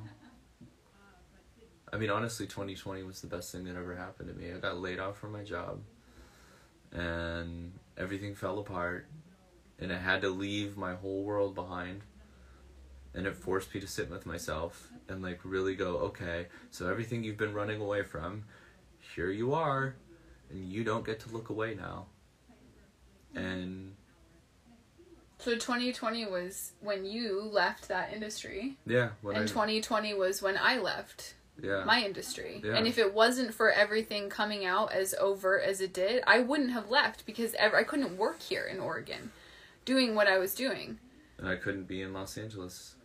I 1.91 1.97
mean, 1.97 2.11
honestly, 2.11 2.45
2020 2.45 3.01
was 3.03 3.21
the 3.21 3.27
best 3.27 3.51
thing 3.51 3.63
that 3.63 3.75
ever 3.75 3.95
happened 3.95 4.29
to 4.29 4.35
me. 4.35 4.53
I 4.53 4.57
got 4.57 4.79
laid 4.79 4.99
off 4.99 5.17
from 5.17 5.31
my 5.31 5.43
job 5.43 5.79
and 6.91 7.71
everything 7.97 8.35
fell 8.35 8.59
apart 8.59 9.07
and 9.79 9.91
I 9.91 9.97
had 9.97 10.21
to 10.21 10.29
leave 10.29 10.77
my 10.77 10.95
whole 10.95 11.23
world 11.23 11.55
behind 11.55 12.01
and 13.13 13.25
it 13.25 13.35
forced 13.35 13.73
me 13.73 13.81
to 13.81 13.87
sit 13.87 14.09
with 14.09 14.25
myself 14.25 14.89
and 15.07 15.21
like 15.21 15.39
really 15.43 15.75
go 15.75 15.97
okay 15.97 16.47
so 16.69 16.87
everything 16.89 17.23
you've 17.23 17.37
been 17.37 17.53
running 17.53 17.81
away 17.81 18.03
from 18.03 18.43
here 19.15 19.31
you 19.31 19.53
are 19.53 19.95
and 20.49 20.71
you 20.71 20.83
don't 20.83 21.05
get 21.05 21.19
to 21.19 21.29
look 21.29 21.49
away 21.49 21.73
now 21.75 22.05
and 23.35 23.93
So 25.39 25.53
2020 25.53 26.25
was 26.27 26.73
when 26.81 27.05
you 27.05 27.41
left 27.41 27.87
that 27.87 28.11
industry, 28.13 28.77
yeah 28.85 29.09
and 29.23 29.37
I, 29.37 29.45
2020 29.45 30.13
was 30.13 30.41
when 30.41 30.57
I 30.57 30.77
left 30.77 31.35
yeah 31.61 31.83
my 31.85 32.03
industry. 32.03 32.61
Yeah. 32.63 32.75
And 32.75 32.87
if 32.87 32.97
it 32.97 33.13
wasn't 33.13 33.53
for 33.53 33.71
everything 33.71 34.29
coming 34.29 34.65
out 34.65 34.91
as 34.91 35.13
overt 35.19 35.63
as 35.63 35.81
it 35.81 35.93
did, 35.93 36.23
I 36.27 36.39
wouldn't 36.39 36.71
have 36.71 36.89
left 36.89 37.25
because 37.25 37.53
ever 37.55 37.77
I 37.77 37.83
couldn't 37.83 38.17
work 38.17 38.41
here 38.41 38.65
in 38.65 38.79
Oregon, 38.79 39.31
doing 39.85 40.15
what 40.15 40.27
I 40.27 40.37
was 40.37 40.53
doing. 40.55 40.99
and 41.37 41.47
I 41.47 41.55
couldn't 41.55 41.87
be 41.87 42.01
in 42.01 42.11
Los 42.13 42.37
Angeles 42.37 42.95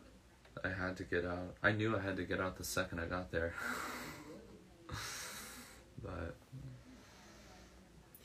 I 0.63 0.69
had 0.69 0.97
to 0.99 1.05
get 1.05 1.25
out 1.25 1.55
I 1.63 1.73
knew 1.73 1.97
I 1.97 2.01
had 2.01 2.17
to 2.17 2.25
get 2.25 2.41
out 2.41 2.57
the 2.57 2.65
second 2.65 3.01
I 3.01 3.07
got 3.07 3.31
there 3.31 3.55
but 6.03 6.37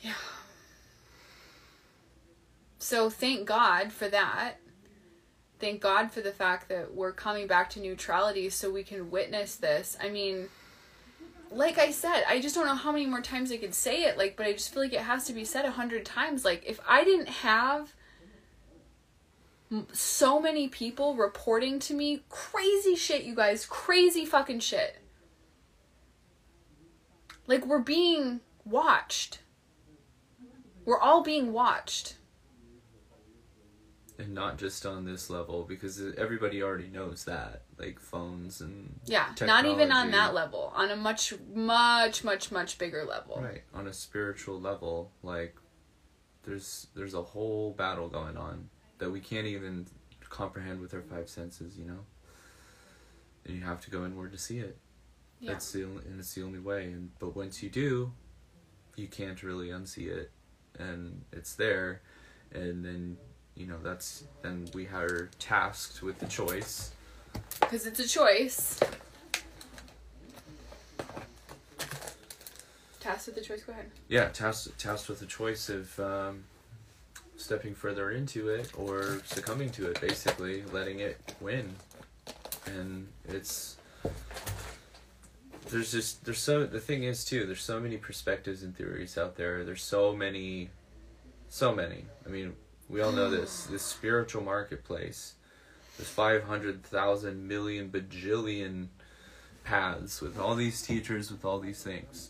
yeah. 0.01 0.13
So 2.77 3.09
thank 3.09 3.45
God 3.45 3.91
for 3.91 4.07
that. 4.09 4.55
thank 5.59 5.81
God 5.81 6.11
for 6.11 6.21
the 6.21 6.31
fact 6.31 6.69
that 6.69 6.93
we're 6.95 7.11
coming 7.11 7.45
back 7.47 7.69
to 7.71 7.79
neutrality 7.81 8.49
so 8.49 8.71
we 8.71 8.83
can 8.83 9.11
witness 9.11 9.55
this. 9.57 9.97
I 10.01 10.09
mean, 10.09 10.47
like 11.51 11.77
I 11.77 11.91
said, 11.91 12.23
I 12.27 12.39
just 12.39 12.55
don't 12.55 12.65
know 12.65 12.75
how 12.75 12.91
many 12.91 13.05
more 13.05 13.21
times 13.21 13.51
I 13.51 13.57
could 13.57 13.73
say 13.73 14.03
it, 14.03 14.17
like, 14.17 14.37
but 14.37 14.45
I 14.45 14.53
just 14.53 14.73
feel 14.73 14.83
like 14.83 14.93
it 14.93 15.01
has 15.01 15.25
to 15.25 15.33
be 15.33 15.43
said 15.43 15.65
a 15.65 15.71
hundred 15.71 16.05
times. 16.05 16.45
Like, 16.45 16.63
if 16.65 16.79
I 16.87 17.03
didn't 17.03 17.27
have 17.29 17.93
so 19.91 20.39
many 20.39 20.67
people 20.67 21.15
reporting 21.15 21.79
to 21.79 21.93
me 21.93 22.23
crazy 22.29 22.95
shit, 22.95 23.23
you 23.23 23.35
guys, 23.35 23.65
crazy 23.65 24.25
fucking 24.25 24.59
shit. 24.59 24.97
Like, 27.45 27.65
we're 27.65 27.79
being 27.79 28.41
watched. 28.65 29.39
We're 30.85 30.99
all 30.99 31.21
being 31.21 31.53
watched. 31.53 32.15
And 34.17 34.33
not 34.33 34.57
just 34.57 34.85
on 34.85 35.05
this 35.05 35.29
level 35.29 35.63
because 35.63 36.01
everybody 36.17 36.61
already 36.61 36.89
knows 36.89 37.23
that. 37.25 37.61
Like 37.77 38.01
phones 38.01 38.59
and 38.59 38.99
yeah 39.05 39.27
not 39.39 39.65
even 39.65 39.93
on 39.93 40.11
that 40.11 40.33
level. 40.33 40.73
On 40.75 40.91
a 40.91 40.95
much 40.97 41.33
much 41.53 42.25
much 42.25 42.51
much 42.51 42.77
bigger 42.77 43.05
level. 43.05 43.39
Right 43.41 43.63
on 43.73 43.87
a 43.87 43.93
spiritual 43.93 44.59
level 44.59 45.13
like 45.23 45.55
there's 46.43 46.87
there's 46.95 47.13
a 47.13 47.21
whole 47.21 47.71
battle 47.71 48.09
going 48.09 48.35
on 48.35 48.69
that 48.99 49.09
we 49.09 49.19
can't 49.19 49.47
even 49.47 49.87
comprehend 50.29 50.79
with 50.79 50.93
our 50.93 51.01
five 51.01 51.27
senses 51.27 51.77
you 51.77 51.85
know? 51.85 51.99
And 53.45 53.55
you 53.55 53.63
have 53.63 53.81
to 53.81 53.89
go 53.89 54.05
inward 54.05 54.31
to 54.33 54.37
see 54.37 54.59
it. 54.59 54.77
Yeah. 55.39 55.53
that's 55.53 55.71
the 55.71 55.85
only, 55.85 56.03
and 56.05 56.19
it's 56.19 56.33
the 56.33 56.43
only 56.43 56.59
way. 56.59 56.83
And 56.83 57.11
but 57.19 57.35
once 57.35 57.63
you 57.63 57.69
do 57.69 58.11
you 58.99 59.07
can't 59.07 59.41
really 59.41 59.69
unsee 59.69 60.07
it. 60.07 60.31
And 60.77 61.23
it's 61.31 61.55
there. 61.55 62.01
And 62.51 62.83
then 62.83 63.17
you 63.55 63.65
know 63.67 63.77
that's 63.81 64.23
then 64.41 64.67
we 64.73 64.85
are 64.87 65.29
tasked 65.39 66.03
with 66.03 66.19
the 66.19 66.25
choice. 66.25 66.91
Because 67.59 67.85
it's 67.85 67.99
a 67.99 68.07
choice. 68.07 68.79
Tasked 72.99 73.27
with 73.27 73.35
the 73.35 73.41
choice? 73.41 73.63
Go 73.63 73.71
ahead. 73.71 73.89
Yeah 74.07 74.29
tasked 74.29 74.77
tasked 74.77 75.09
with 75.09 75.19
the 75.19 75.25
choice 75.25 75.69
of 75.69 75.99
um, 75.99 76.43
stepping 77.39 77.73
further 77.73 78.11
into 78.11 78.49
it 78.49 78.71
or 78.77 79.21
succumbing 79.25 79.69
to 79.69 79.89
it 79.89 79.99
basically 80.01 80.63
letting 80.71 80.99
it 80.99 81.17
win 81.39 81.73
and 82.65 83.07
it's 83.27 83.77
there's 85.69 85.91
just 85.91 86.25
there's 86.25 86.39
so 86.39 86.65
the 86.65 86.79
thing 86.79 87.03
is 87.03 87.23
too 87.23 87.45
there's 87.45 87.61
so 87.61 87.79
many 87.79 87.97
perspectives 87.97 88.63
and 88.63 88.75
theories 88.75 89.17
out 89.17 89.35
there 89.35 89.63
there's 89.63 89.83
so 89.83 90.15
many 90.15 90.69
so 91.47 91.73
many 91.73 92.05
i 92.25 92.29
mean 92.29 92.53
we 92.89 93.01
all 93.01 93.11
know 93.11 93.29
this. 93.29 93.67
This 93.71 93.83
spiritual 93.83 94.43
marketplace. 94.43 95.35
There's 95.97 96.09
500,000 96.09 97.47
million 97.47 97.89
bajillion 97.89 98.87
paths 99.63 100.21
with 100.21 100.39
all 100.39 100.55
these 100.55 100.81
teachers, 100.81 101.29
with 101.29 101.45
all 101.45 101.59
these 101.59 101.83
things. 101.83 102.29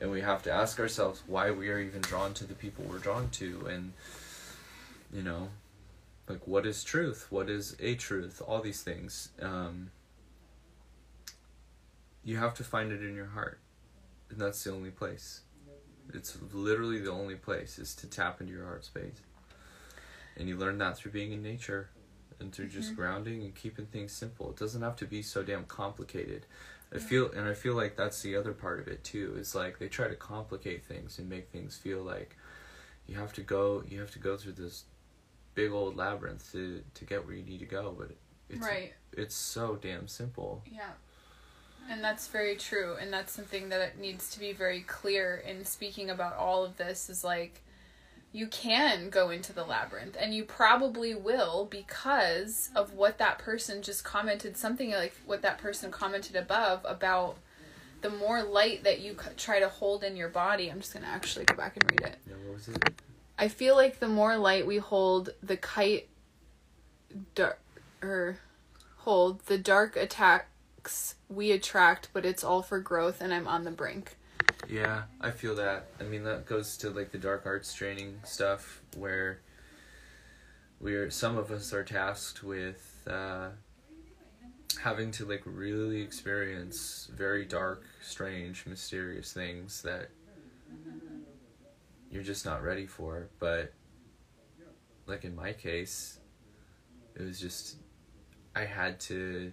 And 0.00 0.10
we 0.10 0.20
have 0.20 0.42
to 0.44 0.52
ask 0.52 0.80
ourselves 0.80 1.22
why 1.26 1.50
we 1.50 1.68
are 1.68 1.78
even 1.78 2.00
drawn 2.00 2.32
to 2.34 2.44
the 2.44 2.54
people 2.54 2.84
we're 2.88 2.98
drawn 2.98 3.28
to. 3.30 3.66
And, 3.68 3.92
you 5.12 5.22
know, 5.22 5.48
like 6.28 6.46
what 6.46 6.66
is 6.66 6.84
truth? 6.84 7.26
What 7.30 7.50
is 7.50 7.76
a 7.80 7.94
truth? 7.94 8.40
All 8.46 8.60
these 8.60 8.82
things. 8.82 9.30
Um, 9.40 9.90
you 12.24 12.36
have 12.36 12.54
to 12.54 12.64
find 12.64 12.92
it 12.92 13.02
in 13.02 13.14
your 13.14 13.26
heart. 13.26 13.58
And 14.30 14.40
that's 14.40 14.62
the 14.64 14.72
only 14.72 14.90
place. 14.90 15.40
It's 16.14 16.38
literally 16.52 17.00
the 17.00 17.10
only 17.10 17.34
place 17.34 17.78
is 17.78 17.94
to 17.96 18.06
tap 18.06 18.40
into 18.40 18.52
your 18.52 18.64
heart 18.64 18.84
space 18.84 19.20
and 20.36 20.48
you 20.48 20.56
learn 20.56 20.78
that 20.78 20.96
through 20.96 21.12
being 21.12 21.32
in 21.32 21.42
nature 21.42 21.90
and 22.40 22.52
through 22.52 22.66
mm-hmm. 22.66 22.80
just 22.80 22.96
grounding 22.96 23.42
and 23.42 23.54
keeping 23.54 23.86
things 23.86 24.12
simple 24.12 24.50
it 24.50 24.56
doesn't 24.56 24.82
have 24.82 24.96
to 24.96 25.04
be 25.04 25.22
so 25.22 25.42
damn 25.42 25.64
complicated 25.64 26.46
i 26.92 26.96
yeah. 26.96 27.02
feel 27.02 27.30
and 27.32 27.48
i 27.48 27.54
feel 27.54 27.74
like 27.74 27.96
that's 27.96 28.22
the 28.22 28.36
other 28.36 28.52
part 28.52 28.80
of 28.80 28.88
it 28.88 29.02
too 29.04 29.34
is 29.38 29.54
like 29.54 29.78
they 29.78 29.88
try 29.88 30.08
to 30.08 30.16
complicate 30.16 30.84
things 30.84 31.18
and 31.18 31.28
make 31.28 31.48
things 31.50 31.76
feel 31.76 32.02
like 32.02 32.36
you 33.06 33.16
have 33.16 33.32
to 33.32 33.42
go 33.42 33.82
you 33.88 34.00
have 34.00 34.10
to 34.10 34.18
go 34.18 34.36
through 34.36 34.52
this 34.52 34.84
big 35.54 35.72
old 35.72 35.96
labyrinth 35.96 36.50
to 36.52 36.82
to 36.94 37.04
get 37.04 37.24
where 37.26 37.34
you 37.34 37.42
need 37.42 37.58
to 37.58 37.66
go 37.66 37.94
but 37.96 38.10
it's 38.52 38.66
right. 38.66 38.92
it's 39.12 39.34
so 39.34 39.78
damn 39.80 40.06
simple. 40.06 40.62
Yeah. 40.70 40.90
And 41.90 42.02
that's 42.02 42.28
very 42.28 42.56
true 42.56 42.96
and 43.00 43.12
that's 43.12 43.32
something 43.32 43.70
that 43.70 43.98
needs 43.98 44.30
to 44.30 44.40
be 44.40 44.52
very 44.52 44.80
clear 44.80 45.42
in 45.46 45.64
speaking 45.64 46.10
about 46.10 46.36
all 46.36 46.64
of 46.64 46.76
this 46.76 47.10
is 47.10 47.24
like 47.24 47.62
you 48.30 48.46
can 48.46 49.10
go 49.10 49.30
into 49.30 49.52
the 49.52 49.64
labyrinth 49.64 50.16
and 50.18 50.32
you 50.32 50.44
probably 50.44 51.14
will 51.14 51.66
because 51.70 52.70
of 52.74 52.94
what 52.94 53.18
that 53.18 53.38
person 53.38 53.82
just 53.82 54.04
commented 54.04 54.56
something 54.56 54.92
like 54.92 55.14
what 55.26 55.42
that 55.42 55.58
person 55.58 55.90
commented 55.90 56.36
above 56.36 56.80
about 56.84 57.36
the 58.00 58.10
more 58.10 58.42
light 58.42 58.84
that 58.84 59.00
you 59.00 59.16
try 59.36 59.60
to 59.60 59.68
hold 59.68 60.02
in 60.02 60.16
your 60.16 60.28
body. 60.28 60.70
I'm 60.70 60.80
just 60.80 60.92
going 60.92 61.04
to 61.04 61.08
actually 61.08 61.44
go 61.44 61.54
back 61.54 61.76
and 61.76 61.90
read 61.90 62.00
it. 62.00 62.16
Yeah, 62.28 62.34
what 62.44 62.54
was 62.54 62.68
it 62.68 63.02
i 63.42 63.48
feel 63.48 63.76
like 63.76 63.98
the 63.98 64.08
more 64.08 64.36
light 64.36 64.66
we 64.66 64.78
hold 64.78 65.30
the 65.42 65.56
kite 65.56 66.08
dark 67.34 67.58
or 68.02 68.38
hold 68.98 69.40
the 69.46 69.58
dark 69.58 69.96
attacks 69.96 71.16
we 71.28 71.50
attract 71.52 72.08
but 72.12 72.24
it's 72.24 72.42
all 72.42 72.62
for 72.62 72.78
growth 72.78 73.20
and 73.20 73.34
i'm 73.34 73.46
on 73.46 73.64
the 73.64 73.70
brink 73.70 74.16
yeah, 74.68 75.02
I 75.20 75.30
feel 75.30 75.54
that. 75.56 75.86
I 76.00 76.04
mean, 76.04 76.24
that 76.24 76.46
goes 76.46 76.76
to 76.78 76.90
like 76.90 77.12
the 77.12 77.18
dark 77.18 77.46
arts 77.46 77.74
training 77.74 78.20
stuff 78.24 78.80
where 78.96 79.40
we're 80.80 81.10
some 81.10 81.36
of 81.36 81.50
us 81.50 81.72
are 81.72 81.84
tasked 81.84 82.42
with 82.42 83.06
uh, 83.08 83.48
having 84.82 85.10
to 85.12 85.24
like 85.24 85.42
really 85.44 86.00
experience 86.00 87.08
very 87.14 87.44
dark, 87.44 87.84
strange, 88.00 88.66
mysterious 88.66 89.32
things 89.32 89.82
that 89.82 90.08
you're 92.12 92.22
just 92.22 92.44
not 92.44 92.62
ready 92.62 92.86
for. 92.86 93.28
But 93.40 93.72
like 95.06 95.24
in 95.24 95.34
my 95.34 95.52
case, 95.52 96.20
it 97.16 97.22
was 97.22 97.40
just 97.40 97.78
I 98.54 98.64
had 98.64 99.00
to 99.00 99.50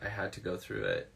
I 0.00 0.08
had 0.08 0.32
to 0.34 0.40
go 0.40 0.56
through 0.56 0.84
it 0.84 1.12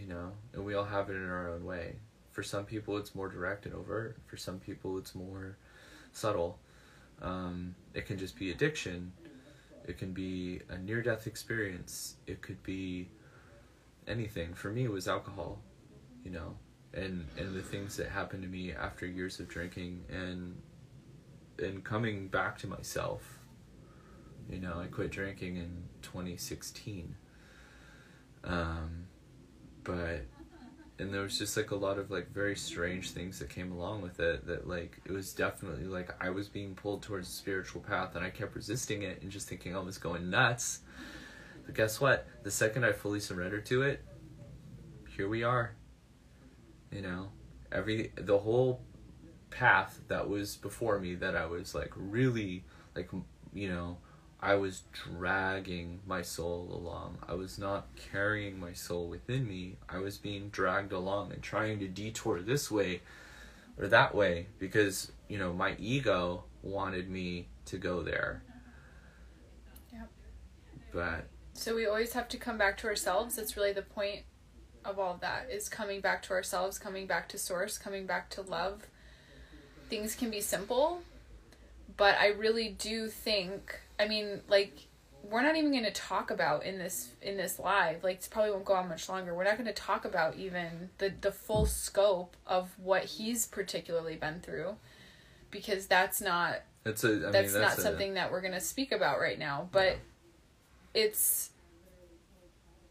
you 0.00 0.06
know, 0.06 0.32
and 0.54 0.64
we 0.64 0.74
all 0.74 0.84
have 0.84 1.10
it 1.10 1.16
in 1.16 1.28
our 1.28 1.50
own 1.50 1.64
way. 1.64 1.96
For 2.32 2.42
some 2.42 2.64
people, 2.64 2.96
it's 2.96 3.14
more 3.14 3.28
direct 3.28 3.66
and 3.66 3.74
overt. 3.74 4.16
For 4.26 4.36
some 4.36 4.58
people, 4.58 4.98
it's 4.98 5.14
more 5.14 5.56
subtle. 6.12 6.58
Um, 7.20 7.74
it 7.92 8.06
can 8.06 8.16
just 8.18 8.38
be 8.38 8.50
addiction. 8.50 9.12
It 9.86 9.98
can 9.98 10.12
be 10.12 10.60
a 10.68 10.78
near 10.78 11.02
death 11.02 11.26
experience. 11.26 12.16
It 12.26 12.40
could 12.40 12.62
be 12.62 13.08
anything. 14.06 14.54
For 14.54 14.70
me, 14.70 14.84
it 14.84 14.90
was 14.90 15.08
alcohol, 15.08 15.58
you 16.24 16.30
know, 16.30 16.56
and 16.94 17.26
and 17.38 17.54
the 17.54 17.62
things 17.62 17.96
that 17.96 18.08
happened 18.08 18.42
to 18.42 18.48
me 18.48 18.72
after 18.72 19.06
years 19.06 19.40
of 19.40 19.48
drinking 19.48 20.04
and 20.08 20.56
and 21.58 21.84
coming 21.84 22.28
back 22.28 22.58
to 22.58 22.66
myself. 22.66 23.38
You 24.48 24.58
know, 24.58 24.80
I 24.80 24.86
quit 24.86 25.10
drinking 25.10 25.56
in 25.56 25.84
2016. 26.02 27.14
Um, 28.42 29.06
but 29.84 30.24
and 30.98 31.14
there 31.14 31.22
was 31.22 31.38
just 31.38 31.56
like 31.56 31.70
a 31.70 31.76
lot 31.76 31.98
of 31.98 32.10
like 32.10 32.30
very 32.30 32.54
strange 32.54 33.12
things 33.12 33.38
that 33.38 33.48
came 33.48 33.72
along 33.72 34.02
with 34.02 34.20
it 34.20 34.46
that 34.46 34.68
like 34.68 35.00
it 35.06 35.12
was 35.12 35.32
definitely 35.32 35.86
like 35.86 36.14
i 36.22 36.28
was 36.28 36.48
being 36.48 36.74
pulled 36.74 37.02
towards 37.02 37.26
a 37.26 37.32
spiritual 37.32 37.80
path 37.80 38.14
and 38.14 38.24
i 38.24 38.28
kept 38.28 38.54
resisting 38.54 39.02
it 39.02 39.20
and 39.22 39.30
just 39.30 39.48
thinking 39.48 39.74
i 39.74 39.78
was 39.78 39.96
going 39.96 40.28
nuts 40.28 40.80
but 41.64 41.74
guess 41.74 42.00
what 42.00 42.26
the 42.42 42.50
second 42.50 42.84
i 42.84 42.92
fully 42.92 43.18
surrendered 43.18 43.64
to 43.64 43.80
it 43.82 44.04
here 45.16 45.28
we 45.28 45.42
are 45.42 45.74
you 46.90 47.02
know 47.02 47.28
every 47.72 48.12
the 48.16 48.38
whole 48.38 48.80
path 49.50 50.00
that 50.08 50.28
was 50.28 50.56
before 50.56 50.98
me 50.98 51.14
that 51.14 51.36
i 51.36 51.46
was 51.46 51.74
like 51.74 51.92
really 51.96 52.64
like 52.94 53.10
you 53.52 53.68
know 53.68 53.96
I 54.42 54.54
was 54.54 54.84
dragging 54.92 56.00
my 56.06 56.22
soul 56.22 56.70
along. 56.72 57.18
I 57.28 57.34
was 57.34 57.58
not 57.58 57.88
carrying 58.10 58.58
my 58.58 58.72
soul 58.72 59.06
within 59.06 59.46
me. 59.46 59.76
I 59.88 59.98
was 59.98 60.16
being 60.16 60.48
dragged 60.48 60.92
along 60.92 61.32
and 61.32 61.42
trying 61.42 61.78
to 61.80 61.88
detour 61.88 62.40
this 62.40 62.70
way 62.70 63.02
or 63.78 63.86
that 63.88 64.14
way 64.14 64.46
because, 64.58 65.12
you 65.28 65.38
know, 65.38 65.52
my 65.52 65.76
ego 65.78 66.44
wanted 66.62 67.10
me 67.10 67.48
to 67.66 67.76
go 67.76 68.02
there. 68.02 68.42
Yep. 69.92 70.08
But 70.90 71.26
so 71.52 71.74
we 71.74 71.86
always 71.86 72.14
have 72.14 72.28
to 72.28 72.38
come 72.38 72.56
back 72.56 72.78
to 72.78 72.86
ourselves. 72.86 73.36
That's 73.36 73.58
really 73.58 73.74
the 73.74 73.82
point 73.82 74.22
of 74.84 74.98
all 74.98 75.14
of 75.14 75.20
that 75.20 75.48
is 75.50 75.68
coming 75.68 76.00
back 76.00 76.22
to 76.24 76.32
ourselves, 76.32 76.78
coming 76.78 77.06
back 77.06 77.28
to 77.30 77.38
source, 77.38 77.78
coming 77.78 78.06
back 78.06 78.30
to 78.30 78.42
love. 78.42 78.86
Things 79.88 80.14
can 80.14 80.30
be 80.30 80.40
simple, 80.40 81.02
but 81.96 82.16
I 82.18 82.28
really 82.28 82.70
do 82.70 83.08
think 83.08 83.80
I 83.98 84.08
mean, 84.08 84.40
like 84.48 84.86
we're 85.22 85.42
not 85.42 85.56
even 85.56 85.70
going 85.70 85.84
to 85.84 85.92
talk 85.92 86.30
about 86.30 86.64
in 86.64 86.78
this 86.78 87.10
in 87.20 87.36
this 87.36 87.58
live 87.58 88.02
like 88.02 88.16
it 88.16 88.28
probably 88.30 88.50
won't 88.50 88.64
go 88.64 88.72
on 88.72 88.88
much 88.88 89.06
longer 89.06 89.34
we're 89.34 89.44
not 89.44 89.56
going 89.56 89.66
to 89.66 89.72
talk 89.72 90.06
about 90.06 90.34
even 90.36 90.88
the 90.96 91.12
the 91.20 91.30
full 91.30 91.66
scope 91.66 92.36
of 92.46 92.70
what 92.78 93.04
he's 93.04 93.46
particularly 93.46 94.16
been 94.16 94.40
through 94.40 94.74
because 95.50 95.86
that's 95.86 96.20
not 96.22 96.62
That's 96.84 97.04
a. 97.04 97.08
I 97.08 97.12
mean, 97.12 97.32
that's, 97.32 97.52
that's 97.52 97.76
not 97.76 97.78
a- 97.78 97.80
something 97.82 98.14
that 98.14 98.32
we're 98.32 98.40
going 98.40 98.54
to 98.54 98.60
speak 98.60 98.92
about 98.92 99.20
right 99.20 99.38
now 99.38 99.68
but 99.72 99.98
it's 100.94 101.50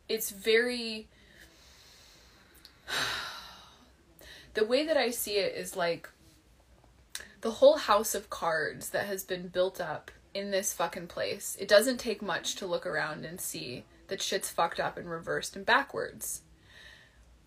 it's 0.07 0.29
very 0.29 1.07
the 4.53 4.65
way 4.65 4.85
that 4.85 4.97
i 4.97 5.09
see 5.09 5.37
it 5.37 5.55
is 5.55 5.75
like 5.75 6.09
the 7.41 7.51
whole 7.51 7.77
house 7.77 8.15
of 8.15 8.29
cards 8.29 8.89
that 8.89 9.05
has 9.05 9.23
been 9.23 9.47
built 9.47 9.79
up 9.79 10.11
in 10.33 10.51
this 10.51 10.73
fucking 10.73 11.07
place 11.07 11.57
it 11.59 11.67
doesn't 11.67 11.97
take 11.97 12.21
much 12.21 12.55
to 12.55 12.65
look 12.65 12.85
around 12.85 13.25
and 13.25 13.39
see 13.39 13.85
that 14.09 14.21
shit's 14.21 14.49
fucked 14.49 14.79
up 14.79 14.97
and 14.97 15.09
reversed 15.09 15.55
and 15.55 15.65
backwards. 15.65 16.41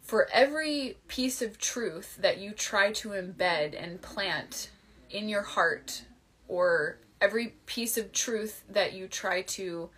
For 0.00 0.28
every 0.33 0.96
piece 1.07 1.42
of 1.42 1.59
truth 1.59 2.16
that 2.20 2.38
you 2.38 2.52
try 2.52 2.90
to 2.92 3.11
embed 3.11 3.81
and 3.81 4.00
plant 4.00 4.70
in 5.11 5.28
your 5.28 5.42
heart 5.42 6.02
or 6.48 6.98
every 7.20 7.55
piece 7.66 7.96
of 7.98 8.12
truth 8.12 8.64
that 8.68 8.94
you 8.94 9.07
try 9.07 9.42
to 9.42 9.90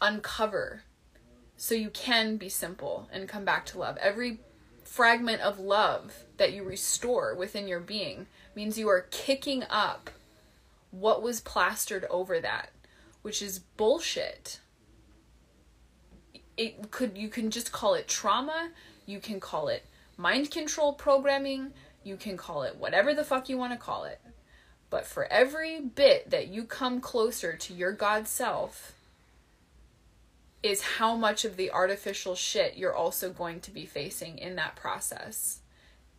uncover 0.00 0.82
so 1.62 1.76
you 1.76 1.90
can 1.90 2.38
be 2.38 2.48
simple 2.48 3.08
and 3.12 3.28
come 3.28 3.44
back 3.44 3.64
to 3.64 3.78
love. 3.78 3.96
Every 3.98 4.40
fragment 4.82 5.42
of 5.42 5.60
love 5.60 6.24
that 6.36 6.52
you 6.52 6.64
restore 6.64 7.36
within 7.36 7.68
your 7.68 7.78
being 7.78 8.26
means 8.56 8.76
you 8.76 8.88
are 8.88 9.06
kicking 9.12 9.62
up 9.70 10.10
what 10.90 11.22
was 11.22 11.40
plastered 11.40 12.04
over 12.10 12.40
that, 12.40 12.70
which 13.22 13.40
is 13.40 13.60
bullshit. 13.60 14.58
It 16.56 16.90
could 16.90 17.16
you 17.16 17.28
can 17.28 17.48
just 17.52 17.70
call 17.70 17.94
it 17.94 18.08
trauma, 18.08 18.70
you 19.06 19.20
can 19.20 19.38
call 19.38 19.68
it 19.68 19.84
mind 20.16 20.50
control 20.50 20.92
programming, 20.92 21.70
you 22.02 22.16
can 22.16 22.36
call 22.36 22.64
it 22.64 22.74
whatever 22.74 23.14
the 23.14 23.22
fuck 23.22 23.48
you 23.48 23.56
want 23.56 23.72
to 23.72 23.78
call 23.78 24.02
it. 24.02 24.20
But 24.90 25.06
for 25.06 25.32
every 25.32 25.80
bit 25.80 26.28
that 26.28 26.48
you 26.48 26.64
come 26.64 27.00
closer 27.00 27.54
to 27.54 27.72
your 27.72 27.92
God 27.92 28.26
self, 28.26 28.96
is 30.62 30.82
how 30.82 31.16
much 31.16 31.44
of 31.44 31.56
the 31.56 31.70
artificial 31.70 32.34
shit 32.34 32.76
you're 32.76 32.94
also 32.94 33.30
going 33.30 33.60
to 33.60 33.70
be 33.70 33.84
facing 33.84 34.38
in 34.38 34.56
that 34.56 34.76
process. 34.76 35.60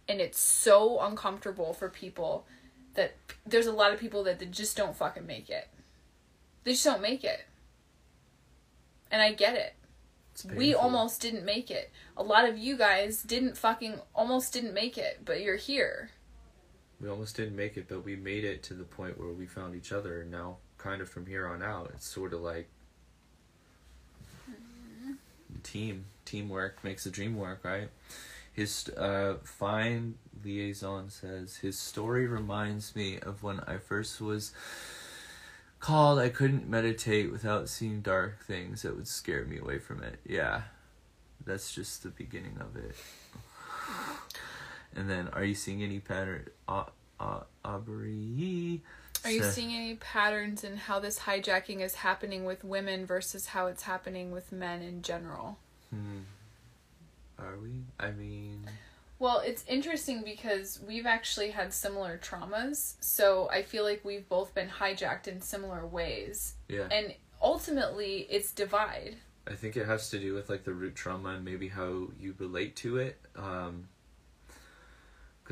And 0.07 0.19
it's 0.19 0.39
so 0.39 0.99
uncomfortable 0.99 1.73
for 1.73 1.89
people 1.89 2.45
that 2.95 3.15
there's 3.45 3.67
a 3.67 3.71
lot 3.71 3.93
of 3.93 3.99
people 3.99 4.23
that 4.25 4.51
just 4.51 4.75
don't 4.75 4.95
fucking 4.95 5.25
make 5.25 5.49
it. 5.49 5.69
They 6.63 6.71
just 6.71 6.83
don't 6.83 7.01
make 7.01 7.23
it. 7.23 7.45
And 9.09 9.21
I 9.21 9.33
get 9.33 9.55
it. 9.55 9.75
We 10.55 10.73
almost 10.73 11.21
didn't 11.21 11.45
make 11.45 11.69
it. 11.69 11.91
A 12.17 12.23
lot 12.23 12.49
of 12.49 12.57
you 12.57 12.75
guys 12.75 13.21
didn't 13.21 13.57
fucking 13.57 13.99
almost 14.15 14.51
didn't 14.51 14.73
make 14.73 14.97
it, 14.97 15.21
but 15.23 15.41
you're 15.41 15.55
here. 15.55 16.09
We 16.99 17.07
almost 17.09 17.35
didn't 17.35 17.55
make 17.55 17.77
it, 17.77 17.87
but 17.87 18.03
we 18.03 18.15
made 18.15 18.43
it 18.43 18.63
to 18.63 18.73
the 18.73 18.83
point 18.83 19.19
where 19.19 19.29
we 19.29 19.45
found 19.45 19.75
each 19.75 19.91
other. 19.91 20.21
And 20.21 20.31
now, 20.31 20.57
kind 20.77 21.01
of 21.01 21.09
from 21.09 21.27
here 21.27 21.47
on 21.47 21.61
out, 21.61 21.91
it's 21.93 22.07
sort 22.07 22.33
of 22.33 22.41
like 22.41 22.69
team 25.63 26.05
teamwork 26.25 26.83
makes 26.83 27.03
the 27.03 27.09
dream 27.09 27.35
work, 27.35 27.61
right? 27.63 27.89
His 28.51 28.89
uh, 28.89 29.35
fine 29.43 30.15
liaison 30.43 31.09
says 31.09 31.57
his 31.57 31.77
story 31.77 32.27
reminds 32.27 32.95
me 32.95 33.19
of 33.19 33.41
when 33.43 33.59
I 33.61 33.77
first 33.77 34.21
was 34.21 34.51
called. 35.79 36.19
I 36.19 36.29
couldn't 36.29 36.69
meditate 36.69 37.31
without 37.31 37.67
seeing 37.67 38.01
dark 38.01 38.43
things 38.45 38.83
that 38.83 38.95
would 38.95 39.07
scare 39.07 39.45
me 39.45 39.57
away 39.57 39.79
from 39.79 40.03
it. 40.03 40.19
Yeah, 40.25 40.63
that's 41.45 41.73
just 41.73 42.03
the 42.03 42.09
beginning 42.09 42.57
of 42.59 42.75
it. 42.75 42.95
And 44.95 45.09
then, 45.09 45.29
are 45.29 45.43
you 45.43 45.55
seeing 45.55 45.81
any 45.81 45.99
pattern? 45.99 46.47
Uh, 46.67 46.85
uh, 47.19 47.41
Aubrey. 47.65 48.81
Are 49.23 49.31
you 49.31 49.43
seeing 49.43 49.73
any 49.73 49.95
patterns 49.95 50.63
in 50.63 50.77
how 50.77 50.99
this 50.99 51.19
hijacking 51.19 51.79
is 51.81 51.95
happening 51.95 52.45
with 52.45 52.63
women 52.63 53.05
versus 53.05 53.47
how 53.47 53.67
it's 53.67 53.83
happening 53.83 54.31
with 54.31 54.51
men 54.51 54.81
in 54.81 55.01
general? 55.01 55.57
Hmm. 55.89 56.21
Are 57.39 57.57
we? 57.61 57.83
I 57.99 58.11
mean, 58.11 58.69
Well, 59.19 59.39
it's 59.39 59.63
interesting 59.67 60.23
because 60.23 60.79
we've 60.85 61.05
actually 61.05 61.51
had 61.51 61.73
similar 61.73 62.17
traumas, 62.21 62.95
so 62.99 63.49
I 63.49 63.63
feel 63.63 63.83
like 63.83 64.03
we've 64.03 64.27
both 64.27 64.53
been 64.53 64.69
hijacked 64.69 65.27
in 65.27 65.41
similar 65.41 65.85
ways. 65.85 66.53
yeah. 66.67 66.87
And 66.91 67.13
ultimately, 67.41 68.27
it's 68.29 68.51
divide. 68.51 69.17
I 69.47 69.55
think 69.55 69.75
it 69.75 69.85
has 69.85 70.09
to 70.11 70.19
do 70.19 70.33
with 70.33 70.49
like 70.49 70.63
the 70.63 70.73
root 70.73 70.95
trauma 70.95 71.29
and 71.29 71.43
maybe 71.43 71.67
how 71.67 72.07
you 72.19 72.33
relate 72.37 72.75
to 72.77 72.97
it. 72.97 73.19
Um, 73.35 73.87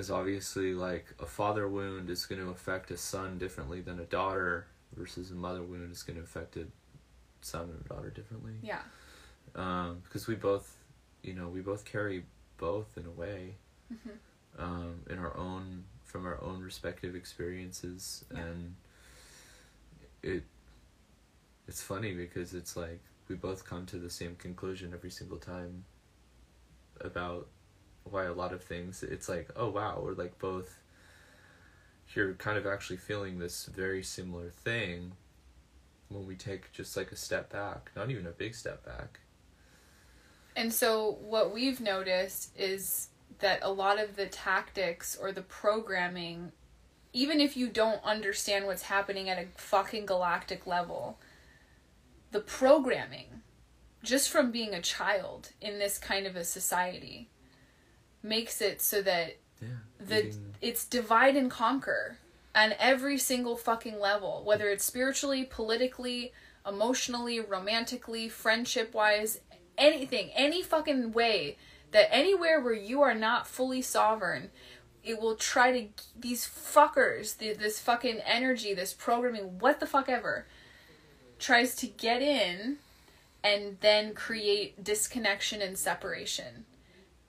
because 0.01 0.09
obviously, 0.09 0.73
like 0.73 1.13
a 1.19 1.27
father 1.27 1.69
wound 1.69 2.09
is 2.09 2.25
going 2.25 2.41
to 2.41 2.49
affect 2.49 2.89
a 2.89 2.97
son 2.97 3.37
differently 3.37 3.81
than 3.81 3.99
a 3.99 4.03
daughter, 4.05 4.65
versus 4.95 5.29
a 5.29 5.35
mother 5.35 5.61
wound 5.61 5.91
is 5.91 6.01
going 6.01 6.17
to 6.17 6.23
affect 6.23 6.57
a 6.57 6.65
son 7.41 7.69
and 7.69 7.85
a 7.85 7.87
daughter 7.87 8.09
differently. 8.09 8.53
Yeah. 8.63 8.81
Um, 9.53 10.01
because 10.03 10.25
we 10.25 10.33
both, 10.33 10.75
you 11.21 11.35
know, 11.35 11.49
we 11.49 11.61
both 11.61 11.85
carry 11.85 12.23
both 12.57 12.97
in 12.97 13.05
a 13.05 13.11
way, 13.11 13.57
Mhm. 13.93 14.17
um, 14.57 15.03
in 15.07 15.19
our 15.19 15.37
own 15.37 15.83
from 16.03 16.25
our 16.25 16.41
own 16.41 16.63
respective 16.63 17.15
experiences, 17.15 18.25
Yeah. 18.31 18.39
and 18.39 18.75
it, 20.23 20.43
it's 21.67 21.83
funny 21.83 22.15
because 22.15 22.55
it's 22.55 22.75
like 22.75 23.01
we 23.27 23.35
both 23.35 23.65
come 23.65 23.85
to 23.85 23.99
the 23.99 24.09
same 24.09 24.35
conclusion 24.35 24.93
every 24.95 25.11
single 25.11 25.37
time 25.37 25.85
about 26.99 27.47
why 28.11 28.25
a 28.25 28.33
lot 28.33 28.53
of 28.53 28.63
things 28.63 29.03
it's 29.03 29.29
like 29.29 29.49
oh 29.55 29.69
wow 29.69 29.99
we're 30.01 30.13
like 30.13 30.37
both 30.39 30.77
you're 32.13 32.33
kind 32.33 32.57
of 32.57 32.67
actually 32.67 32.97
feeling 32.97 33.39
this 33.39 33.65
very 33.67 34.03
similar 34.03 34.49
thing 34.49 35.13
when 36.09 36.27
we 36.27 36.35
take 36.35 36.71
just 36.73 36.97
like 36.97 37.11
a 37.11 37.15
step 37.15 37.51
back 37.51 37.91
not 37.95 38.09
even 38.09 38.27
a 38.27 38.31
big 38.31 38.53
step 38.53 38.85
back. 38.85 39.21
And 40.55 40.73
so, 40.73 41.17
what 41.21 41.53
we've 41.53 41.79
noticed 41.79 42.51
is 42.57 43.09
that 43.39 43.59
a 43.61 43.71
lot 43.71 43.99
of 43.99 44.15
the 44.15 44.25
tactics 44.25 45.17
or 45.19 45.31
the 45.31 45.41
programming, 45.41 46.51
even 47.13 47.39
if 47.39 47.55
you 47.55 47.67
don't 47.69 48.03
understand 48.03 48.65
what's 48.65 48.83
happening 48.83 49.29
at 49.29 49.37
a 49.37 49.47
fucking 49.55 50.05
galactic 50.05 50.67
level, 50.67 51.19
the 52.31 52.41
programming, 52.41 53.41
just 54.03 54.29
from 54.29 54.51
being 54.51 54.73
a 54.73 54.81
child 54.81 55.51
in 55.61 55.79
this 55.79 55.97
kind 55.97 56.27
of 56.27 56.35
a 56.35 56.43
society, 56.43 57.29
makes 58.23 58.61
it 58.61 58.81
so 58.81 59.01
that 59.01 59.37
yeah 59.61 59.67
the 59.99 60.27
eating- 60.27 60.55
it's 60.61 60.85
divide 60.85 61.35
and 61.35 61.49
conquer 61.49 62.17
on 62.53 62.73
every 62.79 63.17
single 63.17 63.55
fucking 63.55 63.99
level 63.99 64.43
whether 64.45 64.69
it's 64.69 64.83
spiritually 64.83 65.43
politically 65.43 66.31
emotionally 66.67 67.39
romantically 67.39 68.29
friendship 68.29 68.93
wise 68.93 69.39
anything 69.77 70.29
any 70.35 70.61
fucking 70.61 71.11
way 71.11 71.57
that 71.91 72.13
anywhere 72.13 72.59
where 72.59 72.73
you 72.73 73.01
are 73.01 73.15
not 73.15 73.47
fully 73.47 73.81
sovereign 73.81 74.49
it 75.03 75.19
will 75.19 75.35
try 75.35 75.71
to 75.71 75.87
these 76.19 76.45
fuckers 76.45 77.37
the, 77.37 77.53
this 77.53 77.79
fucking 77.79 78.19
energy 78.25 78.73
this 78.73 78.93
programming 78.93 79.57
what 79.59 79.79
the 79.79 79.87
fuck 79.87 80.07
ever 80.09 80.45
tries 81.39 81.75
to 81.75 81.87
get 81.87 82.21
in 82.21 82.77
and 83.43 83.77
then 83.81 84.13
create 84.13 84.83
disconnection 84.83 85.61
and 85.61 85.77
separation 85.77 86.65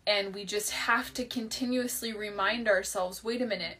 and 0.06 0.34
we 0.34 0.44
just 0.44 0.70
have 0.70 1.14
to 1.14 1.24
continuously 1.24 2.12
remind 2.12 2.68
ourselves 2.68 3.22
wait 3.22 3.42
a 3.42 3.46
minute. 3.46 3.78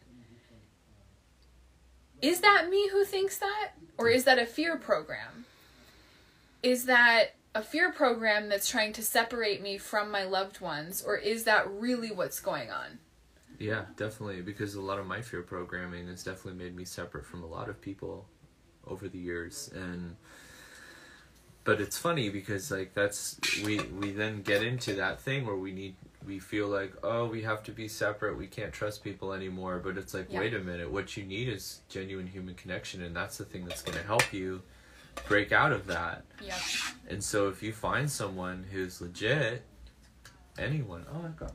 Is 2.21 2.39
that 2.39 2.69
me 2.69 2.89
who 2.89 3.03
thinks 3.03 3.37
that? 3.39 3.71
Or 3.97 4.07
is 4.07 4.23
that 4.23 4.39
a 4.39 4.45
fear 4.45 4.77
program? 4.77 5.45
Is 6.61 6.85
that 6.85 7.35
a 7.53 7.61
fear 7.61 7.91
program 7.91 8.49
that's 8.49 8.69
trying 8.69 8.93
to 8.93 9.03
separate 9.03 9.61
me 9.61 9.77
from 9.77 10.09
my 10.09 10.23
loved 10.23 10.61
ones? 10.61 11.03
Or 11.05 11.17
is 11.17 11.43
that 11.43 11.69
really 11.69 12.11
what's 12.11 12.39
going 12.39 12.71
on? 12.71 12.99
Yeah 13.59 13.85
definitely 13.97 14.41
because 14.41 14.75
a 14.75 14.81
lot 14.81 14.99
of 14.99 15.05
my 15.05 15.21
fear 15.21 15.41
programming 15.41 16.07
has 16.07 16.23
definitely 16.23 16.63
made 16.63 16.75
me 16.75 16.85
separate 16.85 17.25
from 17.25 17.43
a 17.43 17.47
lot 17.47 17.69
of 17.69 17.79
people 17.79 18.25
over 18.87 19.07
the 19.07 19.19
years 19.19 19.69
and 19.73 20.15
but 21.63 21.79
it's 21.79 21.97
funny 21.97 22.29
because 22.29 22.71
like 22.71 22.93
that's 22.93 23.39
we 23.63 23.79
we 23.79 24.11
then 24.11 24.41
get 24.41 24.63
into 24.63 24.93
that 24.95 25.21
thing 25.21 25.45
where 25.45 25.55
we 25.55 25.71
need 25.71 25.95
we 26.25 26.39
feel 26.39 26.67
like 26.67 26.93
oh 27.03 27.25
we 27.25 27.41
have 27.41 27.63
to 27.63 27.71
be 27.71 27.87
separate 27.87 28.37
we 28.37 28.47
can't 28.47 28.71
trust 28.73 29.03
people 29.03 29.33
anymore 29.33 29.79
but 29.83 29.97
it's 29.97 30.13
like 30.13 30.27
Yeah. 30.29 30.39
wait 30.39 30.53
a 30.53 30.59
minute 30.59 30.91
what 30.91 31.15
you 31.17 31.23
need 31.23 31.49
is 31.49 31.81
genuine 31.89 32.27
human 32.27 32.55
connection 32.55 33.01
and 33.03 33.15
that's 33.15 33.37
the 33.37 33.45
thing 33.45 33.65
that's 33.65 33.81
going 33.81 33.97
to 33.97 34.03
help 34.05 34.31
you 34.33 34.61
break 35.27 35.51
out 35.51 35.71
of 35.71 35.85
that. 35.87 36.23
Yep 36.43 36.59
and 37.09 37.23
so 37.23 37.47
if 37.49 37.61
you 37.61 37.71
find 37.73 38.09
someone 38.09 38.65
who's 38.71 39.01
legit 39.01 39.63
anyone 40.57 41.05
oh 41.13 41.25
i 41.25 41.29
got 41.39 41.53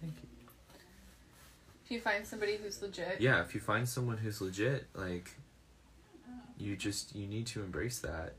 thank 0.00 0.14
you. 0.22 0.28
If 1.84 1.90
you 1.90 2.00
find 2.00 2.24
somebody 2.26 2.56
who's 2.56 2.80
legit. 2.82 3.20
Yeah 3.20 3.40
if 3.42 3.54
you 3.54 3.60
find 3.60 3.88
someone 3.88 4.18
who's 4.18 4.40
legit 4.40 4.86
like 4.94 5.32
you 6.58 6.76
just 6.76 7.14
you 7.16 7.26
need 7.26 7.46
to 7.48 7.62
embrace 7.62 7.98
that 8.00 8.34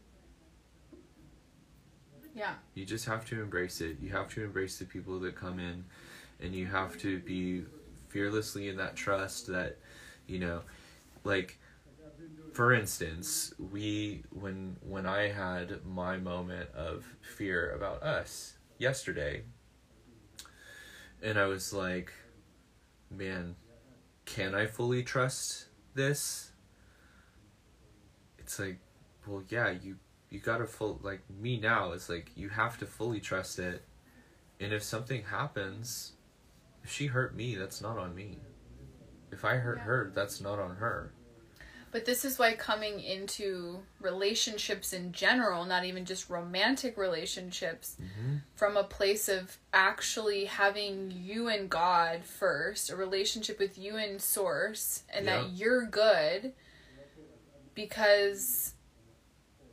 yeah. 2.33 2.53
You 2.73 2.85
just 2.85 3.05
have 3.05 3.25
to 3.25 3.41
embrace 3.41 3.81
it. 3.81 3.97
You 4.01 4.09
have 4.11 4.29
to 4.35 4.43
embrace 4.43 4.79
the 4.79 4.85
people 4.85 5.19
that 5.21 5.35
come 5.35 5.59
in 5.59 5.85
and 6.41 6.55
you 6.55 6.65
have 6.65 6.97
to 6.99 7.19
be 7.19 7.63
fearlessly 8.09 8.67
in 8.67 8.77
that 8.77 8.95
trust 8.95 9.47
that 9.47 9.77
you 10.27 10.39
know 10.39 10.61
like 11.23 11.57
for 12.51 12.73
instance 12.73 13.53
we 13.71 14.21
when 14.31 14.75
when 14.81 15.05
i 15.05 15.29
had 15.29 15.85
my 15.85 16.17
moment 16.17 16.69
of 16.71 17.05
fear 17.21 17.71
about 17.71 18.03
us 18.03 18.57
yesterday 18.77 19.41
and 21.21 21.39
i 21.39 21.45
was 21.45 21.71
like 21.71 22.11
man 23.09 23.55
can 24.25 24.53
i 24.55 24.65
fully 24.65 25.03
trust 25.03 25.65
this? 25.93 26.51
It's 28.39 28.59
like 28.59 28.79
well 29.27 29.43
yeah 29.49 29.69
you 29.69 29.97
you 30.31 30.39
gotta 30.39 30.65
full 30.65 30.99
like 31.03 31.21
me 31.29 31.59
now 31.59 31.91
it's 31.91 32.09
like 32.09 32.31
you 32.35 32.49
have 32.49 32.77
to 32.79 32.85
fully 32.87 33.19
trust 33.19 33.59
it 33.59 33.83
and 34.59 34.73
if 34.73 34.81
something 34.81 35.23
happens 35.23 36.13
if 36.83 36.91
she 36.91 37.05
hurt 37.07 37.35
me 37.35 37.53
that's 37.55 37.81
not 37.81 37.97
on 37.97 38.15
me 38.15 38.39
if 39.31 39.45
i 39.45 39.55
hurt 39.57 39.77
Yeah. 39.77 39.83
her 39.83 40.11
that's 40.15 40.41
not 40.41 40.57
on 40.57 40.77
her 40.77 41.11
But 41.91 42.05
this 42.05 42.23
is 42.23 42.39
why 42.39 42.53
coming 42.53 43.01
into 43.01 43.79
relationships 43.99 44.93
in 44.93 45.11
general, 45.11 45.65
not 45.65 45.83
even 45.83 46.05
just 46.05 46.29
romantic 46.29 46.95
relationships, 46.97 47.97
mm-hmm. 48.01 48.37
from 48.55 48.77
a 48.77 48.83
place 48.85 49.27
of 49.27 49.57
actually 49.73 50.45
having 50.45 51.11
you 51.11 51.49
and 51.49 51.69
God 51.69 52.23
first, 52.23 52.89
a 52.91 52.95
relationship 52.95 53.59
with 53.59 53.77
you 53.77 53.97
and 53.97 54.21
Source, 54.21 55.03
and 55.13 55.25
Yeah. 55.25 55.41
that 55.41 55.49
you're 55.49 55.85
good. 55.85 56.53
Because 57.75 58.73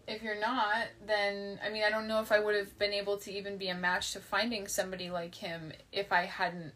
if 0.08 0.22
you're 0.22 0.40
not, 0.40 0.86
then 1.06 1.60
I 1.64 1.68
mean, 1.70 1.84
I 1.84 1.90
don't 1.90 2.08
know 2.08 2.20
if 2.20 2.32
I 2.32 2.40
would 2.40 2.54
have 2.56 2.78
been 2.78 2.92
able 2.92 3.18
to 3.18 3.32
even 3.32 3.56
be 3.58 3.68
a 3.68 3.74
match 3.76 4.12
to 4.14 4.20
finding 4.20 4.66
somebody 4.66 5.10
like 5.10 5.34
him 5.34 5.72
if 5.92 6.10
I 6.12 6.24
hadn't 6.24 6.72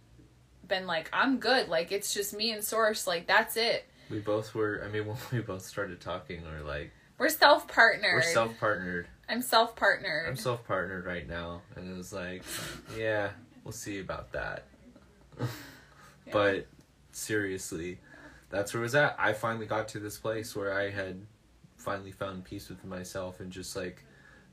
been 0.69 0.87
like, 0.87 1.11
I'm 1.13 1.39
good. 1.39 1.69
Like, 1.69 1.91
it's 1.93 2.15
just 2.15 2.33
me 2.35 2.53
and 2.53 2.63
Source. 2.63 3.07
Like, 3.07 3.27
that's 3.27 3.57
it. 3.57 3.85
we 4.11 4.19
both 4.21 4.55
were 4.55 4.83
i 4.85 4.89
mean 4.89 5.07
when 5.09 5.17
we 5.33 5.41
both 5.41 5.63
started 5.63 6.01
talking 6.01 6.43
we 6.43 6.49
are 6.51 6.63
like 6.63 6.93
We're 7.19 7.29
self 7.31 7.67
partnered. 7.69 8.15
we're 8.15 8.23
self-partnered 8.23 9.07
I'm 9.29 9.41
self 9.43 9.75
partnered. 9.77 10.29
i'm 10.29 10.37
self-partnered 10.37 11.07
right 11.07 11.27
now 11.29 11.63
and 11.77 11.91
it 11.91 11.97
was 11.97 12.13
like 12.13 12.43
yeah 12.99 13.31
we'll 13.65 13.73
see 13.73 14.01
about 14.01 14.33
that 14.33 14.65
but 16.33 16.67
seriously 17.13 17.99
that's 18.51 18.75
where 18.75 18.83
it 18.83 18.85
was 18.85 18.95
at 18.95 19.17
i 19.19 19.33
finally 19.33 19.67
got 19.67 19.89
to 19.89 19.99
this 20.01 20.19
place 20.19 20.55
where 20.55 20.73
i 20.77 20.91
had 20.91 21.21
finally 21.83 22.13
found 22.13 22.45
peace 22.45 22.69
with 22.69 22.85
myself 22.85 23.41
and 23.41 23.51
just 23.51 23.77
like 23.77 24.05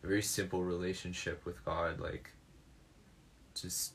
a 0.04 0.08
very 0.08 0.22
simple 0.22 0.64
relationship 0.64 1.46
with 1.46 1.64
god 1.66 2.00
like 2.00 2.32
just 3.54 3.94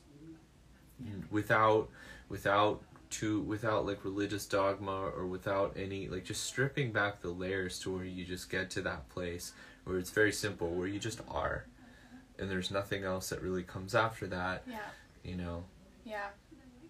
without 1.29 1.89
without 2.29 2.81
to 3.09 3.41
without 3.41 3.85
like 3.85 4.03
religious 4.03 4.45
dogma 4.45 5.09
or 5.15 5.25
without 5.25 5.75
any 5.77 6.07
like 6.07 6.23
just 6.23 6.43
stripping 6.43 6.91
back 6.91 7.21
the 7.21 7.29
layers 7.29 7.79
to 7.79 7.93
where 7.93 8.05
you 8.05 8.25
just 8.25 8.49
get 8.49 8.69
to 8.69 8.81
that 8.81 9.07
place 9.09 9.53
where 9.83 9.97
it's 9.97 10.09
very 10.11 10.31
simple 10.31 10.69
where 10.69 10.87
you 10.87 10.99
just 10.99 11.21
are 11.29 11.65
and 12.39 12.49
there's 12.49 12.71
nothing 12.71 13.03
else 13.03 13.29
that 13.29 13.41
really 13.41 13.63
comes 13.63 13.93
after 13.93 14.27
that 14.27 14.63
yeah. 14.67 14.77
you 15.23 15.35
know 15.35 15.63
Yeah. 16.05 16.27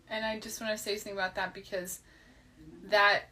And 0.10 0.24
I 0.24 0.40
just 0.40 0.62
want 0.62 0.78
to 0.78 0.78
say 0.78 0.98
something 0.98 1.14
about 1.14 1.36
that 1.36 1.54
because 1.54 2.02
that, 2.90 3.24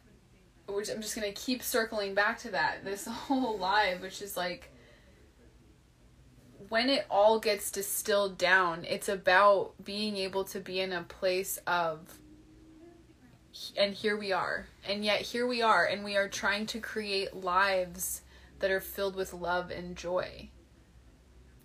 which 0.66 0.90
I'm 0.90 1.00
just 1.00 1.14
to 1.14 1.32
keep 1.32 1.62
circling 1.62 2.14
back 2.14 2.38
to 2.40 2.50
that, 2.50 2.84
this 2.84 3.06
whole 3.10 3.58
live, 3.58 4.00
which 4.00 4.22
is 4.22 4.36
like, 4.36 4.70
when 6.68 6.88
it 6.88 7.06
all 7.10 7.38
gets 7.38 7.70
distilled 7.70 8.38
down, 8.38 8.84
it's 8.88 9.08
about 9.08 9.72
being 9.82 10.16
able 10.16 10.44
to 10.44 10.60
be 10.60 10.80
in 10.80 10.92
a 10.92 11.02
place 11.02 11.58
of, 11.66 12.18
and 13.76 13.94
here 13.94 14.16
we 14.16 14.32
are. 14.32 14.66
And 14.88 15.04
yet 15.04 15.20
here 15.20 15.46
we 15.46 15.62
are, 15.62 15.84
and 15.84 16.04
we 16.04 16.16
are 16.16 16.28
trying 16.28 16.66
to 16.66 16.80
create 16.80 17.36
lives 17.36 18.22
that 18.60 18.70
are 18.70 18.80
filled 18.80 19.14
with 19.14 19.34
love 19.34 19.70
and 19.70 19.96
joy. 19.96 20.48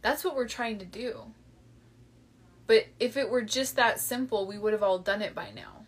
That's 0.02 0.24
what 0.24 0.36
we're 0.36 0.48
trying 0.48 0.80
to 0.80 0.86
do. 0.86 1.34
But 2.68 2.86
if 3.00 3.18
it 3.18 3.30
were 3.30 3.42
just 3.42 3.76
that 3.78 4.00
simple, 4.00 4.46
we 4.46 4.58
would 4.58 4.74
have 4.74 4.84
all 4.84 5.00
done 5.00 5.22
it 5.22 5.34
by 5.34 5.50
now. 5.52 5.79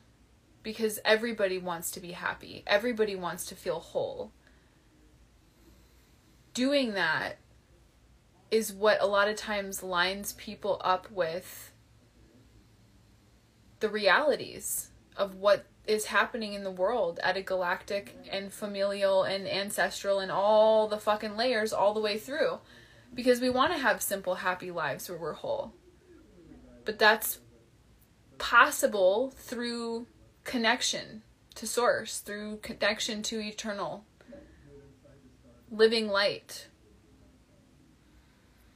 Because 0.64 1.00
everybody 1.04 1.58
wants 1.58 1.92
to 1.92 2.00
be 2.00 2.12
happy, 2.12 2.64
everybody 2.68 3.16
wants 3.16 3.46
to 3.48 3.56
feel 3.56 3.80
whole. 3.80 4.32
Doing 6.54 6.94
that 6.94 7.38
is 8.52 8.74
what 8.74 9.02
a 9.02 9.08
lot 9.08 9.30
of 9.30 9.36
times 9.36 9.82
lines 9.82 10.34
people 10.34 10.80
up 10.84 11.10
with 11.10 11.72
the 13.80 13.90
realities 13.90 14.90
of 15.16 15.36
what 15.36 15.66
is 15.88 16.06
happening 16.06 16.54
in 16.54 16.64
the 16.64 16.70
world 16.70 17.20
at 17.24 17.38
a 17.38 17.42
galactic 17.42 18.16
and 18.30 18.54
familial 18.54 19.24
and 19.24 19.48
ancestral 19.48 20.20
and 20.20 20.32
all 20.32 20.88
the 20.88 21.00
fucking 21.00 21.36
layers 21.36 21.74
all 21.74 21.94
the 21.94 22.02
way 22.02 22.18
through. 22.18 22.60
Because 23.14 23.42
we 23.42 23.50
want 23.50 23.74
to 23.74 23.80
have 23.80 24.02
simple, 24.02 24.36
happy 24.36 24.70
lives 24.70 25.10
where 25.10 25.18
we're 25.18 25.34
whole 25.34 25.74
but 26.86 27.00
that's 27.00 27.40
possible 28.38 29.32
through 29.38 30.08
connection 30.44 31.22
to 31.56 31.68
source 31.68 32.20
through 32.20 32.58
connection 32.58 33.22
to 33.24 33.40
eternal 33.40 34.04
living 35.70 36.08
light 36.08 36.68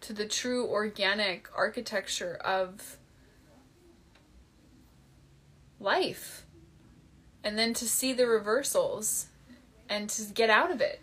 to 0.02 0.14
the 0.14 0.26
true 0.26 0.68
organic 0.68 1.48
architecture 1.56 2.36
of 2.36 2.98
life 5.80 6.46
and 7.44 7.58
then 7.58 7.74
to 7.74 7.88
see 7.88 8.14
the 8.14 8.28
reversals 8.28 9.28
and 9.90 10.10
to 10.10 10.24
get 10.34 10.50
out 10.50 10.72
of 10.72 10.82
it 10.82 11.02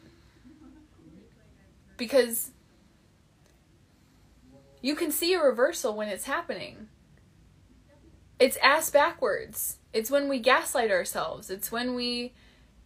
because 1.96 2.50
you 4.80 4.96
can 4.96 5.12
see 5.12 5.32
a 5.34 5.40
reversal 5.40 5.94
when 5.94 6.08
it's 6.08 6.24
happening. 6.24 6.88
It's 8.40 8.56
ass 8.56 8.90
backwards. 8.90 9.78
It's 9.92 10.10
when 10.10 10.28
we 10.28 10.38
gaslight 10.38 10.90
ourselves. 10.90 11.50
It's 11.50 11.70
when 11.70 11.94
we 11.94 12.32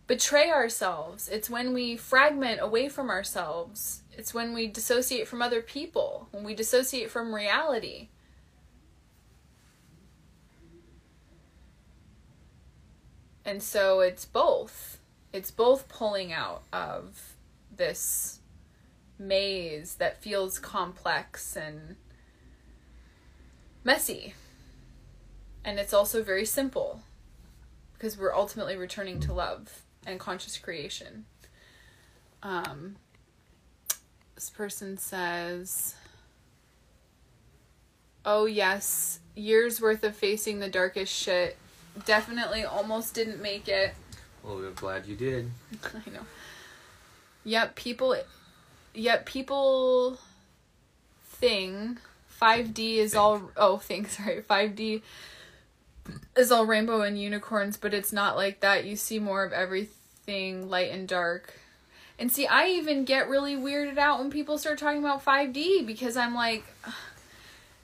betray 0.07 0.50
ourselves. 0.50 1.28
It's 1.28 1.50
when 1.50 1.72
we 1.72 1.96
fragment 1.96 2.61
away 2.61 2.88
from 2.88 3.11
ourselves. 3.11 4.02
It's 4.12 4.32
when 4.34 4.54
we 4.54 4.66
dissociate 4.66 5.28
from 5.28 5.42
other 5.42 5.61
people, 5.61 6.28
when 6.30 6.44
we 6.44 6.54
dissociate 6.54 7.11
from 7.11 7.34
reality. 7.34 8.09
And 13.44 13.62
so 13.62 14.00
it's 14.00 14.24
both. 14.24 14.98
It's 15.32 15.52
both 15.52 15.88
pulling 15.88 16.32
out 16.32 16.64
of 16.72 17.36
this 17.74 18.40
maze 19.18 19.94
that 19.96 20.20
feels 20.20 20.59
complex 20.59 21.57
and 21.57 21.96
messy. 23.84 24.34
And 25.66 25.80
it's 25.80 25.92
also 25.92 26.22
very 26.22 26.44
simple 26.46 27.00
because 27.94 28.16
we're 28.16 28.32
ultimately 28.32 28.76
returning 28.76 29.18
to 29.20 29.32
love 29.32 29.82
and 30.06 30.20
conscious 30.20 30.56
creation. 30.56 31.24
Um, 32.40 32.94
this 34.36 34.48
person 34.48 34.96
says, 34.96 35.96
Oh, 38.24 38.44
yes, 38.46 39.18
years 39.34 39.80
worth 39.80 40.04
of 40.04 40.14
facing 40.14 40.60
the 40.60 40.68
darkest 40.68 41.12
shit. 41.12 41.56
Definitely 42.04 42.64
almost 42.64 43.14
didn't 43.14 43.42
make 43.42 43.66
it. 43.68 43.94
well 44.44 44.56
we're 44.56 44.70
glad 44.70 45.06
you 45.06 45.16
did 45.16 45.50
I 45.84 46.10
know. 46.10 46.26
Yep, 47.44 47.74
people 47.74 48.16
Yep, 48.94 49.26
people 49.26 50.18
thing 51.24 51.98
5D 52.40 52.96
is 52.98 53.14
all 53.14 53.50
oh 53.56 53.78
thing 53.78 54.06
sorry 54.06 54.42
5D 54.48 55.02
is 56.36 56.52
all 56.52 56.66
rainbow 56.66 57.02
and 57.02 57.20
unicorns 57.20 57.76
but 57.76 57.94
it's 57.94 58.12
not 58.12 58.36
like 58.36 58.61
that. 58.61 58.84
You 58.84 58.96
see 58.96 59.18
more 59.18 59.44
of 59.44 59.52
everything 59.52 60.68
light 60.68 60.90
and 60.90 61.09
dark. 61.09 61.54
And 62.18 62.30
see 62.30 62.46
I 62.46 62.68
even 62.68 63.04
get 63.04 63.28
really 63.28 63.57
weirded 63.57 63.98
out 63.98 64.18
when 64.18 64.30
people 64.30 64.59
start 64.59 64.78
talking 64.78 65.00
about 65.00 65.24
5D 65.24 65.86
because 65.86 66.16
I'm 66.16 66.34
like 66.34 66.64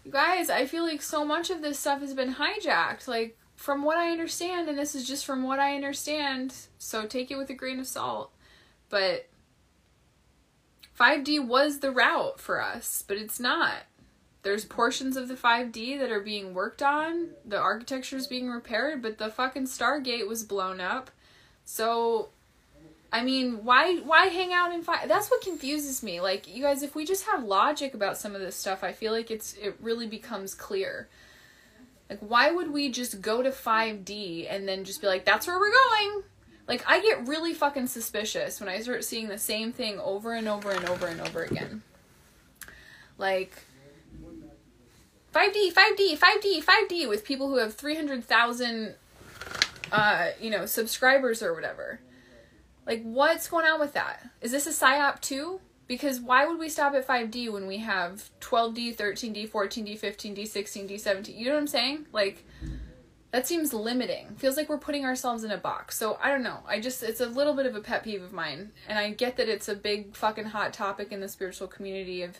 you 0.05 0.11
guys 0.11 0.51
I 0.51 0.67
feel 0.67 0.85
like 0.85 1.03
so 1.03 1.25
much 1.25 1.51
of 1.51 1.63
this 1.63 1.79
stuff 1.79 2.01
has 2.01 2.15
been 2.15 2.35
hijacked 2.35 3.07
like 3.07 3.39
from 3.57 3.83
what 3.85 3.97
I 3.97 4.11
understand 4.11 4.69
and 4.69 4.79
this 4.79 4.95
is 4.95 5.07
just 5.07 5.25
from 5.25 5.45
what 5.45 5.59
I 5.61 5.75
understand 5.75 6.55
so 6.79 7.07
take 7.07 7.31
it 7.31 7.37
with 7.37 7.51
a 7.51 7.55
grain 7.55 7.79
of 7.79 7.87
salt. 7.87 8.33
But 8.89 9.29
5D 10.99 11.47
was 11.47 11.81
the 11.81 11.91
route 11.91 12.39
for 12.39 12.63
us, 12.63 13.03
but 13.07 13.17
it's 13.17 13.41
not. 13.41 13.87
There's 14.43 14.65
portions 14.65 15.17
of 15.17 15.29
the 15.29 15.35
5D 15.35 15.99
that 16.01 16.11
are 16.11 16.21
being 16.21 16.53
worked 16.53 16.83
on. 16.83 17.29
The 17.45 17.59
architecture 17.59 18.17
is 18.17 18.27
being 18.27 18.51
repaired, 18.51 19.01
but 19.01 19.19
the 19.19 19.31
fucking 19.31 19.65
Stargate 19.65 20.27
was 20.27 20.43
blown 20.43 20.81
up. 20.81 21.11
So 21.65 22.31
I 23.13 23.23
mean, 23.23 23.65
why 23.65 23.97
why 23.99 24.27
hang 24.27 24.53
out 24.53 24.73
in 24.73 24.83
5 24.83 25.07
That's 25.07 25.31
what 25.31 25.43
confuses 25.43 26.03
me. 26.03 26.21
Like 26.21 26.53
you 26.53 26.63
guys 26.63 26.83
if 26.83 26.95
we 26.95 27.05
just 27.05 27.27
have 27.27 27.45
logic 27.45 27.95
about 27.95 28.17
some 28.17 28.35
of 28.35 28.41
this 28.41 28.57
stuff, 28.57 28.83
I 28.83 28.93
feel 28.93 29.13
like 29.13 29.31
it's 29.31 29.55
it 29.55 29.77
really 29.81 30.07
becomes 30.07 30.55
clear. 30.55 31.09
Like 32.09 32.21
why 32.21 32.51
would 32.51 32.73
we 32.73 32.91
just 32.91 33.21
go 33.21 33.43
to 33.43 33.51
5D 33.51 34.47
and 34.51 34.67
then 34.67 34.85
just 34.85 35.01
be 35.01 35.07
like 35.07 35.25
that's 35.25 35.47
where 35.47 35.59
we're 35.59 35.71
going? 35.71 36.23
Like 36.67 36.85
I 36.89 37.01
get 37.01 37.29
really 37.29 37.53
fucking 37.53 37.89
suspicious 37.89 38.59
when 38.59 38.69
I 38.69 38.81
start 38.81 39.05
seeing 39.05 39.29
the 39.29 39.39
same 39.39 39.73
thing 39.73 40.01
over 40.01 40.33
and 40.33 40.49
over 40.49 40.71
and 40.71 40.89
over 40.89 41.07
and 41.07 41.21
over 41.21 41.43
again. 41.45 41.83
Like 43.19 43.57
5D, 45.33 45.73
5D, 45.73 46.19
5D, 46.19 46.63
5D 46.63 47.09
with 47.09 47.25
people 47.25 47.49
who 47.49 47.59
have 47.59 47.75
300,000 47.75 48.95
uh, 49.91 50.31
you 50.41 50.51
know, 50.51 50.67
subscribers 50.67 51.43
or 51.43 51.55
whatever. 51.55 52.01
Like 52.87 53.03
what's 53.03 53.49
going 53.49 53.67
on 53.67 53.79
with 53.81 53.93
that? 53.93 54.29
Is 54.41 54.51
this 54.51 54.67
a 54.67 54.71
psyop 54.71 55.21
too? 55.21 55.61
Because 55.87 56.21
why 56.21 56.47
would 56.47 56.59
we 56.59 56.69
stop 56.69 56.95
at 56.95 57.07
5D 57.07 57.53
when 57.53 57.67
we 57.67 57.79
have 57.79 58.31
12D, 58.41 58.97
13D, 58.97 59.49
14D, 59.49 59.99
15D, 59.99 60.43
16D, 60.43 60.99
17? 60.99 61.37
You 61.37 61.47
know 61.47 61.53
what 61.53 61.61
I'm 61.61 61.67
saying? 61.67 62.07
Like 62.13 62.45
that 63.33 63.47
seems 63.47 63.73
limiting. 63.73 64.35
Feels 64.37 64.57
like 64.57 64.69
we're 64.69 64.79
putting 64.79 65.05
ourselves 65.05 65.43
in 65.43 65.51
a 65.51 65.57
box. 65.57 65.97
So 65.97 66.19
I 66.23 66.31
don't 66.31 66.43
know. 66.43 66.61
I 66.67 66.81
just 66.81 67.03
it's 67.03 67.21
a 67.21 67.27
little 67.27 67.55
bit 67.55 67.67
of 67.67 67.75
a 67.75 67.81
pet 67.81 68.05
peeve 68.05 68.23
of 68.23 68.33
mine, 68.33 68.73
and 68.89 68.99
I 68.99 69.11
get 69.11 69.37
that 69.39 69.49
it's 69.49 69.69
a 69.69 69.75
big 69.75 70.15
fucking 70.15 70.47
hot 70.47 70.73
topic 70.73 71.13
in 71.13 71.21
the 71.21 71.29
spiritual 71.29 71.67
community 71.67 72.23
of, 72.23 72.39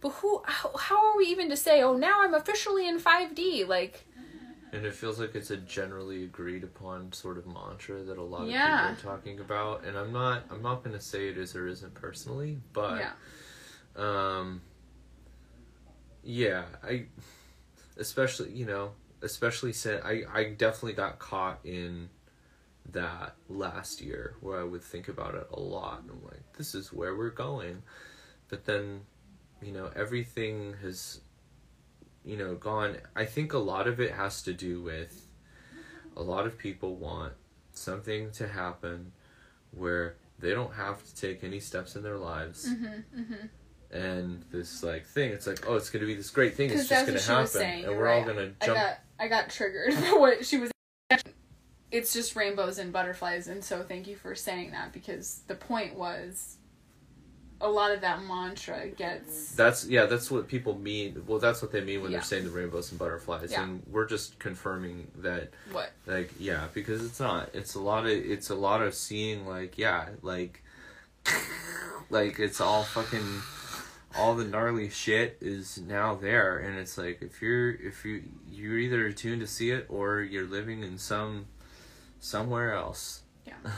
but 0.00 0.10
who? 0.10 0.42
How, 0.46 0.70
how 0.76 1.10
are 1.10 1.16
we 1.16 1.24
even 1.26 1.48
to 1.50 1.56
say? 1.56 1.82
Oh, 1.82 1.96
now 1.96 2.22
I'm 2.22 2.34
officially 2.34 2.88
in 2.88 2.98
5D. 2.98 3.66
Like. 3.66 4.06
And 4.72 4.86
it 4.86 4.94
feels 4.94 5.18
like 5.18 5.34
it's 5.34 5.50
a 5.50 5.56
generally 5.56 6.22
agreed 6.22 6.62
upon 6.62 7.12
sort 7.12 7.38
of 7.38 7.46
mantra 7.46 8.04
that 8.04 8.18
a 8.18 8.22
lot 8.22 8.42
of 8.42 8.50
Yeah. 8.50 8.92
people 8.94 9.10
are 9.10 9.16
talking 9.16 9.40
about. 9.40 9.84
And 9.84 9.98
I'm 9.98 10.12
not 10.12 10.44
I'm 10.50 10.62
not 10.62 10.84
gonna 10.84 11.00
say 11.00 11.28
it 11.28 11.36
is 11.38 11.56
or 11.56 11.66
isn't 11.66 11.94
personally, 11.94 12.58
but 12.72 12.98
Yeah. 12.98 13.10
um 13.96 14.60
yeah 16.22 16.64
i 16.84 17.04
especially 17.96 18.52
you 18.52 18.66
know 18.66 18.90
especially 19.22 19.72
since 19.72 20.04
i 20.04 20.22
i 20.32 20.44
definitely 20.44 20.92
got 20.92 21.18
caught 21.18 21.58
in 21.64 22.08
that 22.92 23.34
last 23.48 24.00
year 24.00 24.34
where 24.40 24.60
i 24.60 24.62
would 24.64 24.82
think 24.82 25.08
about 25.08 25.34
it 25.34 25.46
a 25.52 25.58
lot 25.60 26.00
and 26.02 26.10
i'm 26.10 26.22
like 26.24 26.42
this 26.58 26.74
is 26.74 26.92
where 26.92 27.16
we're 27.16 27.30
going 27.30 27.82
but 28.48 28.64
then 28.66 29.00
you 29.62 29.72
know 29.72 29.90
everything 29.96 30.74
has 30.82 31.20
you 32.24 32.36
know 32.36 32.54
gone 32.54 32.96
i 33.16 33.24
think 33.24 33.52
a 33.52 33.58
lot 33.58 33.86
of 33.86 34.00
it 34.00 34.12
has 34.12 34.42
to 34.42 34.52
do 34.52 34.82
with 34.82 35.26
a 36.16 36.22
lot 36.22 36.46
of 36.46 36.58
people 36.58 36.96
want 36.96 37.32
something 37.72 38.30
to 38.32 38.48
happen 38.48 39.12
where 39.70 40.16
they 40.38 40.50
don't 40.50 40.74
have 40.74 41.02
to 41.04 41.14
take 41.14 41.44
any 41.44 41.60
steps 41.60 41.96
in 41.96 42.02
their 42.02 42.18
lives 42.18 42.68
Mm-hmm, 42.68 43.20
mm-hmm. 43.20 43.96
and 43.96 44.44
this 44.50 44.82
like 44.82 45.06
thing 45.06 45.30
it's 45.30 45.46
like 45.46 45.68
oh 45.68 45.76
it's 45.76 45.90
gonna 45.90 46.06
be 46.06 46.14
this 46.14 46.30
great 46.30 46.54
thing 46.54 46.70
it's 46.70 46.88
just 46.88 47.06
gonna 47.06 47.12
what 47.12 47.22
she 47.22 47.32
was 47.32 47.52
happen 47.52 47.60
saying. 47.60 47.84
and 47.84 47.96
we're 47.96 48.08
all 48.08 48.18
right. 48.18 48.26
gonna 48.26 48.52
I 48.60 48.66
jump 48.66 48.78
got 48.78 48.98
I 49.18 49.28
got 49.28 49.50
triggered 49.50 49.94
by 50.00 50.12
what 50.18 50.46
she 50.46 50.56
was. 50.56 50.70
It's 51.90 52.12
just 52.12 52.36
rainbows 52.36 52.78
and 52.78 52.90
butterflies, 52.92 53.48
and 53.48 53.62
so 53.62 53.82
thank 53.82 54.06
you 54.06 54.16
for 54.16 54.34
saying 54.34 54.70
that 54.70 54.92
because 54.94 55.42
the 55.48 55.54
point 55.56 55.94
was, 55.94 56.56
a 57.62 57.68
lot 57.68 57.90
of 57.92 58.00
that 58.00 58.22
mantra 58.24 58.88
gets. 58.88 59.52
that's 59.52 59.86
yeah 59.86 60.06
that's 60.06 60.30
what 60.30 60.48
people 60.48 60.78
mean 60.78 61.22
well 61.26 61.38
that's 61.38 61.60
what 61.60 61.70
they 61.72 61.80
mean 61.82 62.00
when 62.02 62.10
Yeah. 62.10 62.18
they're 62.18 62.24
saying 62.24 62.44
the 62.44 62.50
rainbows 62.50 62.90
and 62.90 62.98
butterflies 62.98 63.52
Yeah. 63.52 63.64
and 63.64 63.82
we're 63.86 64.06
just 64.06 64.38
confirming 64.38 65.10
that 65.18 65.50
What? 65.72 65.90
like 66.06 66.32
yeah 66.38 66.68
because 66.72 67.04
it's 67.04 67.20
not 67.20 67.50
it's 67.52 67.74
a 67.74 67.80
lot 67.80 68.04
of 68.04 68.12
it's 68.12 68.48
a 68.50 68.54
lot 68.54 68.80
of 68.82 68.94
seeing 68.94 69.46
like 69.46 69.76
yeah 69.78 70.08
like 70.22 70.62
like 72.10 72.38
it's 72.38 72.60
all 72.60 72.82
fucking 72.82 73.42
all 74.18 74.34
the 74.34 74.44
gnarly 74.44 74.88
shit 74.88 75.36
is 75.40 75.78
now 75.78 76.14
there 76.14 76.58
and 76.58 76.78
it's 76.78 76.98
like 76.98 77.22
if 77.22 77.40
you're 77.42 77.70
if 77.70 78.04
you 78.04 78.22
you're 78.50 78.78
either 78.78 79.06
attuned 79.06 79.40
to 79.40 79.46
see 79.46 79.70
it 79.70 79.86
or 79.88 80.20
you're 80.20 80.46
living 80.46 80.82
in 80.82 80.98
some 80.98 81.46
somewhere 82.18 82.74
else 82.74 83.22
Yeah. 83.46 83.54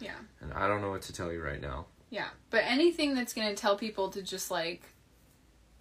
Yeah. 0.00 0.14
and 0.40 0.52
i 0.52 0.66
don't 0.68 0.80
know 0.82 0.90
what 0.90 1.02
to 1.02 1.12
tell 1.12 1.32
you 1.32 1.40
right 1.42 1.60
now 1.60 1.86
Yeah, 2.12 2.28
but 2.50 2.62
anything 2.66 3.14
that's 3.14 3.32
going 3.32 3.48
to 3.48 3.54
tell 3.54 3.74
people 3.74 4.10
to 4.10 4.20
just 4.20 4.50
like 4.50 4.82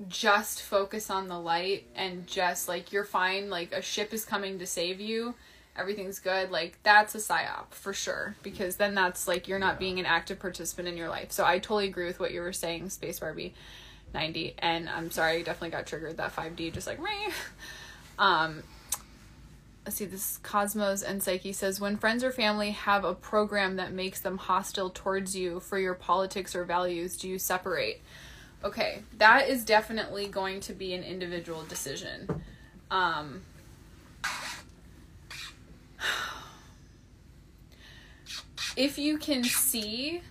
just 0.07 0.61
focus 0.61 1.09
on 1.09 1.27
the 1.27 1.37
light 1.37 1.87
and 1.93 2.25
just 2.25 2.69
like 2.69 2.93
you're 2.93 3.03
fine, 3.03 3.49
like 3.49 3.73
a 3.73 3.81
ship 3.81 4.13
is 4.13 4.23
coming 4.23 4.57
to 4.59 4.65
save 4.65 5.01
you, 5.01 5.35
everything's 5.75 6.19
good, 6.19 6.49
like 6.49 6.79
that's 6.83 7.15
a 7.15 7.17
psyop 7.17 7.71
for 7.71 7.91
sure 7.91 8.37
because 8.43 8.77
then 8.77 8.95
that's 8.95 9.27
like 9.27 9.49
you're 9.49 9.59
not 9.59 9.73
Yeah. 9.73 9.79
being 9.79 9.99
an 9.99 10.05
active 10.05 10.39
participant 10.39 10.87
in 10.87 10.95
your 10.95 11.09
life. 11.09 11.33
So 11.33 11.43
I 11.43 11.59
totally 11.59 11.87
agree 11.87 12.05
with 12.05 12.21
what 12.21 12.31
you 12.31 12.39
were 12.39 12.53
saying, 12.53 12.91
Space 12.91 13.19
Barbie 13.19 13.53
90, 14.13 14.55
and 14.59 14.87
I'm 14.89 15.11
sorry, 15.11 15.39
I 15.39 15.41
definitely 15.41 15.71
got 15.71 15.85
triggered 15.85 16.15
that 16.15 16.33
5D 16.33 16.71
just 16.73 16.87
like 16.87 17.01
me. 17.01 17.09
Um 18.19 18.63
let's 19.85 19.97
see 19.97 20.05
this 20.05 20.37
cosmos 20.37 21.01
and 21.01 21.21
psyche 21.23 21.51
says 21.51 21.81
when 21.81 21.97
friends 21.97 22.23
or 22.23 22.31
family 22.31 22.71
have 22.71 23.03
a 23.03 23.15
program 23.15 23.75
that 23.77 23.91
makes 23.91 24.21
them 24.21 24.37
hostile 24.37 24.89
towards 24.89 25.35
you 25.35 25.59
for 25.59 25.79
your 25.79 25.95
politics 25.95 26.55
or 26.55 26.63
values 26.63 27.17
do 27.17 27.27
you 27.27 27.39
separate? 27.39 28.01
Okay 28.63 29.01
that 29.17 29.49
is 29.49 29.65
definitely 29.65 30.27
going 30.27 30.59
to 30.61 30.73
be 30.73 30.93
an 30.93 31.03
individual 31.03 31.63
decision. 31.63 32.43
Um 32.91 33.41
if 38.77 38.97
you 38.97 39.17
can 39.17 39.43
see 39.43 40.21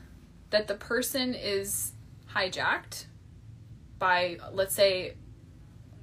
that 0.51 0.69
the 0.69 0.75
person 0.75 1.35
is 1.35 1.93
hijacked 2.35 3.07
by 3.99 4.39
let's 4.53 4.75
say 4.75 5.15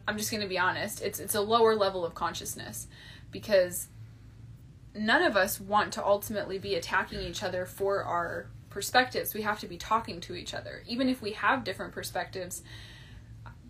I'm 0.06 0.18
just 0.18 0.32
going 0.32 0.42
to 0.42 0.48
be 0.48 0.60
honest 0.60 1.02
it's 1.02 1.20
it's 1.20 1.36
a 1.36 1.42
lower 1.42 1.76
level 1.76 2.06
of 2.06 2.14
consciousness 2.14 2.88
because 3.32 3.88
none 4.96 5.22
of 5.22 5.36
us 5.36 5.60
want 5.60 5.94
to 5.94 6.06
ultimately 6.06 6.58
be 6.58 6.76
attacking 6.76 7.20
each 7.22 7.44
other 7.44 7.66
for 7.66 8.04
our 8.04 8.48
perspectives. 8.70 9.34
We 9.34 9.42
have 9.44 9.60
to 9.60 9.68
be 9.68 9.78
talking 9.78 10.22
to 10.22 10.36
each 10.36 10.54
other. 10.54 10.84
Even 10.88 11.10
if 11.10 11.22
we 11.22 11.32
have 11.32 11.64
different 11.64 11.94
perspectives, 11.94 12.64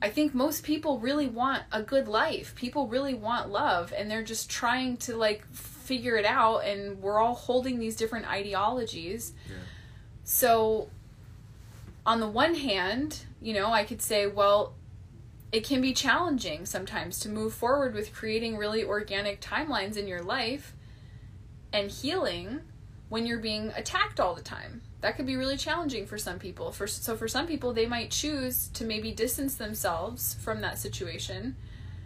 I 0.01 0.09
think 0.09 0.33
most 0.33 0.63
people 0.63 0.99
really 0.99 1.27
want 1.27 1.63
a 1.71 1.81
good 1.81 2.07
life. 2.07 2.53
People 2.55 2.87
really 2.87 3.13
want 3.13 3.49
love 3.49 3.93
and 3.95 4.09
they're 4.09 4.23
just 4.23 4.49
trying 4.49 4.97
to 4.97 5.15
like 5.15 5.45
figure 5.51 6.17
it 6.17 6.25
out 6.25 6.59
and 6.59 7.01
we're 7.01 7.19
all 7.19 7.33
holding 7.33 7.79
these 7.79 7.95
different 7.95 8.29
ideologies. 8.29 9.33
Yeah. 9.47 9.55
So 10.23 10.89
on 12.05 12.19
the 12.19 12.27
one 12.27 12.55
hand, 12.55 13.21
you 13.41 13.53
know, 13.53 13.71
I 13.71 13.85
could 13.85 14.01
say, 14.01 14.27
well, 14.27 14.73
it 15.51 15.63
can 15.65 15.81
be 15.81 15.93
challenging 15.93 16.65
sometimes 16.65 17.19
to 17.19 17.29
move 17.29 17.53
forward 17.53 17.93
with 17.93 18.13
creating 18.13 18.57
really 18.57 18.83
organic 18.83 19.41
timelines 19.41 19.97
in 19.97 20.07
your 20.07 20.21
life 20.21 20.75
and 21.71 21.89
healing 21.89 22.61
when 23.09 23.25
you're 23.25 23.39
being 23.39 23.71
attacked 23.75 24.19
all 24.19 24.35
the 24.35 24.41
time. 24.41 24.81
That 25.01 25.15
could 25.15 25.25
be 25.25 25.37
really 25.37 25.57
challenging 25.57 26.05
for 26.05 26.17
some 26.17 26.39
people. 26.39 26.71
For 26.71 26.87
so 26.87 27.15
for 27.15 27.27
some 27.27 27.47
people 27.47 27.71
they 27.71 27.85
might 27.85 28.11
choose 28.11 28.67
to 28.69 28.83
maybe 28.83 29.11
distance 29.11 29.55
themselves 29.55 30.35
from 30.41 30.61
that 30.61 30.79
situation 30.79 31.55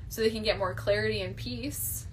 so 0.09 0.21
they 0.21 0.29
can 0.29 0.43
get 0.43 0.57
more 0.57 0.73
clarity 0.73 1.21
and 1.21 1.35
peace. 1.35 2.05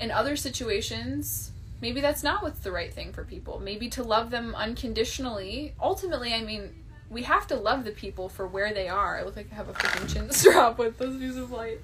In 0.00 0.10
other 0.10 0.34
situations, 0.34 1.52
maybe 1.80 2.00
that's 2.00 2.24
not 2.24 2.42
what's 2.42 2.60
the 2.60 2.72
right 2.72 2.92
thing 2.92 3.12
for 3.12 3.22
people. 3.22 3.60
Maybe 3.60 3.88
to 3.90 4.02
love 4.02 4.30
them 4.30 4.54
unconditionally. 4.56 5.74
Ultimately, 5.80 6.32
I 6.32 6.42
mean, 6.42 6.81
we 7.12 7.22
have 7.22 7.46
to 7.48 7.56
love 7.56 7.84
the 7.84 7.90
people 7.90 8.28
for 8.28 8.46
where 8.46 8.72
they 8.72 8.88
are. 8.88 9.18
I 9.18 9.22
look 9.22 9.36
like 9.36 9.48
I 9.52 9.54
have 9.54 9.68
a 9.68 9.74
freaking 9.74 10.12
chin 10.12 10.30
strap 10.30 10.78
with 10.78 10.98
those 10.98 11.16
views 11.16 11.36
of 11.36 11.50
light, 11.50 11.80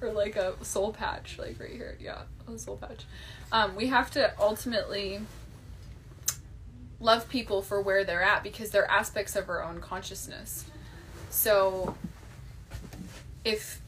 or 0.00 0.12
like 0.12 0.36
a 0.36 0.54
soul 0.64 0.92
patch, 0.92 1.38
like 1.38 1.60
right 1.60 1.70
here. 1.70 1.96
Yeah, 2.00 2.22
a 2.52 2.58
soul 2.58 2.76
patch. 2.76 3.04
Um, 3.52 3.76
we 3.76 3.88
have 3.88 4.10
to 4.12 4.32
ultimately 4.40 5.20
love 6.98 7.28
people 7.28 7.62
for 7.62 7.80
where 7.80 8.04
they're 8.04 8.22
at 8.22 8.42
because 8.42 8.70
they're 8.70 8.90
aspects 8.90 9.36
of 9.36 9.48
our 9.48 9.62
own 9.62 9.80
consciousness. 9.80 10.64
So, 11.28 11.94
if 13.44 13.80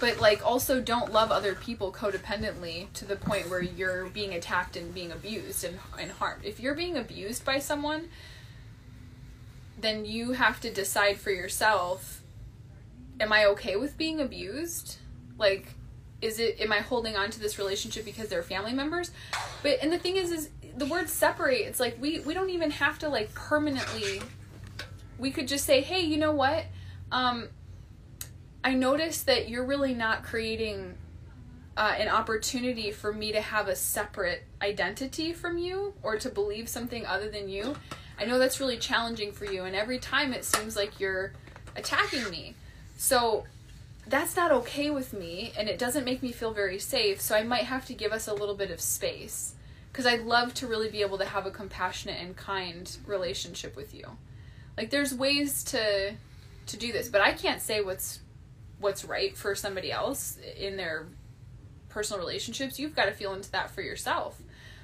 but 0.00 0.18
like 0.18 0.44
also 0.44 0.80
don't 0.80 1.12
love 1.12 1.30
other 1.30 1.54
people 1.54 1.92
codependently 1.92 2.90
to 2.94 3.04
the 3.04 3.16
point 3.16 3.50
where 3.50 3.60
you're 3.62 4.06
being 4.06 4.32
attacked 4.32 4.74
and 4.74 4.94
being 4.94 5.12
abused 5.12 5.62
and, 5.62 5.78
and 5.98 6.10
harmed. 6.12 6.42
If 6.42 6.58
you're 6.58 6.74
being 6.74 6.96
abused 6.96 7.44
by 7.44 7.58
someone, 7.58 8.08
then 9.82 10.04
you 10.04 10.32
have 10.32 10.60
to 10.60 10.70
decide 10.70 11.18
for 11.18 11.30
yourself 11.30 12.22
am 13.20 13.32
I 13.32 13.44
okay 13.46 13.76
with 13.76 13.96
being 13.96 14.20
abused? 14.20 14.96
Like 15.38 15.74
is 16.20 16.38
it 16.38 16.60
am 16.60 16.72
I 16.72 16.78
holding 16.78 17.16
on 17.16 17.30
to 17.30 17.40
this 17.40 17.58
relationship 17.58 18.04
because 18.04 18.28
they're 18.28 18.42
family 18.42 18.72
members? 18.72 19.10
But 19.62 19.78
and 19.82 19.92
the 19.92 19.98
thing 19.98 20.16
is 20.16 20.30
is 20.30 20.50
the 20.76 20.86
word 20.86 21.08
separate, 21.08 21.62
it's 21.62 21.80
like 21.80 21.96
we 22.00 22.20
we 22.20 22.34
don't 22.34 22.50
even 22.50 22.70
have 22.70 22.98
to 23.00 23.08
like 23.08 23.32
permanently 23.34 24.22
we 25.18 25.30
could 25.30 25.48
just 25.48 25.66
say, 25.66 25.82
"Hey, 25.82 26.00
you 26.00 26.16
know 26.16 26.32
what? 26.32 26.64
Um 27.12 27.48
I 28.62 28.74
noticed 28.74 29.26
that 29.26 29.48
you're 29.48 29.64
really 29.64 29.94
not 29.94 30.22
creating 30.22 30.96
uh, 31.76 31.94
an 31.98 32.08
opportunity 32.08 32.90
for 32.90 33.12
me 33.12 33.32
to 33.32 33.40
have 33.40 33.68
a 33.68 33.74
separate 33.74 34.42
identity 34.60 35.32
from 35.32 35.56
you 35.56 35.94
or 36.02 36.18
to 36.18 36.28
believe 36.28 36.68
something 36.68 37.06
other 37.06 37.30
than 37.30 37.48
you. 37.48 37.74
I 38.20 38.26
know 38.26 38.38
that's 38.38 38.60
really 38.60 38.76
challenging 38.76 39.32
for 39.32 39.46
you, 39.46 39.64
and 39.64 39.74
every 39.74 39.98
time 39.98 40.34
it 40.34 40.44
seems 40.44 40.76
like 40.76 41.00
you're 41.00 41.32
attacking 41.74 42.28
me. 42.30 42.54
So 42.96 43.44
that's 44.06 44.36
not 44.36 44.52
okay 44.52 44.90
with 44.90 45.14
me, 45.14 45.52
and 45.56 45.68
it 45.68 45.78
doesn't 45.78 46.04
make 46.04 46.22
me 46.22 46.30
feel 46.30 46.52
very 46.52 46.78
safe. 46.78 47.20
So 47.20 47.34
I 47.34 47.42
might 47.42 47.64
have 47.64 47.86
to 47.86 47.94
give 47.94 48.12
us 48.12 48.28
a 48.28 48.34
little 48.34 48.54
bit 48.54 48.70
of 48.70 48.80
space 48.80 49.54
because 49.90 50.06
I'd 50.06 50.22
love 50.22 50.52
to 50.54 50.66
really 50.66 50.90
be 50.90 51.00
able 51.00 51.18
to 51.18 51.24
have 51.24 51.46
a 51.46 51.50
compassionate 51.50 52.20
and 52.20 52.36
kind 52.36 52.94
relationship 53.06 53.74
with 53.74 53.94
you. 53.94 54.04
Like 54.76 54.90
there's 54.90 55.14
ways 55.14 55.64
to 55.64 56.14
to 56.66 56.76
do 56.76 56.92
this, 56.92 57.08
but 57.08 57.20
I 57.20 57.32
can't 57.32 57.60
say 57.60 57.80
what's 57.80 58.20
what's 58.78 59.04
right 59.04 59.36
for 59.36 59.54
somebody 59.54 59.90
else 59.90 60.38
in 60.58 60.76
their 60.76 61.06
personal 61.88 62.20
relationships. 62.20 62.78
You've 62.78 62.94
got 62.94 63.06
to 63.06 63.12
feel 63.12 63.34
into 63.34 63.50
that 63.52 63.70
for 63.70 63.82
yourself. 63.82 64.40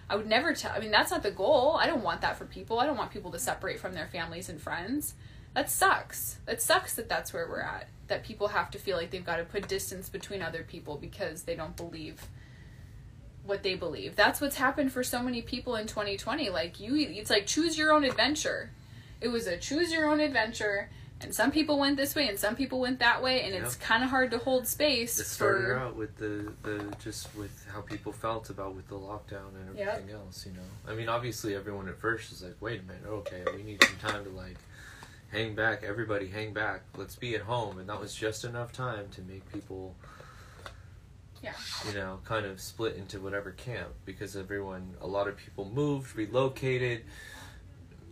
I 0.09 0.17
would 0.17 0.27
never 0.27 0.55
tell 0.55 0.73
I 0.73 0.81
mean 0.81 0.91
that's 0.91 1.11
not 1.11 1.23
the 1.23 1.31
goal. 1.31 1.77
I 1.81 1.87
don't 1.87 2.03
want 2.03 2.21
that 2.21 2.37
for 2.37 2.45
people. 2.45 2.79
I 2.79 2.87
don't 2.87 2.97
want 2.97 3.11
people 3.11 3.31
to 3.33 3.39
separate 3.39 3.81
from 3.81 3.93
their 3.93 4.07
families 4.07 4.49
and 4.49 4.61
friends. 4.61 5.15
That 5.55 5.71
sucks. 5.71 6.39
It 6.47 6.61
sucks 6.61 6.95
that 6.95 7.09
that's 7.09 7.33
where 7.33 7.49
we're 7.49 7.61
at. 7.61 7.89
That 8.09 8.25
people 8.25 8.49
have 8.49 8.71
to 8.73 8.79
feel 8.79 8.97
like 8.97 9.11
they've 9.11 9.25
got 9.25 9.37
to 9.37 9.45
put 9.45 9.69
distance 9.69 10.09
between 10.09 10.43
other 10.43 10.63
people 10.63 10.97
because 10.97 11.43
they 11.43 11.57
don't 11.57 11.77
believe 11.77 12.29
what 13.43 13.63
they 13.63 13.75
believe. 13.75 14.17
That's 14.17 14.41
what's 14.41 14.57
happened 14.57 14.93
for 14.93 15.03
so 15.03 15.23
many 15.23 15.41
people 15.43 15.77
in 15.77 15.87
2020. 15.87 16.51
Like 16.51 16.79
you 16.79 16.95
it's 16.97 17.31
like 17.31 17.47
choose 17.47 17.79
your 17.79 17.93
own 17.93 18.05
adventure. 18.05 18.71
It 19.21 19.29
was 19.29 19.47
a 19.47 19.57
choose 19.57 19.93
your 19.93 20.09
own 20.09 20.21
adventure 20.21 20.91
and 21.21 21.35
some 21.35 21.51
people 21.51 21.79
went 21.79 21.97
this 21.97 22.15
way 22.15 22.29
and 22.29 22.39
some 22.39 22.55
people 22.55 22.79
went 22.81 22.99
that 22.99 23.23
way 23.23 23.43
and 23.43 23.55
it's 23.55 23.75
kind 23.77 24.05
of 24.05 24.11
hard 24.11 24.31
to 24.31 24.39
hold 24.39 24.67
space 24.67 25.19
It 25.19 25.25
started 25.25 25.65
for 25.65 25.75
out 25.79 25.97
with 25.97 26.17
the, 26.19 26.53
the 26.63 26.95
just 27.03 27.35
with 27.35 27.67
how 27.73 27.81
people 27.81 28.13
felt 28.13 28.51
about 28.51 28.75
with 28.75 28.87
the 28.89 28.97
lockdown 28.97 29.49
and 29.55 29.79
Yep. 29.79 29.89
everything 29.89 30.15
else, 30.15 30.45
you 30.47 30.53
know. 30.53 30.69
I 30.93 30.95
mean, 30.95 31.09
obviously, 31.09 31.55
everyone 31.55 31.89
at 31.89 31.99
first 31.99 32.33
is 32.33 32.43
like, 32.43 32.57
"Wait 32.61 32.81
a 32.81 32.83
minute, 32.85 33.07
okay, 33.07 33.45
we 33.57 33.63
need 33.63 33.83
some 33.83 33.97
time 33.97 34.25
to 34.25 34.31
like 34.31 34.57
hang 35.33 35.55
back. 35.55 35.83
Everybody, 35.83 36.29
hang 36.29 36.53
back. 36.53 36.83
Let's 36.97 37.17
be 37.17 37.35
at 37.35 37.43
home." 37.43 37.79
And 37.79 37.89
that 37.89 37.99
was 38.01 38.15
just 38.15 38.45
enough 38.45 38.73
time 38.73 39.09
to 39.13 39.23
make 39.23 39.51
people, 39.53 39.95
Yeah. 41.43 41.55
you 41.87 41.95
know, 41.95 42.21
kind 42.25 42.45
of 42.47 42.61
split 42.61 42.97
into 42.97 43.21
whatever 43.21 43.53
camp 43.53 43.89
because 44.05 44.37
everyone, 44.37 44.95
a 45.01 45.07
lot 45.07 45.29
of 45.29 45.37
people 45.37 45.65
moved, 45.65 46.15
relocated, 46.17 47.05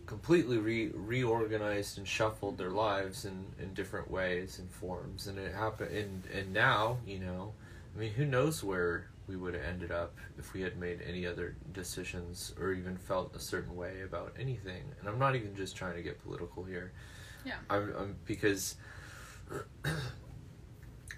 completely 0.05 0.57
re- 0.57 0.91
reorganized 0.93 1.97
and 1.97 2.07
shuffled 2.07 2.57
their 2.57 2.69
lives 2.69 3.25
in, 3.25 3.45
in 3.59 3.73
different 3.73 4.09
ways 4.09 4.59
and 4.59 4.69
forms. 4.69 5.27
And 5.27 5.37
it 5.37 5.53
happened 5.53 5.95
and 5.95 6.23
and 6.33 6.53
now 6.53 6.97
you 7.05 7.19
know 7.19 7.53
i 7.95 7.99
mean 7.99 8.11
who 8.11 8.25
knows 8.25 8.63
where 8.63 9.09
we 9.27 9.35
would 9.35 9.55
have 9.55 9.63
ended 9.63 9.91
up 9.91 10.17
if 10.37 10.53
we 10.53 10.61
had 10.61 10.77
made 10.77 10.99
any 11.07 11.25
other 11.25 11.55
decisions 11.73 12.53
or 12.59 12.73
even 12.73 12.95
felt 12.95 13.35
a 13.35 13.39
certain 13.39 13.75
way 13.75 14.01
about 14.03 14.35
anything. 14.39 14.83
And 14.99 15.09
i'm 15.09 15.19
not 15.19 15.35
even 15.35 15.55
just 15.55 15.75
trying 15.75 15.95
to 15.95 16.01
get 16.01 16.21
political 16.23 16.63
here. 16.63 16.91
Yeah. 17.43 17.55
i'm, 17.69 17.93
I'm 17.97 18.15
because 18.25 18.75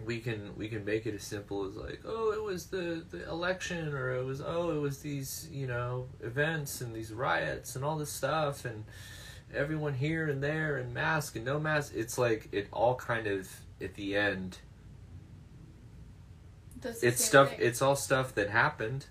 we 0.05 0.19
can 0.19 0.55
we 0.55 0.67
can 0.67 0.85
make 0.85 1.05
it 1.05 1.15
as 1.15 1.23
simple 1.23 1.65
as 1.65 1.75
like 1.75 2.01
oh 2.05 2.31
it 2.31 2.43
was 2.43 2.67
the 2.67 3.03
the 3.09 3.27
election 3.29 3.93
or 3.93 4.11
it 4.15 4.23
was 4.23 4.41
oh 4.41 4.69
it 4.75 4.79
was 4.79 4.99
these 4.99 5.47
you 5.51 5.65
know 5.67 6.07
events 6.21 6.81
and 6.81 6.95
these 6.95 7.11
riots 7.11 7.75
and 7.75 7.83
all 7.83 7.97
this 7.97 8.11
stuff 8.11 8.65
and 8.65 8.83
everyone 9.53 9.93
here 9.93 10.27
and 10.27 10.43
there 10.43 10.77
and 10.77 10.93
mask 10.93 11.35
and 11.35 11.45
no 11.45 11.59
mask 11.59 11.93
it's 11.95 12.17
like 12.17 12.47
it 12.51 12.67
all 12.71 12.95
kind 12.95 13.27
of 13.27 13.49
at 13.81 13.93
the 13.95 14.15
end 14.15 14.59
the 16.81 16.95
it's 17.01 17.23
stuff 17.23 17.49
thing. 17.49 17.59
it's 17.61 17.81
all 17.81 17.95
stuff 17.95 18.35
that 18.35 18.49
happened 18.49 19.07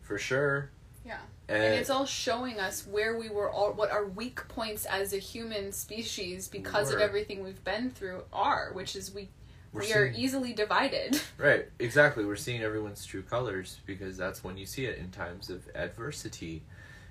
for 0.00 0.16
sure 0.16 0.70
Yeah. 1.04 1.18
and, 1.48 1.62
and 1.62 1.74
it's 1.74 1.90
all 1.90 2.06
showing 2.06 2.58
us 2.58 2.86
where 2.86 3.18
we 3.18 3.28
were 3.28 3.50
all 3.50 3.72
what 3.72 3.90
our 3.90 4.06
weak 4.06 4.46
points 4.48 4.86
as 4.86 5.12
a 5.12 5.18
human 5.18 5.72
species 5.72 6.48
because 6.48 6.92
of 6.92 7.00
everything 7.00 7.42
we've 7.42 7.62
been 7.64 7.90
through 7.90 8.22
are 8.32 8.70
which 8.72 8.96
is 8.96 9.12
we 9.12 9.28
We're 9.74 9.80
we 9.82 9.92
are 9.92 10.12
seeing- 10.12 10.24
easily 10.24 10.52
divided 10.54 11.20
Right, 11.38 11.68
exactly. 11.78 12.24
We're 12.24 12.36
seeing 12.36 12.62
everyone's 12.62 13.04
true 13.04 13.22
colors 13.22 13.80
because 13.86 14.16
that's 14.16 14.42
when 14.44 14.56
you 14.56 14.64
see 14.66 14.86
it 14.86 14.98
in 14.98 15.10
times 15.10 15.50
of 15.50 15.68
adversity, 15.74 16.62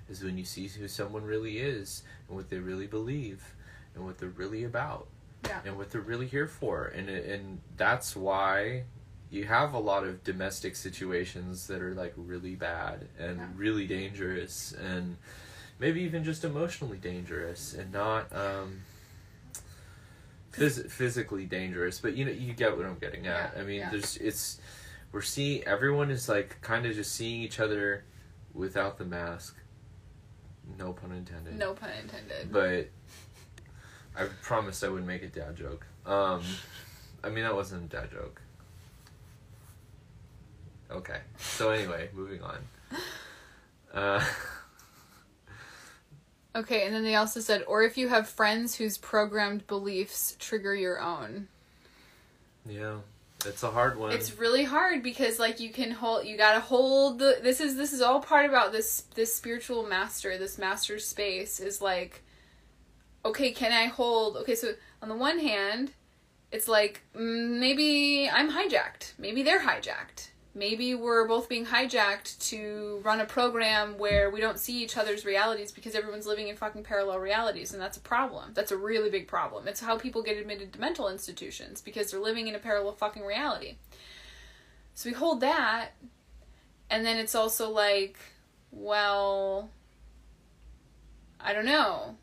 is 0.08 0.24
when 0.24 0.36
you 0.38 0.44
see 0.44 0.66
who 0.68 0.88
someone 0.88 1.22
really 1.24 1.58
is 1.58 2.02
and 2.28 2.36
what 2.36 2.50
they 2.50 2.58
really 2.58 2.86
believe 2.88 3.54
and 3.94 4.04
what 4.04 4.18
they're 4.18 4.28
really 4.30 4.64
about 4.64 5.06
Yeah. 5.46 5.60
and 5.64 5.76
what 5.76 5.90
they're 5.90 6.00
really 6.00 6.26
here 6.26 6.48
for. 6.48 6.86
And 6.86 7.08
and 7.08 7.60
that's 7.76 8.16
why 8.16 8.84
you 9.30 9.44
have 9.44 9.74
a 9.74 9.78
lot 9.78 10.04
of 10.04 10.22
domestic 10.24 10.76
situations 10.76 11.66
that 11.66 11.82
are 11.82 11.92
like 11.94 12.14
really 12.16 12.54
bad 12.54 13.08
and 13.18 13.38
Yeah. 13.38 13.46
really 13.56 13.86
dangerous 13.86 14.72
and 14.72 15.16
maybe 15.78 16.02
even 16.02 16.22
just 16.24 16.44
emotionally 16.44 16.98
dangerous 16.98 17.74
and 17.74 17.92
not 17.92 18.32
um 18.34 18.80
phys- 20.56 20.90
physically 20.90 21.44
dangerous 21.44 22.00
but 22.00 22.14
you 22.16 22.24
know 22.24 22.30
you 22.30 22.52
get 22.52 22.76
what 22.76 22.86
i'm 22.86 22.98
getting 22.98 23.26
at. 23.26 23.52
Yeah, 23.54 23.60
i 23.60 23.64
mean 23.64 23.80
yeah. 23.80 23.90
there's 23.90 24.16
it's 24.18 24.60
we're 25.12 25.22
seeing 25.22 25.62
everyone 25.64 26.10
is 26.10 26.28
like 26.28 26.60
kind 26.60 26.86
of 26.86 26.94
just 26.94 27.12
seeing 27.12 27.40
each 27.40 27.60
other 27.60 28.02
without 28.52 28.98
the 28.98 29.04
mask. 29.04 29.56
No 30.76 30.92
pun 30.92 31.12
intended. 31.12 31.56
No 31.56 31.72
pun 31.72 31.90
intended. 32.02 32.50
But 32.50 32.88
i 34.16 34.26
promised 34.42 34.82
i 34.82 34.88
wouldn't 34.88 35.06
make 35.06 35.22
a 35.22 35.28
dad 35.28 35.56
joke. 35.56 35.86
Um 36.04 36.42
i 37.22 37.28
mean 37.28 37.44
that 37.44 37.54
wasn't 37.54 37.84
a 37.92 37.96
dad 37.96 38.10
joke. 38.10 38.40
Okay. 40.90 41.20
So 41.38 41.70
anyway 41.70 42.10
moving 42.12 42.42
on. 42.42 42.58
Uh 43.92 44.24
okay 46.54 46.86
and 46.86 46.94
then 46.94 47.02
they 47.02 47.14
also 47.14 47.40
said 47.40 47.64
or 47.66 47.82
if 47.82 47.96
you 47.96 48.08
have 48.08 48.28
friends 48.28 48.76
whose 48.76 48.96
programmed 48.98 49.66
beliefs 49.66 50.36
trigger 50.38 50.74
your 50.74 51.00
own. 51.00 51.48
Yeah 52.68 52.96
it's 53.46 53.62
a 53.62 53.70
hard 53.70 53.98
one. 53.98 54.12
It's 54.12 54.38
really 54.38 54.64
hard 54.64 55.02
because 55.02 55.38
like 55.38 55.60
you 55.60 55.70
can 55.70 55.90
hold 55.90 56.26
you 56.26 56.36
gotta 56.36 56.60
hold 56.60 57.18
the 57.18 57.38
this 57.42 57.60
is 57.60 57.76
this 57.76 57.92
is 57.92 58.00
all 58.00 58.20
part 58.20 58.46
about 58.46 58.72
this 58.72 59.02
this 59.14 59.34
spiritual 59.34 59.84
master 59.84 60.38
this 60.38 60.58
master 60.58 60.98
space 60.98 61.60
is 61.60 61.80
like 61.80 62.22
okay 63.24 63.52
can 63.52 63.72
i 63.72 63.86
hold 63.86 64.36
okay 64.36 64.54
so 64.54 64.72
on 65.02 65.08
the 65.08 65.14
one 65.14 65.38
hand 65.38 65.92
it's 66.52 66.68
like 66.68 67.02
mm, 67.16 67.58
maybe 67.58 68.28
i'm 68.32 68.50
hijacked. 68.50 69.12
Maybe 69.18 69.42
they're 69.42 69.62
hijacked 69.62 70.28
maybe 70.54 70.94
we're 70.94 71.26
both 71.26 71.48
being 71.48 71.66
hijacked 71.66 72.38
to 72.50 73.00
run 73.02 73.20
a 73.20 73.24
program 73.24 73.98
where 73.98 74.30
we 74.30 74.40
don't 74.40 74.58
see 74.58 74.82
each 74.82 74.96
other's 74.96 75.24
realities 75.24 75.72
because 75.72 75.94
everyone's 75.94 76.26
living 76.26 76.48
in 76.48 76.56
fucking 76.56 76.84
parallel 76.84 77.18
realities 77.18 77.72
and 77.72 77.82
that's 77.82 77.96
a 77.96 78.00
problem. 78.00 78.52
That's 78.54 78.70
a 78.70 78.76
really 78.76 79.10
big 79.10 79.26
problem. 79.26 79.66
It's 79.66 79.80
how 79.80 79.98
people 79.98 80.22
get 80.22 80.36
admitted 80.36 80.72
to 80.72 80.80
mental 80.80 81.08
institutions 81.08 81.80
because 81.80 82.10
they're 82.10 82.20
living 82.20 82.46
in 82.46 82.54
a 82.54 82.60
parallel 82.60 82.92
fucking 82.92 83.24
reality. 83.24 83.76
So 84.94 85.08
we 85.08 85.14
hold 85.14 85.40
that 85.40 85.90
and 86.88 87.04
then 87.04 87.16
it's 87.16 87.34
also 87.34 87.70
like 87.70 88.16
well 88.70 89.70
i 91.40 91.52
don't 91.52 91.66
know. 91.66 92.16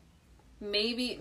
Maybe 0.60 1.20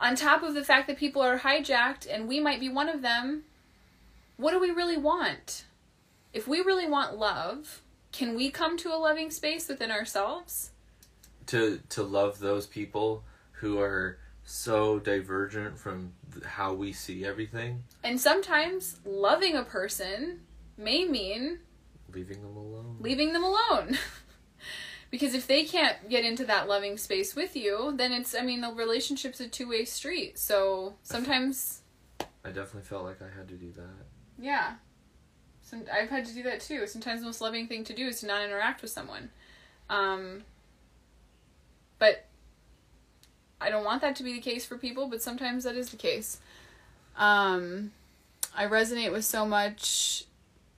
on 0.00 0.14
top 0.14 0.42
of 0.42 0.54
the 0.54 0.64
fact 0.64 0.86
that 0.86 0.96
people 0.96 1.20
are 1.22 1.40
hijacked 1.40 2.06
and 2.10 2.28
we 2.28 2.40
might 2.40 2.60
be 2.60 2.68
one 2.68 2.88
of 2.88 3.02
them 3.02 3.42
what 4.38 4.52
do 4.52 4.58
we 4.58 4.70
really 4.70 4.96
want? 4.96 5.66
If 6.32 6.48
we 6.48 6.60
really 6.60 6.88
want 6.88 7.18
love, 7.18 7.82
can 8.12 8.34
we 8.34 8.50
come 8.50 8.78
to 8.78 8.88
a 8.88 8.96
loving 8.96 9.30
space 9.30 9.68
within 9.68 9.90
ourselves? 9.90 10.70
to 11.48 11.80
to 11.88 12.02
love 12.02 12.38
those 12.38 12.66
people 12.66 13.24
who 13.52 13.80
are 13.80 14.18
so 14.44 14.98
divergent 14.98 15.78
from 15.78 16.12
how 16.44 16.72
we 16.72 16.92
see 16.92 17.24
everything 17.24 17.82
And 18.04 18.20
sometimes 18.20 19.00
loving 19.04 19.56
a 19.56 19.62
person 19.62 20.40
may 20.76 21.04
mean 21.04 21.58
leaving 22.14 22.40
them 22.42 22.56
alone 22.56 22.96
leaving 23.00 23.32
them 23.32 23.44
alone. 23.44 23.98
because 25.10 25.34
if 25.34 25.46
they 25.46 25.64
can't 25.64 26.08
get 26.08 26.24
into 26.24 26.44
that 26.44 26.68
loving 26.68 26.98
space 26.98 27.34
with 27.34 27.56
you, 27.56 27.94
then 27.96 28.12
it's, 28.12 28.34
I 28.34 28.42
mean, 28.42 28.60
the 28.60 28.70
relationship's 28.70 29.40
a 29.40 29.48
two 29.48 29.68
way 29.68 29.84
street. 29.86 30.38
So 30.38 30.94
sometimes, 31.02 31.80
i 32.44 32.48
definitely 32.48 32.82
felt 32.82 33.04
like 33.04 33.20
i 33.20 33.36
had 33.36 33.48
to 33.48 33.54
do 33.54 33.72
that 33.72 34.06
yeah. 34.38 34.74
Some, 35.62 35.84
I've 35.92 36.08
had 36.08 36.24
to 36.26 36.34
do 36.34 36.42
that 36.44 36.60
too. 36.60 36.86
Sometimes 36.86 37.20
the 37.20 37.26
most 37.26 37.40
loving 37.40 37.66
thing 37.66 37.84
to 37.84 37.92
do 37.92 38.06
is 38.06 38.20
to 38.20 38.26
not 38.26 38.42
interact 38.42 38.80
with 38.80 38.90
someone. 38.90 39.30
Um, 39.90 40.44
but 41.98 42.24
I 43.60 43.70
don't 43.70 43.84
want 43.84 44.00
that 44.02 44.16
to 44.16 44.22
be 44.22 44.32
the 44.32 44.40
case 44.40 44.64
for 44.64 44.78
people, 44.78 45.08
but 45.08 45.22
sometimes 45.22 45.64
that 45.64 45.76
is 45.76 45.90
the 45.90 45.96
case. 45.96 46.40
Um, 47.16 47.92
I 48.56 48.66
resonate 48.66 49.12
with 49.12 49.24
so 49.24 49.44
much 49.44 50.24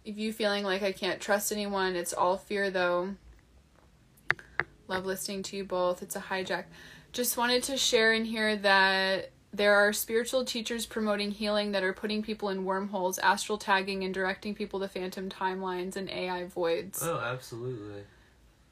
of 0.06 0.18
you 0.18 0.32
feeling 0.32 0.64
like 0.64 0.82
I 0.82 0.92
can't 0.92 1.20
trust 1.20 1.52
anyone. 1.52 1.94
It's 1.94 2.12
all 2.12 2.36
fear, 2.36 2.70
though. 2.70 3.14
Love 4.88 5.06
listening 5.06 5.42
to 5.44 5.56
you 5.56 5.64
both. 5.64 6.02
It's 6.02 6.16
a 6.16 6.20
hijack. 6.20 6.64
Just 7.12 7.36
wanted 7.36 7.62
to 7.64 7.76
share 7.76 8.12
in 8.12 8.24
here 8.24 8.56
that 8.56 9.30
there 9.52 9.74
are 9.74 9.92
spiritual 9.92 10.44
teachers 10.44 10.86
promoting 10.86 11.32
healing 11.32 11.72
that 11.72 11.82
are 11.82 11.92
putting 11.92 12.22
people 12.22 12.50
in 12.50 12.64
wormholes, 12.64 13.18
astral 13.18 13.58
tagging, 13.58 14.04
and 14.04 14.14
directing 14.14 14.54
people 14.54 14.80
to 14.80 14.88
phantom 14.88 15.28
timelines 15.28 15.96
and 15.96 16.08
AI 16.10 16.44
voids 16.44 17.02
oh 17.02 17.18
absolutely 17.18 18.02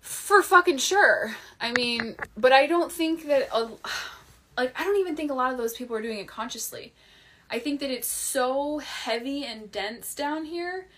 for 0.00 0.42
fucking 0.42 0.78
sure. 0.78 1.34
I 1.60 1.72
mean, 1.72 2.16
but 2.36 2.52
I 2.52 2.66
don't 2.66 2.90
think 2.90 3.26
that 3.26 3.48
a, 3.52 3.68
like 4.56 4.78
I 4.78 4.84
don't 4.84 4.98
even 4.98 5.16
think 5.16 5.30
a 5.30 5.34
lot 5.34 5.52
of 5.52 5.58
those 5.58 5.74
people 5.74 5.96
are 5.96 6.02
doing 6.02 6.18
it 6.18 6.28
consciously. 6.28 6.92
I 7.50 7.58
think 7.58 7.80
that 7.80 7.90
it's 7.90 8.08
so 8.08 8.78
heavy 8.78 9.44
and 9.44 9.70
dense 9.70 10.14
down 10.14 10.44
here 10.44 10.88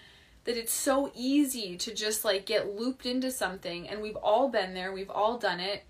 that 0.44 0.56
it's 0.56 0.72
so 0.72 1.12
easy 1.14 1.76
to 1.76 1.94
just 1.94 2.24
like 2.24 2.46
get 2.46 2.74
looped 2.74 3.06
into 3.06 3.30
something 3.30 3.88
and 3.88 4.00
we've 4.00 4.16
all 4.16 4.48
been 4.48 4.74
there, 4.74 4.92
we've 4.92 5.10
all 5.10 5.38
done 5.38 5.60
it. 5.60 5.84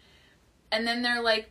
And 0.72 0.86
then 0.86 1.02
they're 1.02 1.22
like 1.22 1.50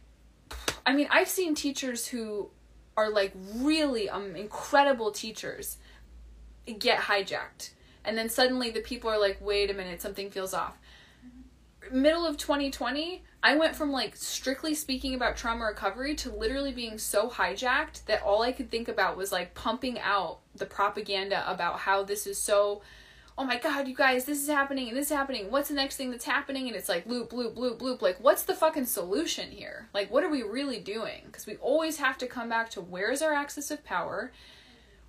I 0.89 0.93
mean, 0.93 1.07
I've 1.11 1.29
seen 1.29 1.53
teachers 1.53 2.07
who 2.07 2.49
are 2.97 3.11
like 3.11 3.31
really 3.53 4.09
um 4.09 4.35
incredible 4.35 5.11
teachers 5.11 5.77
get 6.79 7.01
hijacked. 7.01 7.69
And 8.03 8.17
then 8.17 8.27
suddenly 8.27 8.71
the 8.71 8.79
people 8.79 9.07
are 9.07 9.19
like, 9.19 9.37
"Wait 9.39 9.69
a 9.69 9.75
minute, 9.75 10.01
something 10.01 10.31
feels 10.31 10.51
off." 10.51 10.79
Middle 11.91 12.25
of 12.25 12.37
2020, 12.37 13.23
I 13.43 13.55
went 13.55 13.75
from 13.75 13.91
like 13.91 14.15
strictly 14.15 14.73
speaking 14.73 15.13
about 15.13 15.37
trauma 15.37 15.65
recovery 15.65 16.15
to 16.15 16.31
literally 16.31 16.71
being 16.71 16.97
so 16.97 17.29
hijacked 17.29 18.05
that 18.05 18.23
all 18.23 18.41
I 18.41 18.51
could 18.51 18.71
think 18.71 18.87
about 18.87 19.15
was 19.15 19.31
like 19.31 19.53
pumping 19.53 19.99
out 19.99 20.39
the 20.55 20.65
propaganda 20.65 21.43
about 21.47 21.81
how 21.81 22.01
this 22.01 22.25
is 22.25 22.41
so 22.41 22.81
oh 23.39 23.45
my 23.45 23.57
god, 23.57 23.87
you 23.87 23.95
guys, 23.95 24.25
this 24.25 24.41
is 24.43 24.49
happening 24.49 24.89
and 24.89 24.97
this 24.97 25.09
is 25.09 25.15
happening. 25.15 25.49
What's 25.49 25.69
the 25.69 25.73
next 25.73 25.95
thing 25.95 26.11
that's 26.11 26.25
happening? 26.25 26.67
And 26.67 26.75
it's 26.75 26.89
like 26.89 27.05
loop, 27.05 27.31
loop, 27.31 27.57
loop, 27.57 27.81
loop. 27.81 28.01
Like, 28.01 28.17
what's 28.21 28.43
the 28.43 28.53
fucking 28.53 28.85
solution 28.85 29.49
here? 29.49 29.87
Like, 29.93 30.11
what 30.11 30.25
are 30.25 30.29
we 30.29 30.43
really 30.43 30.81
doing? 30.81 31.21
Because 31.25 31.47
we 31.47 31.55
always 31.55 31.97
have 31.97 32.17
to 32.17 32.27
come 32.27 32.49
back 32.49 32.69
to 32.71 32.81
where's 32.81 33.21
our 33.21 33.33
axis 33.33 33.71
of 33.71 33.85
power? 33.85 34.33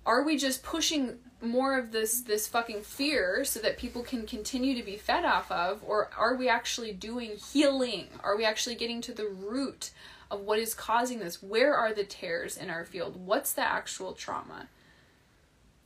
Are 0.05 0.23
we 0.23 0.37
just 0.37 0.63
pushing 0.63 1.17
more 1.41 1.77
of 1.77 1.91
this 1.91 2.21
this 2.21 2.47
fucking 2.47 2.83
fear 2.83 3.43
so 3.43 3.59
that 3.59 3.77
people 3.77 4.01
can 4.01 4.25
continue 4.25 4.75
to 4.75 4.83
be 4.83 4.95
fed 4.95 5.25
off 5.25 5.51
of, 5.51 5.83
or 5.85 6.09
are 6.17 6.35
we 6.35 6.47
actually 6.47 6.93
doing 6.93 7.31
healing? 7.51 8.07
Are 8.23 8.37
we 8.37 8.45
actually 8.45 8.75
getting 8.75 9.01
to 9.01 9.13
the 9.13 9.27
root 9.27 9.91
of 10.31 10.39
what 10.39 10.57
is 10.57 10.73
causing 10.73 11.19
this? 11.19 11.43
Where 11.43 11.75
are 11.75 11.93
the 11.93 12.05
tears 12.05 12.55
in 12.55 12.69
our 12.69 12.85
field? 12.85 13.25
What's 13.25 13.51
the 13.51 13.69
actual 13.69 14.13
trauma? 14.13 14.69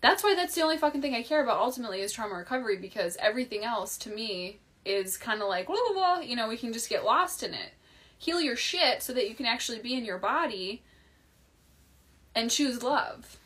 That's 0.05 0.23
why 0.23 0.35
that's 0.35 0.53
the 0.53 0.61
only 0.61 0.77
fucking 0.77 1.01
thing 1.01 1.15
I 1.15 1.23
care 1.23 1.41
about 1.41 1.57
ultimately 1.57 1.99
is 2.01 2.11
trauma 2.11 2.35
recovery 2.35 2.77
because 2.77 3.17
everything 3.19 3.63
else 3.63 3.97
to 3.97 4.11
me 4.11 4.59
is 4.85 5.17
kind 5.17 5.41
of 5.41 5.47
like, 5.47 5.65
blah, 5.65 5.77
blah, 5.87 5.93
blah, 5.95 6.19
you 6.19 6.35
know, 6.35 6.47
we 6.47 6.57
can 6.57 6.73
just 6.73 6.89
get 6.89 7.03
lost 7.03 7.41
in 7.41 7.55
it. 7.55 7.71
Heal 8.15 8.39
your 8.39 8.55
shit 8.55 9.01
so 9.01 9.13
that 9.13 9.27
you 9.27 9.33
can 9.33 9.47
actually 9.47 9.79
be 9.79 9.95
in 9.95 10.05
your 10.05 10.19
body 10.19 10.83
and 12.35 12.51
choose 12.51 12.83
love. 12.83 13.37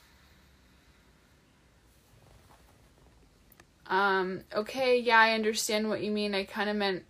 Um, 3.87 4.41
okay, 4.53 4.99
yeah, 4.99 5.17
I 5.17 5.35
understand 5.35 5.87
what 5.87 6.03
you 6.03 6.11
mean. 6.11 6.35
I 6.35 6.43
kind 6.43 6.69
of 6.69 6.75
meant, 6.75 7.05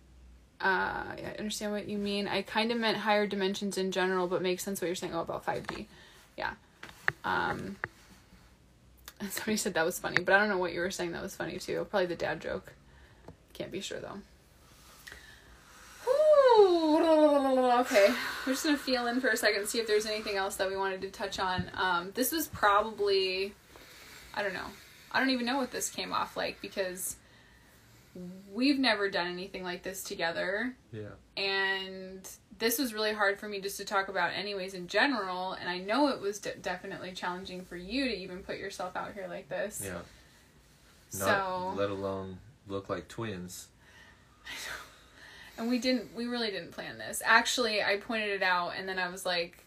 uh, 0.60 1.06
I 1.18 1.34
understand 1.40 1.72
what 1.72 1.88
you 1.88 1.98
mean. 1.98 2.28
I 2.28 2.42
kind 2.42 2.70
of 2.70 2.78
meant 2.78 2.98
higher 2.98 3.26
dimensions 3.26 3.76
in 3.76 3.90
general, 3.90 4.28
but 4.28 4.42
makes 4.42 4.62
sense 4.62 4.80
what 4.80 4.86
you're 4.86 4.94
saying 4.94 5.12
oh, 5.12 5.22
about 5.22 5.44
5D. 5.44 5.86
Yeah. 6.38 6.52
Um, 7.24 7.78
somebody 9.30 9.56
said 9.56 9.74
that 9.74 9.84
was 9.84 9.98
funny, 9.98 10.22
but 10.22 10.34
I 10.34 10.38
don't 10.38 10.48
know 10.48 10.58
what 10.58 10.72
you 10.72 10.80
were 10.80 10.90
saying 10.90 11.12
that 11.12 11.22
was 11.22 11.36
funny 11.36 11.58
too. 11.58 11.86
Probably 11.90 12.06
the 12.06 12.16
dad 12.16 12.40
joke. 12.40 12.72
Can't 13.52 13.72
be 13.72 13.80
sure 13.80 14.00
though. 14.00 14.20
okay, 17.80 18.08
we're 18.46 18.52
just 18.52 18.64
gonna 18.64 18.76
feel 18.76 19.06
in 19.06 19.20
for 19.20 19.28
a 19.28 19.36
second, 19.36 19.66
see 19.66 19.78
if 19.78 19.86
there's 19.86 20.06
anything 20.06 20.36
else 20.36 20.56
that 20.56 20.68
we 20.68 20.76
wanted 20.76 21.00
to 21.02 21.10
touch 21.10 21.38
on. 21.38 21.70
Um, 21.74 22.10
this 22.14 22.32
was 22.32 22.46
probably, 22.48 23.54
I 24.34 24.42
don't 24.42 24.52
know, 24.52 24.66
I 25.10 25.20
don't 25.20 25.30
even 25.30 25.46
know 25.46 25.56
what 25.56 25.70
this 25.70 25.90
came 25.90 26.12
off 26.12 26.36
like 26.36 26.60
because 26.60 27.16
we've 28.52 28.78
never 28.78 29.10
done 29.10 29.26
anything 29.26 29.62
like 29.62 29.82
this 29.82 30.02
together. 30.02 30.74
Yeah. 30.92 31.10
And 31.36 32.28
this 32.58 32.78
was 32.78 32.92
really 32.92 33.12
hard 33.12 33.38
for 33.38 33.48
me 33.48 33.60
just 33.60 33.76
to 33.78 33.84
talk 33.84 34.08
about, 34.08 34.32
anyways, 34.32 34.74
in 34.74 34.86
general. 34.88 35.52
And 35.52 35.68
I 35.68 35.78
know 35.78 36.08
it 36.08 36.20
was 36.20 36.38
de- 36.38 36.56
definitely 36.56 37.12
challenging 37.12 37.64
for 37.64 37.76
you 37.76 38.06
to 38.06 38.16
even 38.16 38.38
put 38.42 38.58
yourself 38.58 38.96
out 38.96 39.14
here 39.14 39.26
like 39.28 39.48
this. 39.48 39.80
Yeah. 39.84 39.98
So, 41.10 41.26
Not, 41.26 41.76
let 41.76 41.90
alone 41.90 42.38
look 42.68 42.88
like 42.88 43.08
twins. 43.08 43.68
I 44.44 44.50
know. 44.50 45.62
And 45.62 45.70
we 45.70 45.78
didn't, 45.78 46.14
we 46.16 46.26
really 46.26 46.50
didn't 46.50 46.72
plan 46.72 46.98
this. 46.98 47.20
Actually, 47.24 47.82
I 47.82 47.98
pointed 47.98 48.30
it 48.30 48.42
out, 48.42 48.72
and 48.78 48.88
then 48.88 48.98
I 48.98 49.10
was 49.10 49.26
like, 49.26 49.64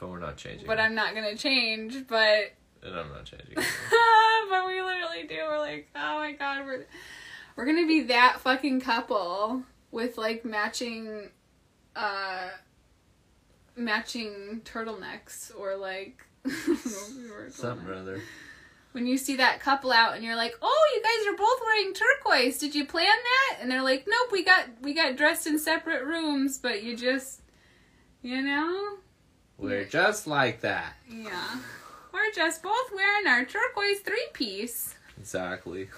But 0.00 0.08
we're 0.08 0.18
not 0.18 0.36
changing. 0.36 0.66
but 0.66 0.80
I'm 0.80 0.94
not 0.94 1.14
gonna 1.14 1.36
change, 1.36 2.06
but 2.08 2.52
And 2.82 2.96
I'm 2.96 3.10
not 3.10 3.24
changing. 3.26 3.54
but 4.50 4.66
we 4.66 4.82
literally 4.82 5.26
do. 5.28 5.36
We're 5.48 5.58
like, 5.58 5.88
oh 5.94 6.18
my 6.18 6.32
god, 6.32 6.64
we're 6.66 6.86
we're 7.56 7.64
gonna 7.66 7.86
be 7.86 8.02
that 8.02 8.38
fucking 8.40 8.80
couple 8.82 9.62
with 9.90 10.16
like 10.18 10.44
matching, 10.44 11.30
uh, 11.96 12.48
matching 13.76 14.62
turtlenecks 14.64 15.50
or 15.58 15.76
like 15.76 16.22
Something 17.50 17.88
or 17.88 17.94
other. 17.94 18.20
When 18.92 19.06
you 19.06 19.18
see 19.18 19.36
that 19.36 19.60
couple 19.60 19.92
out 19.92 20.14
and 20.14 20.24
you're 20.24 20.36
like, 20.36 20.54
oh, 20.62 20.92
you 20.94 21.02
guys 21.02 21.34
are 21.34 21.36
both 21.36 21.60
wearing 21.66 21.92
turquoise. 21.92 22.58
Did 22.58 22.74
you 22.74 22.86
plan 22.86 23.06
that? 23.06 23.58
And 23.60 23.70
they're 23.70 23.82
like, 23.82 24.06
nope, 24.08 24.32
we 24.32 24.42
got 24.44 24.64
we 24.80 24.94
got 24.94 25.16
dressed 25.16 25.46
in 25.46 25.58
separate 25.58 26.04
rooms, 26.04 26.58
but 26.58 26.82
you 26.82 26.96
just, 26.96 27.42
you 28.22 28.40
know, 28.40 28.96
We're 29.58 29.84
just 29.84 30.26
like 30.26 30.60
that. 30.62 30.94
yeah. 31.10 31.56
We're 32.12 32.32
just 32.34 32.62
both 32.62 32.90
wearing 32.94 33.26
our 33.26 33.44
turquoise 33.44 34.00
three 34.00 34.26
piece. 34.32 34.94
Exactly. 35.18 35.88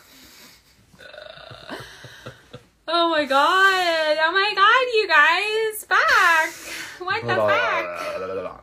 Oh 2.91 3.11
my 3.11 3.25
god! 3.27 4.17
Oh 4.21 4.33
my 4.33 4.53
god, 4.55 4.87
you 4.95 5.09
guys! 5.09 5.85
Fuck! 5.85 7.07
What 7.07 7.27
the 7.27 7.35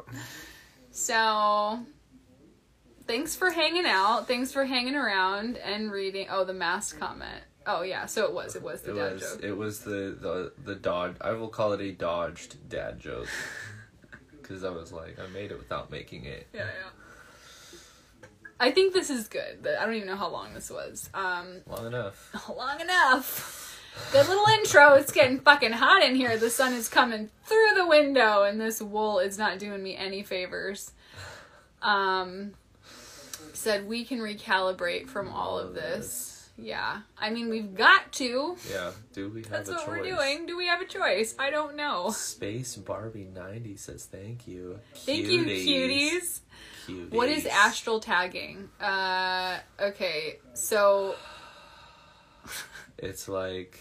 fuck? 0.03 0.15
So, 0.91 1.79
thanks 3.05 3.35
for 3.35 3.51
hanging 3.51 3.85
out. 3.85 4.27
Thanks 4.27 4.51
for 4.51 4.65
hanging 4.65 4.95
around 4.95 5.57
and 5.57 5.91
reading. 5.91 6.27
Oh, 6.29 6.43
the 6.43 6.53
mask 6.53 6.99
comment. 6.99 7.43
Oh 7.67 7.81
yeah, 7.83 8.05
so 8.07 8.25
it 8.25 8.33
was. 8.33 8.55
It 8.55 8.63
was 8.63 8.81
the 8.81 8.91
It 8.93 8.95
dad 8.95 9.13
was 9.13 9.21
joke. 9.21 9.43
it 9.43 9.53
was 9.57 9.79
the 9.81 10.17
the 10.19 10.53
the 10.63 10.75
dodge. 10.75 11.15
I 11.21 11.31
will 11.33 11.47
call 11.49 11.73
it 11.73 11.81
a 11.81 11.91
dodged 11.91 12.67
dad 12.69 12.99
joke. 12.99 13.27
Because 14.41 14.63
I 14.63 14.69
was 14.69 14.91
like, 14.93 15.17
I 15.19 15.25
made 15.33 15.49
it 15.49 15.57
without 15.57 15.89
making 15.89 16.25
it. 16.25 16.45
Yeah, 16.53 16.65
yeah. 16.67 18.27
I 18.59 18.69
think 18.69 18.93
this 18.93 19.09
is 19.09 19.27
good. 19.27 19.65
I 19.67 19.83
don't 19.83 19.95
even 19.95 20.07
know 20.07 20.15
how 20.15 20.29
long 20.29 20.53
this 20.53 20.69
was. 20.69 21.09
Um, 21.15 21.61
Long 21.65 21.87
enough. 21.87 22.47
long 22.55 22.79
enough. 22.79 23.64
Good 24.11 24.27
little 24.27 24.45
intro. 24.59 24.93
It's 24.93 25.11
getting 25.11 25.39
fucking 25.39 25.73
hot 25.73 26.03
in 26.03 26.15
here. 26.15 26.37
The 26.37 26.49
sun 26.49 26.73
is 26.73 26.87
coming 26.87 27.29
through 27.43 27.71
the 27.75 27.85
window, 27.85 28.43
and 28.43 28.59
this 28.59 28.81
wool 28.81 29.19
is 29.19 29.37
not 29.37 29.59
doing 29.59 29.83
me 29.83 29.95
any 29.95 30.23
favors. 30.23 30.91
Um, 31.81 32.53
said 33.53 33.87
we 33.87 34.05
can 34.05 34.19
recalibrate 34.19 35.07
from 35.07 35.29
all 35.29 35.59
of 35.59 35.73
this. 35.73 36.49
Yeah, 36.57 37.01
I 37.17 37.31
mean 37.31 37.49
we've 37.49 37.75
got 37.75 38.13
to. 38.13 38.55
Yeah. 38.71 38.91
Do 39.13 39.29
we 39.29 39.43
have 39.43 39.51
a 39.51 39.57
choice? 39.57 39.67
That's 39.67 39.69
what 39.69 39.79
choice? 39.79 39.87
we're 39.87 40.15
doing. 40.15 40.45
Do 40.45 40.55
we 40.55 40.67
have 40.67 40.79
a 40.81 40.85
choice? 40.85 41.35
I 41.37 41.49
don't 41.49 41.75
know. 41.75 42.11
Space 42.11 42.77
Barbie 42.77 43.27
ninety 43.33 43.75
says 43.75 44.05
thank 44.05 44.47
you. 44.47 44.79
Thank 44.93 45.25
you, 45.25 45.43
cuties. 45.43 46.39
Cuties. 46.87 47.11
What 47.11 47.27
is 47.27 47.45
astral 47.45 47.99
tagging? 47.99 48.69
Uh, 48.79 49.59
okay, 49.81 50.39
so 50.53 51.15
It's 52.97 53.27
like 53.27 53.77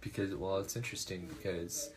because 0.00 0.34
well, 0.34 0.58
it's 0.58 0.76
interesting 0.76 1.28
because 1.28 1.90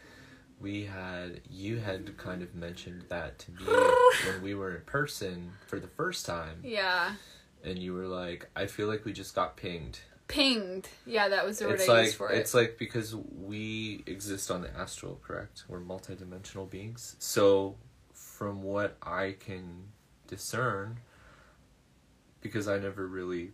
we 0.59 0.85
had 0.85 1.41
you 1.49 1.77
had 1.77 2.15
kind 2.17 2.41
of 2.41 2.55
mentioned 2.55 3.05
that 3.09 3.39
to 3.39 3.51
me 3.51 3.65
when 4.27 4.41
we 4.41 4.55
were 4.55 4.75
in 4.75 4.81
person 4.81 5.51
for 5.67 5.79
the 5.79 5.87
first 5.87 6.25
time, 6.25 6.59
yeah, 6.63 7.13
and 7.63 7.79
you 7.79 7.93
were 7.93 8.07
like, 8.07 8.49
"I 8.55 8.65
feel 8.67 8.87
like 8.87 9.05
we 9.05 9.13
just 9.13 9.35
got 9.35 9.55
pinged." 9.57 9.99
pinged. 10.27 10.87
Yeah, 11.05 11.29
that 11.29 11.45
was 11.45 11.59
the 11.59 11.65
word 11.65 11.75
It's 11.75 11.89
I 11.89 11.93
like 11.93 12.05
used 12.05 12.17
for 12.17 12.31
it. 12.31 12.37
it's 12.39 12.53
like 12.53 12.77
because 12.77 13.13
we 13.15 14.03
exist 14.07 14.49
on 14.49 14.61
the 14.61 14.75
astral, 14.75 15.19
correct? 15.23 15.65
We're 15.67 15.81
multidimensional 15.81 16.67
beings. 16.69 17.15
So, 17.19 17.75
from 18.13 18.63
what 18.63 18.97
I 19.03 19.35
can 19.39 19.89
discern, 20.27 20.97
because 22.41 22.67
I 22.67 22.79
never 22.79 23.05
really 23.05 23.51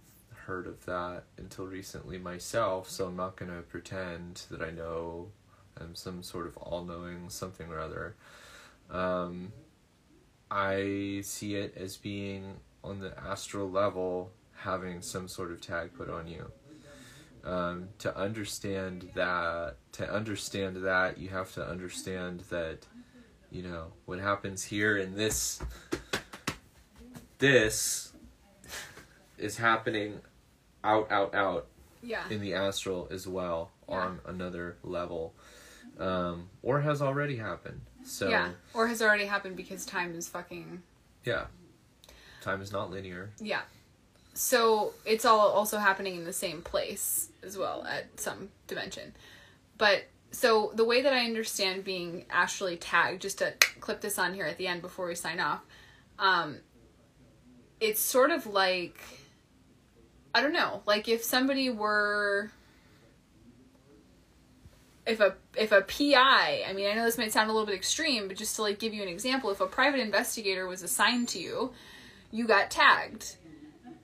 heard 0.49 0.65
of 0.65 0.83
that 0.85 1.25
until 1.37 1.67
recently 1.67 2.17
myself, 2.17 2.89
so 2.89 3.05
I'm 3.05 3.15
not 3.15 3.35
gonna 3.35 3.61
pretend 3.61 4.41
that 4.49 4.61
I 4.61 4.71
know 4.71 5.29
I'm 5.79 5.93
some 5.93 6.23
sort 6.23 6.47
of 6.47 6.57
all-knowing 6.57 7.29
something 7.29 7.69
or 7.69 7.79
other. 7.79 8.15
Um, 8.89 9.53
I 10.49 11.21
see 11.23 11.53
it 11.53 11.77
as 11.77 11.97
being 11.97 12.55
on 12.83 12.99
the 12.99 13.13
astral 13.19 13.69
level, 13.69 14.31
having 14.55 15.03
some 15.03 15.27
sort 15.27 15.51
of 15.51 15.61
tag 15.61 15.93
put 15.93 16.09
on 16.09 16.27
you 16.27 16.51
um, 17.43 17.89
to 17.99 18.15
understand 18.17 19.09
that 19.13 19.75
to 19.93 20.11
understand 20.11 20.77
that 20.77 21.17
you 21.19 21.29
have 21.29 21.53
to 21.53 21.65
understand 21.65 22.41
that 22.49 22.85
you 23.51 23.61
know 23.61 23.93
what 24.05 24.19
happens 24.19 24.63
here 24.63 24.97
in 24.97 25.15
this 25.15 25.61
this 27.37 28.13
is 29.37 29.57
happening 29.57 30.19
out 30.83 31.11
out 31.11 31.33
out 31.35 31.67
yeah, 32.01 32.23
in 32.29 32.39
the 32.41 32.53
astral 32.53 33.07
as 33.11 33.27
well 33.27 33.71
Yeah. 33.89 33.95
on 33.97 34.19
another 34.25 34.77
level 34.83 35.33
um, 35.99 36.49
or 36.61 36.81
has 36.81 37.01
already 37.01 37.35
happened 37.37 37.81
so 38.05 38.29
yeah, 38.29 38.51
or 38.73 38.87
has 38.87 39.01
already 39.01 39.25
happened 39.25 39.55
because 39.57 39.85
time 39.85 40.15
is 40.15 40.27
fucking 40.29 40.81
yeah 41.25 41.45
time 42.41 42.61
is 42.61 42.71
not 42.71 42.89
linear 42.89 43.31
yeah. 43.41 43.61
so 44.33 44.93
it's 45.05 45.25
all 45.25 45.49
also 45.49 45.77
happening 45.77 46.15
in 46.15 46.23
the 46.23 46.31
same 46.33 46.61
place 46.61 47.29
as 47.43 47.57
well 47.57 47.85
at 47.85 48.19
some 48.19 48.49
dimension. 48.67 49.13
But 49.77 50.03
so 50.31 50.71
the 50.75 50.85
way 50.85 51.01
that 51.01 51.13
I 51.13 51.25
understand 51.25 51.83
being 51.83 52.25
astrally 52.29 52.77
tagged, 52.77 53.21
just 53.21 53.39
to 53.39 53.53
clip 53.79 54.01
this 54.01 54.19
on 54.19 54.33
here 54.33 54.45
at 54.45 54.57
the 54.57 54.67
end 54.67 54.81
before 54.81 55.07
we 55.07 55.15
sign 55.15 55.39
off, 55.39 55.61
um, 56.17 56.57
it's 57.79 58.01
sort 58.01 58.29
of 58.31 58.45
like 58.45 58.99
I 60.33 60.41
don't 60.41 60.53
know, 60.53 60.81
like 60.85 61.07
if 61.07 61.23
somebody 61.23 61.69
were 61.69 62.51
if 65.05 65.19
a 65.19 65.35
if 65.57 65.71
a 65.71 65.81
PI, 65.81 66.63
I 66.67 66.73
mean 66.73 66.89
I 66.89 66.93
know 66.93 67.05
this 67.05 67.17
might 67.17 67.33
sound 67.33 67.49
a 67.49 67.53
little 67.53 67.65
bit 67.65 67.75
extreme, 67.75 68.27
but 68.27 68.37
just 68.37 68.55
to 68.57 68.61
like 68.61 68.79
give 68.79 68.93
you 68.93 69.01
an 69.01 69.09
example, 69.09 69.49
if 69.49 69.59
a 69.59 69.65
private 69.65 69.99
investigator 69.99 70.67
was 70.67 70.83
assigned 70.83 71.27
to 71.29 71.39
you, 71.39 71.73
you 72.31 72.45
got 72.45 72.69
tagged. 72.69 73.35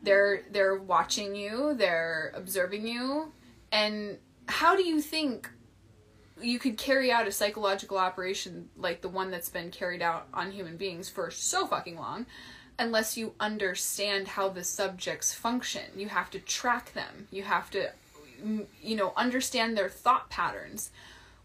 They're 0.02 0.42
they're 0.52 0.76
watching 0.76 1.36
you, 1.36 1.76
they're 1.76 2.32
observing 2.36 2.88
you, 2.88 3.32
and 3.72 4.18
how 4.48 4.76
do 4.76 4.84
you 4.84 5.02
think 5.02 5.50
you 6.42 6.60
could 6.60 6.78
carry 6.78 7.12
out 7.12 7.28
a 7.28 7.32
psychological 7.32 7.98
operation 7.98 8.70
like 8.76 9.02
the 9.02 9.10
one 9.10 9.32
that's 9.32 9.50
been 9.50 9.72
carried 9.72 10.02
out 10.02 10.28
on 10.34 10.52
human 10.52 10.76
beings 10.76 11.08
for 11.10 11.32
so 11.32 11.66
fucking 11.66 11.96
long 11.96 12.26
unless 12.78 13.18
you 13.18 13.34
understand 13.40 14.30
how 14.30 14.50
the 14.50 14.64
subjects 14.64 15.34
function. 15.34 15.84
You 15.96 16.10
have 16.10 16.30
to 16.32 16.40
track 16.40 16.94
them. 16.94 17.28
You 17.32 17.44
have 17.44 17.70
to 17.72 17.92
you 18.82 18.96
know 18.96 19.14
understand 19.16 19.78
their 19.78 19.90
thought 19.90 20.30
patterns 20.30 20.92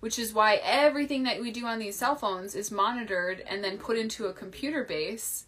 which 0.00 0.18
is 0.18 0.32
why 0.32 0.56
everything 0.64 1.24
that 1.24 1.40
we 1.40 1.50
do 1.50 1.66
on 1.66 1.78
these 1.78 1.96
cell 1.96 2.14
phones 2.14 2.54
is 2.54 2.70
monitored 2.70 3.40
and 3.46 3.62
then 3.62 3.78
put 3.78 3.98
into 3.98 4.26
a 4.26 4.32
computer 4.32 4.82
base 4.82 5.46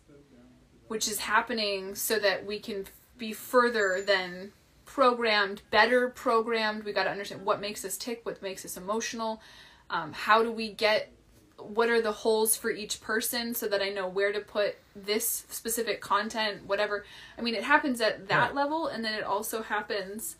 which 0.89 1.09
is 1.09 1.21
happening 1.21 1.95
so 1.95 2.19
that 2.19 2.45
we 2.45 2.59
can 2.59 2.85
be 3.19 3.33
further 3.33 4.03
than 4.07 4.53
programmed 4.85 5.63
better 5.71 6.09
programmed 6.11 6.85
we 6.85 6.93
got 6.93 7.05
to 7.05 7.11
understand 7.11 7.45
what 7.45 7.61
makes 7.61 7.85
us 7.85 7.97
tick 7.97 8.21
what 8.25 8.43
makes 8.43 8.65
us 8.65 8.77
emotional 8.77 9.41
um, 9.91 10.13
how 10.13 10.43
do 10.43 10.53
we 10.53 10.71
get 10.71 11.11
what 11.69 11.89
are 11.89 12.01
the 12.01 12.13
holes 12.13 12.57
for 12.57 12.71
each 12.71 13.01
person 13.01 13.55
so 13.55 13.67
that 13.69 13.81
i 13.83 13.89
know 13.89 14.09
where 14.09 14.33
to 14.33 14.41
put 14.41 14.77
this 14.95 15.45
specific 15.51 16.01
content 16.01 16.67
whatever 16.67 17.05
i 17.39 17.41
mean 17.43 17.55
it 17.55 17.65
happens 17.65 18.01
at 18.01 18.29
that 18.29 18.51
Yeah. 18.51 18.61
level 18.63 18.87
and 18.89 19.05
then 19.05 19.15
it 19.15 19.25
also 19.25 19.63
happens 19.63 20.37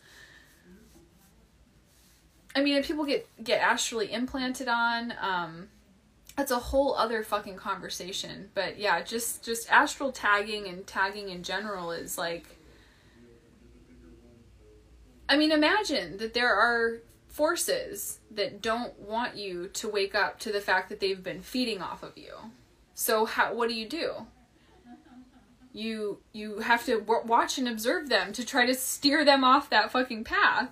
I 2.55 2.61
mean, 2.61 2.75
if 2.77 2.85
people 2.85 3.03
get 3.05 3.27
get 3.43 3.61
astrally 3.61 4.11
implanted 4.11 4.67
on, 4.67 5.11
um, 5.19 5.69
that's 6.37 6.51
a 6.51 6.59
whole 6.59 6.93
other 6.93 7.23
fucking 7.23 7.55
conversation. 7.55 8.51
But 8.53 8.77
yeah, 8.77 9.01
just 9.01 9.43
just 9.43 9.71
astral 9.71 10.11
tagging 10.11 10.67
and 10.67 10.85
tagging 10.85 11.29
in 11.29 11.41
general 11.41 11.91
is 11.91 12.15
like. 12.15 12.59
I 15.27 15.35
mean, 15.37 15.51
imagine 15.51 16.17
that 16.17 16.35
there 16.35 16.53
are 16.53 16.99
forces 17.33 18.19
that 18.29 18.61
don't 18.61 18.97
want 18.99 19.35
you 19.35 19.67
to 19.73 19.89
wake 19.89 20.13
up 20.13 20.37
to 20.39 20.51
the 20.51 20.61
fact 20.61 20.87
that 20.89 20.99
they've 20.99 21.23
been 21.23 21.41
feeding 21.41 21.81
off 21.81 22.03
of 22.03 22.15
you. 22.15 22.33
So 22.93 23.25
how 23.25 23.55
what 23.55 23.69
do 23.69 23.73
you 23.75 23.89
do? 23.89 24.27
You 25.73 26.19
you 26.31 26.59
have 26.59 26.85
to 26.85 26.99
w- 26.99 27.25
watch 27.25 27.57
and 27.57 27.67
observe 27.67 28.07
them 28.07 28.31
to 28.33 28.45
try 28.45 28.67
to 28.67 28.75
steer 28.75 29.25
them 29.25 29.43
off 29.43 29.67
that 29.71 29.91
fucking 29.91 30.23
path. 30.23 30.69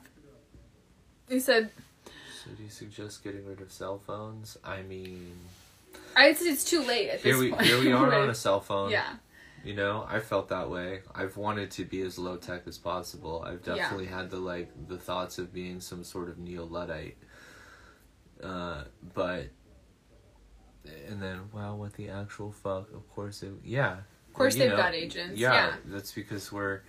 He 1.27 1.39
said, 1.39 1.71
So 2.05 2.51
do 2.55 2.61
you 2.63 2.69
suggest 2.69 3.23
getting 3.23 3.43
rid 3.47 3.59
of 3.61 3.71
cell 3.71 3.99
phones? 4.05 4.57
I 4.63 4.83
mean, 4.83 5.31
I, 6.15 6.27
it's, 6.27 6.43
it's 6.43 6.63
too 6.63 6.83
late 6.83 7.09
at 7.09 7.21
here 7.21 7.33
this 7.33 7.41
we 7.41 7.49
point. 7.49 7.61
here 7.65 7.79
we 7.79 7.91
are 7.91 8.07
Right. 8.07 8.19
on 8.21 8.29
a 8.29 8.35
cell 8.45 8.59
phone. 8.59 8.91
Yeah. 8.91 9.13
You 9.63 9.75
know, 9.75 10.05
I 10.09 10.19
felt 10.19 10.49
that 10.49 10.69
way. 10.69 11.01
I've 11.13 11.37
wanted 11.37 11.69
to 11.71 11.85
be 11.85 12.01
as 12.01 12.17
low 12.17 12.37
tech 12.37 12.63
as 12.67 12.77
possible. 12.77 13.43
I've 13.45 13.65
Yeah. 13.65 13.75
definitely 13.75 14.07
had 14.07 14.29
the 14.31 14.37
like 14.37 14.71
the 14.87 14.97
thoughts 14.97 15.37
of 15.37 15.53
being 15.53 15.79
some 15.81 16.03
sort 16.03 16.29
of 16.29 16.37
neo 16.39 16.65
luddite. 16.65 17.17
Uh, 18.43 18.85
but 19.13 19.49
and 21.07 21.21
then 21.21 21.49
wow, 21.53 21.75
what 21.75 21.93
the 21.93 22.09
actual 22.09 22.51
fuck? 22.51 22.91
Of 22.93 23.07
course, 23.09 23.43
it 23.43 23.51
yeah. 23.63 23.97
Of 24.29 24.33
course, 24.33 24.55
they've 24.55 24.69
know, 24.71 24.77
got 24.77 24.95
agents. 24.95 25.37
Yeah, 25.39 25.53
Yeah. 25.53 25.75
that's 25.85 26.11
because 26.11 26.51
we're 26.51 26.81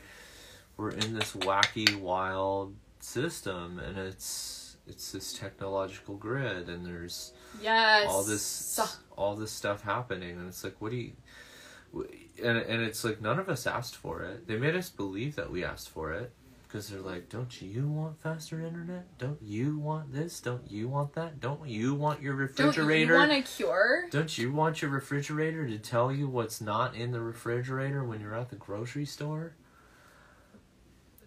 we're 0.78 0.90
in 0.92 1.14
this 1.14 1.32
wacky, 1.34 1.94
wild 1.96 2.74
system, 3.00 3.78
and 3.78 3.98
it's 3.98 4.76
it's 4.86 5.12
this 5.12 5.34
technological 5.34 6.16
grid, 6.16 6.68
and 6.70 6.86
there's 6.86 7.32
Yes. 7.60 8.08
all 8.08 8.22
this 8.22 8.80
all 9.14 9.36
this 9.36 9.52
stuff 9.52 9.82
happening 9.82 10.38
and 10.38 10.48
it's 10.48 10.64
like 10.64 10.74
what 10.80 10.90
do 10.90 10.96
you 10.96 11.12
and, 12.38 12.58
and 12.58 12.82
it's 12.82 13.04
like 13.04 13.20
none 13.20 13.38
of 13.38 13.48
us 13.48 13.66
asked 13.66 13.96
for 13.96 14.22
it 14.22 14.46
they 14.46 14.56
made 14.56 14.74
us 14.74 14.88
believe 14.88 15.36
that 15.36 15.50
we 15.50 15.64
asked 15.64 15.88
for 15.88 16.12
it 16.12 16.32
because 16.62 16.88
they're 16.88 17.00
like 17.00 17.28
don't 17.28 17.60
you 17.60 17.88
want 17.88 18.18
faster 18.20 18.64
internet 18.64 19.06
don't 19.18 19.40
you 19.42 19.78
want 19.78 20.12
this 20.12 20.40
don't 20.40 20.70
you 20.70 20.88
want 20.88 21.12
that 21.14 21.40
don't 21.40 21.68
you 21.68 21.94
want 21.94 22.22
your 22.22 22.34
refrigerator? 22.34 23.12
Don't 23.12 23.28
you 23.28 23.32
want 23.32 23.32
a 23.32 23.42
cure? 23.42 24.04
don't 24.10 24.38
you 24.38 24.52
want 24.52 24.80
your 24.80 24.90
refrigerator 24.90 25.66
to 25.66 25.78
tell 25.78 26.10
you 26.10 26.28
what's 26.28 26.60
not 26.60 26.94
in 26.94 27.10
the 27.12 27.20
refrigerator 27.20 28.04
when 28.04 28.20
you're 28.20 28.34
at 28.34 28.48
the 28.48 28.56
grocery 28.56 29.04
store 29.04 29.54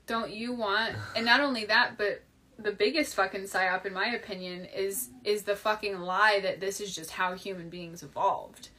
Don't 0.08 0.32
you 0.32 0.53
want? 0.53 0.95
And 1.16 1.26
not 1.26 1.41
only 1.41 1.66
that, 1.66 1.97
but 1.97 2.24
the 2.58 2.72
biggest 2.72 3.16
fucking 3.16 3.41
psyop, 3.41 3.86
in 3.86 3.93
my 3.93 4.08
opinion, 4.08 4.66
is 4.66 5.10
is 5.24 5.43
the 5.43 5.56
fucking 5.56 5.99
lie 5.99 6.39
that 6.41 6.60
this 6.60 6.80
is 6.80 6.95
just 6.95 7.12
how 7.12 7.34
human 7.34 7.70
beings 7.70 8.03
evolved. 8.03 8.70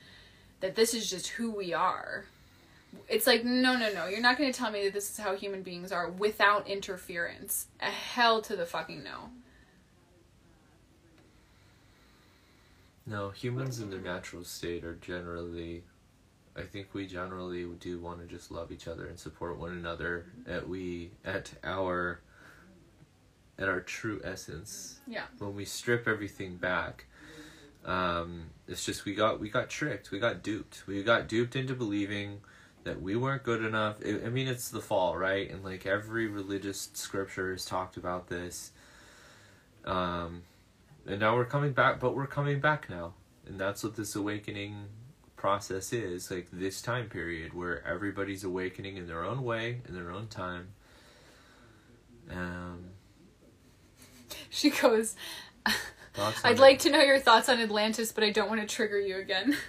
That 0.60 0.74
this 0.74 0.94
is 0.94 1.08
just 1.10 1.28
who 1.28 1.50
we 1.50 1.74
are. 1.74 2.24
It's 3.08 3.26
like 3.26 3.44
no, 3.44 3.76
no, 3.76 3.92
no. 3.92 4.06
You're 4.06 4.20
not 4.20 4.38
going 4.38 4.50
to 4.52 4.58
tell 4.58 4.70
me 4.70 4.84
that 4.84 4.94
this 4.94 5.10
is 5.10 5.18
how 5.18 5.36
human 5.36 5.62
beings 5.62 5.92
are 5.92 6.08
without 6.08 6.66
interference. 6.66 7.66
A 7.80 7.90
hell 7.90 8.40
to 8.42 8.56
the 8.56 8.66
fucking 8.66 9.02
no. 9.02 9.30
No, 13.06 13.30
humans 13.30 13.80
in 13.80 13.90
their 13.90 14.00
natural 14.00 14.44
state 14.44 14.84
are 14.84 14.96
generally. 14.96 15.84
I 16.56 16.62
think 16.62 16.94
we 16.94 17.06
generally 17.06 17.66
do 17.78 18.00
want 18.00 18.20
to 18.20 18.26
just 18.26 18.50
love 18.50 18.72
each 18.72 18.88
other 18.88 19.06
and 19.06 19.18
support 19.18 19.58
one 19.58 19.72
another 19.72 20.24
at 20.48 20.66
we 20.66 21.10
at 21.24 21.52
our 21.62 22.20
at 23.58 23.68
our 23.68 23.80
true 23.80 24.20
essence. 24.24 24.98
Yeah. 25.06 25.24
When 25.38 25.54
we 25.54 25.64
strip 25.64 26.08
everything 26.08 26.56
back, 26.56 27.06
um, 27.86 28.50
it's 28.68 28.84
just 28.84 29.04
we 29.04 29.14
got 29.14 29.40
we 29.40 29.48
got 29.48 29.70
tricked. 29.70 30.10
We 30.10 30.18
got 30.18 30.42
duped. 30.42 30.86
We 30.86 31.02
got 31.02 31.28
duped 31.28 31.56
into 31.56 31.74
believing 31.74 32.40
that 32.84 33.00
we 33.00 33.16
weren't 33.16 33.42
good 33.42 33.64
enough. 33.64 33.96
I 34.04 34.28
mean, 34.28 34.46
it's 34.46 34.68
the 34.68 34.80
fall, 34.80 35.16
right? 35.16 35.50
And 35.50 35.64
like 35.64 35.86
every 35.86 36.26
religious 36.26 36.90
scripture 36.92 37.52
has 37.52 37.64
talked 37.64 37.96
about 37.96 38.28
this. 38.28 38.72
Um, 39.84 40.42
and 41.06 41.20
now 41.20 41.36
we're 41.36 41.44
coming 41.44 41.72
back, 41.72 42.00
but 42.00 42.14
we're 42.14 42.26
coming 42.26 42.60
back 42.60 42.90
now, 42.90 43.14
and 43.46 43.58
that's 43.58 43.82
what 43.84 43.96
this 43.96 44.16
awakening 44.16 44.86
process 45.36 45.92
is. 45.92 46.30
Like 46.30 46.48
this 46.52 46.82
time 46.82 47.08
period 47.08 47.54
where 47.54 47.86
everybody's 47.86 48.44
awakening 48.44 48.96
in 48.96 49.06
their 49.06 49.24
own 49.24 49.42
way, 49.42 49.80
in 49.88 49.94
their 49.94 50.10
own 50.10 50.26
time. 50.26 50.68
Um, 52.30 52.90
She 54.50 54.70
goes. 54.70 55.14
Thoughts 56.16 56.40
I'd 56.44 56.56
it? 56.56 56.60
like 56.60 56.78
to 56.80 56.90
know 56.90 57.00
your 57.00 57.18
thoughts 57.18 57.48
on 57.48 57.60
Atlantis, 57.60 58.12
but 58.12 58.24
I 58.24 58.30
don't 58.30 58.48
want 58.48 58.60
to 58.60 58.66
trigger 58.66 58.98
you 58.98 59.16
again. 59.18 59.56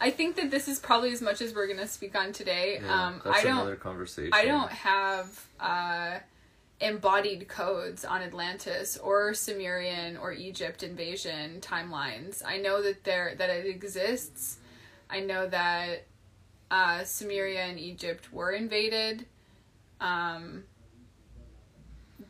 I 0.00 0.10
think 0.10 0.36
that 0.36 0.50
this 0.50 0.66
is 0.66 0.80
probably 0.80 1.12
as 1.12 1.22
much 1.22 1.40
as 1.40 1.54
we're 1.54 1.68
gonna 1.68 1.86
speak 1.86 2.16
on 2.16 2.32
today. 2.32 2.80
Yeah, 2.82 3.06
um, 3.06 3.22
that's 3.24 3.38
I 3.38 3.42
don't. 3.44 3.52
another 3.52 3.76
conversation. 3.76 4.32
I 4.32 4.44
don't 4.44 4.70
have 4.70 5.46
uh, 5.60 6.18
embodied 6.80 7.46
codes 7.46 8.04
on 8.04 8.20
Atlantis 8.20 8.98
or 8.98 9.32
Sumerian 9.32 10.16
or 10.16 10.32
Egypt 10.32 10.82
invasion 10.82 11.60
timelines. 11.60 12.42
I 12.44 12.58
know 12.58 12.82
that 12.82 13.04
there 13.04 13.34
that 13.38 13.48
it 13.48 13.66
exists. 13.66 14.58
I 15.08 15.20
know 15.20 15.46
that 15.46 16.06
uh, 16.72 17.00
Sumeria 17.02 17.68
and 17.68 17.78
Egypt 17.78 18.32
were 18.32 18.50
invaded. 18.50 19.26
Um, 20.00 20.64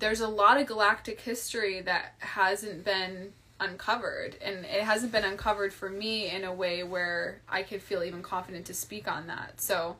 there's 0.02 0.20
a 0.20 0.28
lot 0.28 0.60
of 0.60 0.66
galactic 0.66 1.20
history 1.20 1.80
that 1.80 2.14
hasn't 2.18 2.84
been 2.84 3.32
uncovered, 3.60 4.36
and 4.42 4.64
it 4.64 4.82
hasn't 4.82 5.12
been 5.12 5.24
uncovered 5.24 5.72
for 5.72 5.88
me 5.88 6.28
in 6.28 6.42
a 6.42 6.52
way 6.52 6.82
where 6.82 7.40
I 7.48 7.62
could 7.62 7.80
feel 7.80 8.02
even 8.02 8.20
confident 8.20 8.66
to 8.66 8.74
speak 8.74 9.10
on 9.10 9.28
that. 9.28 9.60
So. 9.60 9.96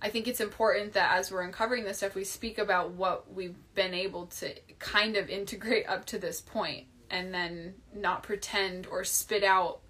I 0.00 0.10
think 0.10 0.28
it's 0.28 0.38
important 0.38 0.92
that 0.92 1.18
as 1.18 1.32
we're 1.32 1.42
uncovering 1.42 1.82
this 1.82 1.96
stuff, 1.96 2.14
we 2.14 2.22
speak 2.22 2.56
about 2.56 2.92
what 2.92 3.34
we've 3.34 3.56
been 3.74 3.94
able 3.94 4.26
to 4.26 4.54
kind 4.78 5.16
of 5.16 5.28
integrate 5.28 5.88
up 5.88 6.04
to 6.06 6.20
this 6.20 6.40
point 6.40 6.84
and 7.10 7.34
then 7.34 7.74
not 7.92 8.22
pretend 8.22 8.86
or 8.86 9.02
spit 9.02 9.42
out 9.42 9.80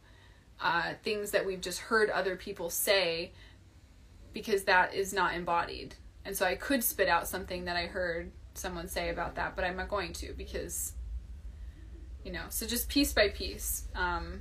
uh, 0.62 0.94
things 1.02 1.32
that 1.32 1.44
we've 1.44 1.60
just 1.60 1.80
heard 1.80 2.08
other 2.08 2.36
people 2.36 2.70
say 2.70 3.32
because 4.32 4.64
that 4.64 4.94
is 4.94 5.12
not 5.12 5.34
embodied. 5.34 5.94
And 6.24 6.34
so 6.34 6.46
I 6.46 6.54
could 6.54 6.82
spit 6.82 7.08
out 7.08 7.28
something 7.28 7.66
that 7.66 7.76
I 7.76 7.84
heard 7.84 8.30
someone 8.58 8.88
say 8.88 9.08
about 9.10 9.36
that, 9.36 9.56
but 9.56 9.64
I'm 9.64 9.76
not 9.76 9.88
going 9.88 10.12
to 10.14 10.32
because, 10.34 10.92
you 12.24 12.32
know, 12.32 12.44
so 12.48 12.66
just 12.66 12.88
piece 12.88 13.12
by 13.12 13.28
piece. 13.28 13.84
Um, 13.94 14.40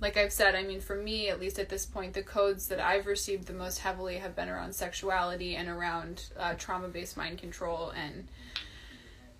like 0.00 0.16
I've 0.16 0.32
said, 0.32 0.56
I 0.56 0.64
mean, 0.64 0.80
for 0.80 0.96
me, 0.96 1.28
at 1.28 1.38
least 1.38 1.60
at 1.60 1.68
this 1.68 1.86
point, 1.86 2.12
the 2.12 2.22
codes 2.22 2.66
that 2.68 2.80
I've 2.80 3.06
received 3.06 3.46
the 3.46 3.52
most 3.52 3.78
heavily 3.78 4.16
have 4.16 4.34
been 4.34 4.48
around 4.48 4.74
sexuality 4.74 5.54
and 5.54 5.68
around 5.68 6.24
uh, 6.38 6.54
trauma-based 6.54 7.16
mind 7.16 7.38
control 7.38 7.90
and 7.90 8.26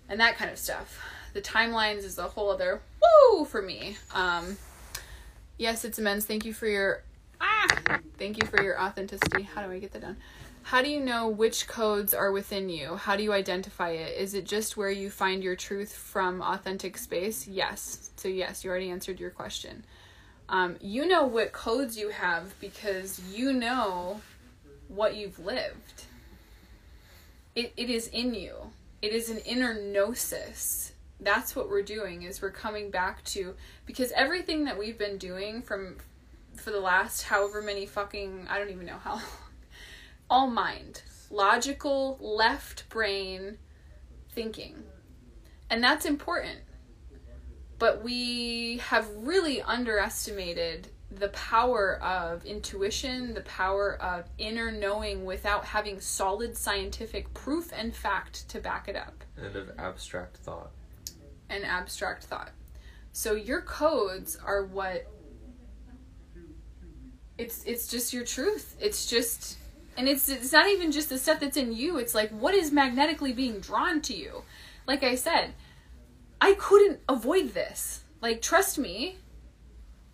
and 0.09 0.19
that 0.19 0.37
kind 0.37 0.51
of 0.51 0.57
stuff. 0.57 0.99
The 1.33 1.41
timelines 1.41 2.03
is 2.03 2.17
a 2.17 2.23
whole 2.23 2.49
other 2.49 2.81
woo 3.01 3.45
for 3.45 3.61
me. 3.61 3.97
Um, 4.13 4.57
yes, 5.57 5.83
it's 5.83 5.99
immense. 5.99 6.25
Thank 6.25 6.45
you 6.45 6.53
for 6.53 6.67
your 6.67 7.03
ah, 7.41 7.67
thank 8.17 8.41
you 8.41 8.47
for 8.47 8.61
your 8.61 8.81
authenticity. 8.81 9.43
How 9.43 9.65
do 9.65 9.71
I 9.71 9.79
get 9.79 9.91
that 9.93 10.01
done? 10.01 10.17
How 10.63 10.81
do 10.81 10.89
you 10.89 11.01
know 11.01 11.27
which 11.27 11.67
codes 11.67 12.13
are 12.13 12.31
within 12.31 12.69
you? 12.69 12.95
How 12.95 13.17
do 13.17 13.23
you 13.23 13.33
identify 13.33 13.91
it? 13.91 14.17
Is 14.17 14.33
it 14.33 14.45
just 14.45 14.77
where 14.77 14.89
you 14.89 15.09
find 15.09 15.43
your 15.43 15.57
truth 15.57 15.93
from 15.93 16.41
authentic 16.41 16.97
space? 16.97 17.47
Yes. 17.47 18.11
So 18.15 18.29
yes, 18.29 18.63
you 18.63 18.69
already 18.69 18.89
answered 18.89 19.19
your 19.19 19.29
question. 19.29 19.83
Um, 20.47 20.77
you 20.79 21.05
know 21.05 21.25
what 21.25 21.51
codes 21.51 21.97
you 21.97 22.09
have 22.09 22.57
because 22.61 23.19
you 23.33 23.51
know 23.51 24.21
what 24.87 25.15
you've 25.15 25.37
lived. 25.37 26.05
It, 27.55 27.73
it 27.75 27.89
is 27.89 28.07
in 28.07 28.33
you. 28.33 28.71
It 29.01 29.11
is 29.11 29.29
an 29.29 29.39
inner 29.39 29.73
gnosis. 29.73 30.93
That's 31.19 31.55
what 31.55 31.69
we're 31.69 31.83
doing 31.83 32.23
is 32.23 32.41
we're 32.41 32.51
coming 32.51 32.89
back 32.89 33.23
to 33.25 33.55
because 33.85 34.11
everything 34.13 34.63
that 34.65 34.79
we've 34.79 34.97
been 34.97 35.17
doing 35.17 35.61
from 35.61 35.97
for 36.55 36.71
the 36.71 36.79
last 36.79 37.23
however 37.23 37.61
many 37.61 37.85
fucking 37.85 38.47
I 38.49 38.57
don't 38.57 38.69
even 38.69 38.85
know 38.85 38.97
how 39.03 39.21
all 40.29 40.47
mind, 40.47 41.03
logical 41.29 42.17
left 42.19 42.87
brain 42.89 43.57
thinking. 44.31 44.83
And 45.69 45.83
that's 45.83 46.05
important. 46.05 46.59
But 47.79 48.03
we 48.03 48.77
have 48.77 49.09
really 49.15 49.61
underestimated 49.61 50.87
the 51.11 51.29
power 51.29 52.01
of 52.01 52.45
intuition, 52.45 53.33
the 53.33 53.41
power 53.41 54.01
of 54.01 54.25
inner 54.37 54.71
knowing 54.71 55.25
without 55.25 55.65
having 55.65 55.99
solid 55.99 56.57
scientific 56.57 57.33
proof 57.33 57.71
and 57.75 57.95
fact 57.95 58.47
to 58.49 58.59
back 58.59 58.87
it 58.87 58.95
up. 58.95 59.23
And 59.37 59.55
of 59.55 59.71
abstract 59.77 60.37
thought. 60.37 60.71
And 61.49 61.63
abstract 61.65 62.23
thought. 62.23 62.51
So 63.11 63.33
your 63.35 63.61
codes 63.61 64.37
are 64.43 64.65
what 64.65 65.07
it's 67.37 67.63
it's 67.63 67.87
just 67.87 68.13
your 68.13 68.23
truth. 68.23 68.75
It's 68.79 69.05
just 69.05 69.57
and 69.97 70.07
it's 70.07 70.29
it's 70.29 70.51
not 70.51 70.67
even 70.67 70.91
just 70.91 71.09
the 71.09 71.17
stuff 71.17 71.39
that's 71.39 71.57
in 71.57 71.73
you. 71.73 71.97
It's 71.97 72.15
like 72.15 72.29
what 72.31 72.53
is 72.53 72.71
magnetically 72.71 73.33
being 73.33 73.59
drawn 73.59 74.01
to 74.01 74.15
you. 74.15 74.43
Like 74.87 75.03
I 75.03 75.15
said, 75.15 75.53
I 76.41 76.53
couldn't 76.53 76.99
avoid 77.07 77.53
this. 77.53 78.03
Like 78.21 78.41
trust 78.41 78.77
me, 78.77 79.17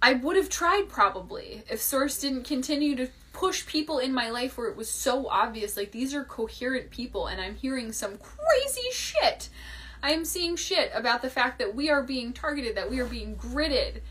I 0.02 0.14
would 0.14 0.36
have 0.36 0.50
tried 0.50 0.88
probably 0.90 1.64
if 1.70 1.82
Source 1.82 2.20
didn't 2.20 2.44
continue 2.44 2.96
to 2.96 3.10
push 3.34 3.66
people 3.66 4.00
in 4.00 4.14
my 4.14 4.30
life 4.30 4.58
where 4.58 4.68
it 4.68 4.76
was 4.76 4.90
so 4.90 5.28
obvious 5.28 5.78
like 5.78 5.92
these 5.92 6.14
are 6.14 6.24
coherent 6.24 6.90
people 6.90 7.28
and 7.28 7.40
I'm 7.40 7.56
hearing 7.56 7.92
some 7.92 8.18
crazy 8.18 8.90
shit. 8.92 9.50
I 10.02 10.12
am 10.12 10.26
seeing 10.26 10.56
shit 10.56 10.92
about 10.94 11.22
the 11.22 11.30
fact 11.30 11.60
that 11.60 11.76
we 11.76 11.90
are 11.90 12.02
being 12.04 12.32
targeted, 12.32 12.76
that 12.76 12.90
we 12.90 13.00
are 13.00 13.06
being 13.06 13.36
gridded. 13.36 14.02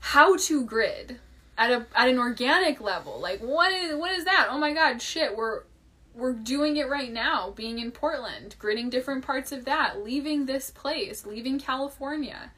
How 0.00 0.36
to 0.36 0.64
grid 0.64 1.20
at 1.60 1.70
a 1.70 1.86
at 1.94 2.08
an 2.08 2.18
organic 2.18 2.80
level. 2.80 3.20
Like 3.20 3.40
what 3.40 3.70
is 3.70 3.94
what 3.94 4.10
is 4.12 4.24
that? 4.24 4.48
Oh 4.50 4.58
my 4.58 4.72
god, 4.72 5.00
shit, 5.00 5.36
we're 5.36 5.62
we're 6.14 6.32
doing 6.32 6.76
it 6.76 6.88
right 6.88 7.12
now, 7.12 7.50
being 7.50 7.78
in 7.78 7.92
Portland, 7.92 8.56
gridding 8.58 8.90
different 8.90 9.24
parts 9.24 9.52
of 9.52 9.66
that, 9.66 10.02
leaving 10.02 10.46
this 10.46 10.70
place, 10.70 11.24
leaving 11.24 11.60
California. 11.60 12.50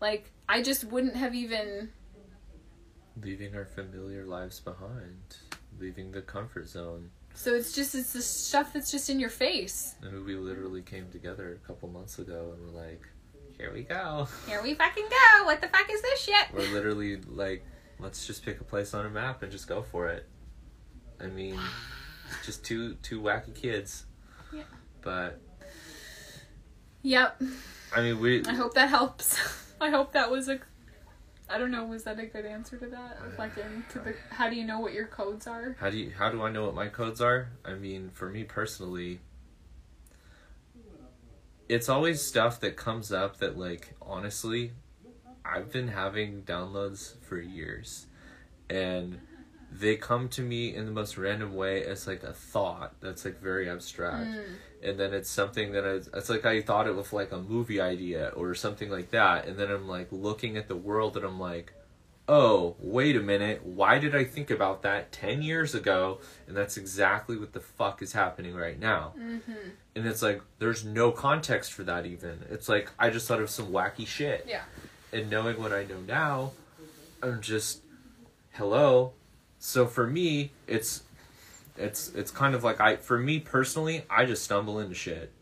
Like 0.00 0.30
I 0.48 0.62
just 0.62 0.84
wouldn't 0.84 1.16
have 1.16 1.34
even 1.34 1.90
leaving 3.20 3.56
our 3.56 3.64
familiar 3.64 4.24
lives 4.26 4.60
behind, 4.60 5.38
leaving 5.80 6.12
the 6.12 6.22
comfort 6.22 6.68
zone. 6.68 7.10
So 7.32 7.54
it's 7.54 7.72
just 7.72 7.94
it's 7.94 8.12
the 8.12 8.22
stuff 8.22 8.74
that's 8.74 8.90
just 8.90 9.08
in 9.08 9.18
your 9.18 9.30
face. 9.30 9.94
And 10.02 10.26
we 10.26 10.36
literally 10.36 10.82
came 10.82 11.08
together 11.10 11.58
a 11.62 11.66
couple 11.66 11.88
months 11.88 12.18
ago 12.18 12.54
and 12.54 12.66
we're 12.66 12.82
like, 12.82 13.02
here 13.56 13.72
we 13.72 13.82
go. 13.82 14.28
Here 14.46 14.62
we 14.62 14.74
fucking 14.74 15.06
go. 15.08 15.44
What 15.44 15.62
the 15.62 15.68
fuck 15.68 15.90
is 15.90 16.02
this 16.02 16.20
shit? 16.20 16.46
We're 16.52 16.72
literally 16.72 17.16
like, 17.16 17.64
let's 18.02 18.26
just 18.26 18.44
pick 18.44 18.60
a 18.60 18.64
place 18.64 18.94
on 18.94 19.06
a 19.06 19.10
map 19.10 19.42
and 19.42 19.50
just 19.50 19.68
go 19.68 19.82
for 19.82 20.08
it. 20.08 20.26
I 21.20 21.26
mean, 21.26 21.58
just 22.44 22.64
two 22.64 22.94
two 23.02 23.20
wacky 23.20 23.54
kids. 23.54 24.06
Yeah. 24.52 24.62
But 25.02 25.40
Yep. 27.02 27.42
I 27.94 28.02
mean, 28.02 28.20
we 28.20 28.44
I 28.44 28.54
hope 28.54 28.74
that 28.74 28.88
helps. 28.88 29.38
I 29.80 29.90
hope 29.90 30.12
that 30.12 30.30
was 30.30 30.48
a 30.48 30.60
I 31.48 31.58
don't 31.58 31.72
know, 31.72 31.84
was 31.84 32.04
that 32.04 32.18
a 32.20 32.26
good 32.26 32.46
answer 32.46 32.76
to 32.76 32.86
that? 32.86 33.18
The 33.92 34.14
how 34.30 34.48
do 34.48 34.56
you 34.56 34.64
know 34.64 34.78
what 34.78 34.92
your 34.92 35.06
codes 35.06 35.46
are? 35.46 35.76
How 35.80 35.90
do 35.90 35.98
you 35.98 36.12
how 36.16 36.30
do 36.30 36.42
I 36.42 36.50
know 36.50 36.66
what 36.66 36.74
my 36.74 36.88
codes 36.88 37.20
are? 37.20 37.48
I 37.64 37.74
mean, 37.74 38.10
for 38.12 38.28
me 38.28 38.44
personally, 38.44 39.20
it's 41.68 41.88
always 41.88 42.22
stuff 42.22 42.60
that 42.60 42.76
comes 42.76 43.12
up 43.12 43.38
that 43.38 43.58
like 43.58 43.94
honestly, 44.00 44.72
I've 45.52 45.72
been 45.72 45.88
having 45.88 46.42
downloads 46.42 47.14
for 47.22 47.38
years. 47.38 48.06
And 48.68 49.20
they 49.72 49.96
come 49.96 50.28
to 50.30 50.42
me 50.42 50.74
in 50.74 50.84
the 50.86 50.92
most 50.92 51.16
random 51.16 51.54
way 51.54 51.84
as 51.84 52.06
like 52.06 52.22
a 52.22 52.32
thought 52.32 52.94
that's 53.00 53.24
like 53.24 53.40
very 53.40 53.68
abstract. 53.68 54.30
Mm. 54.30 54.44
And 54.82 54.98
then 54.98 55.12
it's 55.12 55.30
something 55.30 55.72
that 55.72 55.84
I, 55.84 56.16
it's 56.16 56.28
like 56.28 56.44
I 56.44 56.60
thought 56.62 56.86
it 56.86 56.94
was 56.94 57.12
like 57.12 57.32
a 57.32 57.38
movie 57.38 57.80
idea 57.80 58.28
or 58.36 58.54
something 58.54 58.90
like 58.90 59.10
that. 59.10 59.46
And 59.46 59.56
then 59.56 59.70
I'm 59.70 59.88
like 59.88 60.08
looking 60.10 60.56
at 60.56 60.68
the 60.68 60.76
world 60.76 61.16
and 61.16 61.24
I'm 61.24 61.38
like, 61.38 61.72
oh, 62.30 62.76
wait 62.78 63.16
a 63.16 63.20
minute, 63.20 63.64
why 63.64 63.98
did 63.98 64.14
I 64.14 64.22
think 64.22 64.50
about 64.52 64.82
that 64.82 65.10
10 65.10 65.42
years 65.42 65.74
ago? 65.74 66.20
And 66.46 66.56
that's 66.56 66.76
exactly 66.76 67.36
what 67.36 67.52
the 67.52 67.60
fuck 67.60 68.02
is 68.02 68.12
happening 68.12 68.54
right 68.54 68.78
now. 68.78 69.14
Mm-hmm. 69.18 69.70
And 69.96 70.06
it's 70.06 70.22
like, 70.22 70.40
there's 70.60 70.84
no 70.84 71.10
context 71.10 71.72
for 71.72 71.82
that 71.82 72.06
even. 72.06 72.44
It's 72.48 72.68
like, 72.68 72.90
I 73.00 73.10
just 73.10 73.26
thought 73.26 73.40
of 73.40 73.50
some 73.50 73.72
wacky 73.72 74.06
shit. 74.06 74.46
Yeah. 74.48 74.62
And 75.12 75.30
knowing 75.30 75.60
what 75.60 75.72
I 75.72 75.84
know 75.84 76.00
now, 76.06 76.52
I'm 77.22 77.40
just, 77.40 77.80
hello. 78.52 79.12
So 79.58 79.86
for 79.86 80.06
me, 80.06 80.52
it's, 80.66 81.02
it's, 81.76 82.10
it's 82.14 82.30
kind 82.30 82.54
of 82.54 82.62
like 82.62 82.80
I, 82.80 82.96
for 82.96 83.18
me 83.18 83.40
personally, 83.40 84.04
I 84.08 84.24
just 84.24 84.44
stumble 84.44 84.78
into 84.78 84.94
shit. 84.94 85.32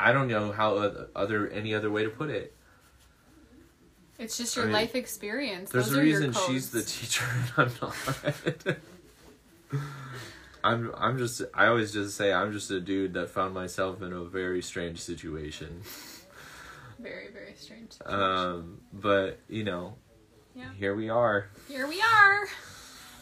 I 0.00 0.12
don't 0.12 0.28
know 0.28 0.52
how 0.52 0.74
oth- 0.74 1.08
other, 1.14 1.48
any 1.48 1.74
other 1.74 1.90
way 1.90 2.04
to 2.04 2.10
put 2.10 2.30
it. 2.30 2.54
It's 4.18 4.36
just 4.36 4.56
your 4.56 4.64
I 4.64 4.68
mean, 4.68 4.74
life 4.74 4.94
experience. 4.96 5.70
There's 5.70 5.90
Those 5.90 5.96
a 5.96 6.00
reason 6.00 6.32
she's 6.32 6.70
the 6.70 6.82
teacher 6.82 7.24
and 7.56 7.70
I'm 7.70 7.72
not. 7.80 8.76
I'm 10.64 10.92
I'm 10.96 11.18
just 11.18 11.42
I 11.54 11.66
always 11.66 11.92
just 11.92 12.16
say 12.16 12.32
I'm 12.32 12.52
just 12.52 12.70
a 12.70 12.80
dude 12.80 13.14
that 13.14 13.30
found 13.30 13.54
myself 13.54 14.02
in 14.02 14.12
a 14.12 14.24
very 14.24 14.60
strange 14.60 15.00
situation. 15.00 15.82
Very 16.98 17.28
very 17.32 17.54
strange. 17.56 17.92
situation. 17.92 18.20
Um, 18.22 18.80
but 18.92 19.38
you 19.48 19.64
know, 19.64 19.96
Yeah. 20.54 20.72
here 20.76 20.94
we 20.94 21.08
are. 21.08 21.48
Here 21.68 21.86
we 21.86 22.00
are. 22.00 22.48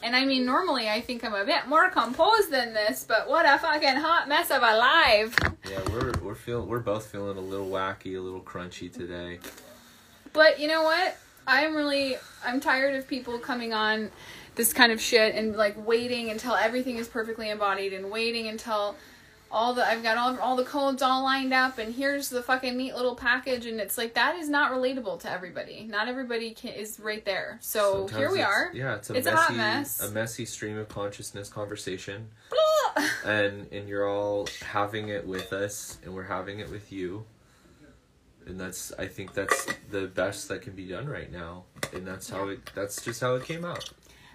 And 0.02 0.14
I 0.14 0.24
mean, 0.26 0.44
normally 0.44 0.88
I 0.88 1.00
think 1.00 1.24
I'm 1.24 1.34
a 1.34 1.44
bit 1.44 1.66
more 1.68 1.88
composed 1.90 2.50
than 2.50 2.74
this, 2.74 3.04
but 3.08 3.28
what 3.28 3.46
a 3.46 3.58
fucking 3.58 3.96
hot 3.96 4.28
mess 4.28 4.50
of 4.50 4.62
a 4.62 4.76
live. 4.76 5.34
Yeah, 5.68 5.80
we're 5.90 6.12
we're 6.22 6.34
feeling 6.34 6.68
we're 6.68 6.80
both 6.80 7.06
feeling 7.10 7.36
a 7.36 7.40
little 7.40 7.68
wacky, 7.68 8.16
a 8.16 8.20
little 8.20 8.42
crunchy 8.42 8.92
today. 8.92 9.40
But 10.32 10.60
you 10.60 10.68
know 10.68 10.82
what? 10.82 11.16
I'm 11.46 11.74
really 11.74 12.16
I'm 12.44 12.60
tired 12.60 12.94
of 12.96 13.08
people 13.08 13.38
coming 13.38 13.72
on 13.72 14.10
this 14.54 14.72
kind 14.72 14.90
of 14.92 15.00
shit 15.00 15.34
and 15.34 15.56
like 15.56 15.74
waiting 15.86 16.30
until 16.30 16.54
everything 16.54 16.96
is 16.96 17.08
perfectly 17.08 17.50
embodied 17.50 17.92
and 17.92 18.10
waiting 18.10 18.48
until 18.48 18.96
all 19.50 19.74
the 19.74 19.86
I've 19.86 20.02
got 20.02 20.16
all 20.18 20.38
all 20.40 20.56
the 20.56 20.64
codes 20.64 21.02
all 21.02 21.22
lined 21.22 21.52
up 21.54 21.78
and 21.78 21.94
here's 21.94 22.28
the 22.28 22.42
fucking 22.42 22.76
neat 22.76 22.94
little 22.94 23.14
package 23.14 23.66
and 23.66 23.80
it's 23.80 23.96
like 23.96 24.14
that 24.14 24.36
is 24.36 24.48
not 24.48 24.72
relatable 24.72 25.20
to 25.20 25.30
everybody. 25.30 25.84
Not 25.88 26.08
everybody 26.08 26.50
can, 26.52 26.72
is 26.74 26.98
right 27.00 27.24
there. 27.24 27.58
So 27.60 28.06
Sometimes 28.08 28.16
here 28.18 28.32
we 28.32 28.42
are. 28.42 28.70
Yeah, 28.74 28.96
it's 28.96 29.10
a 29.10 29.14
It's 29.14 29.26
a 29.26 29.32
messy 29.32 29.46
hot 29.54 29.56
mess. 29.56 30.00
a 30.00 30.10
messy 30.10 30.44
stream 30.44 30.78
of 30.78 30.88
consciousness 30.88 31.48
conversation. 31.48 32.28
and 33.24 33.70
and 33.72 33.88
you're 33.88 34.08
all 34.08 34.48
having 34.62 35.08
it 35.08 35.26
with 35.26 35.52
us 35.52 35.98
and 36.04 36.14
we're 36.14 36.22
having 36.24 36.60
it 36.60 36.70
with 36.70 36.90
you 36.92 37.24
and 38.46 38.58
that's 38.58 38.92
i 38.98 39.06
think 39.06 39.34
that's 39.34 39.66
the 39.90 40.06
best 40.06 40.48
that 40.48 40.62
can 40.62 40.72
be 40.72 40.86
done 40.86 41.06
right 41.06 41.30
now 41.32 41.64
and 41.92 42.06
that's 42.06 42.30
how 42.30 42.48
it 42.48 42.60
that's 42.74 43.02
just 43.04 43.20
how 43.20 43.34
it 43.34 43.44
came 43.44 43.64
out 43.64 43.90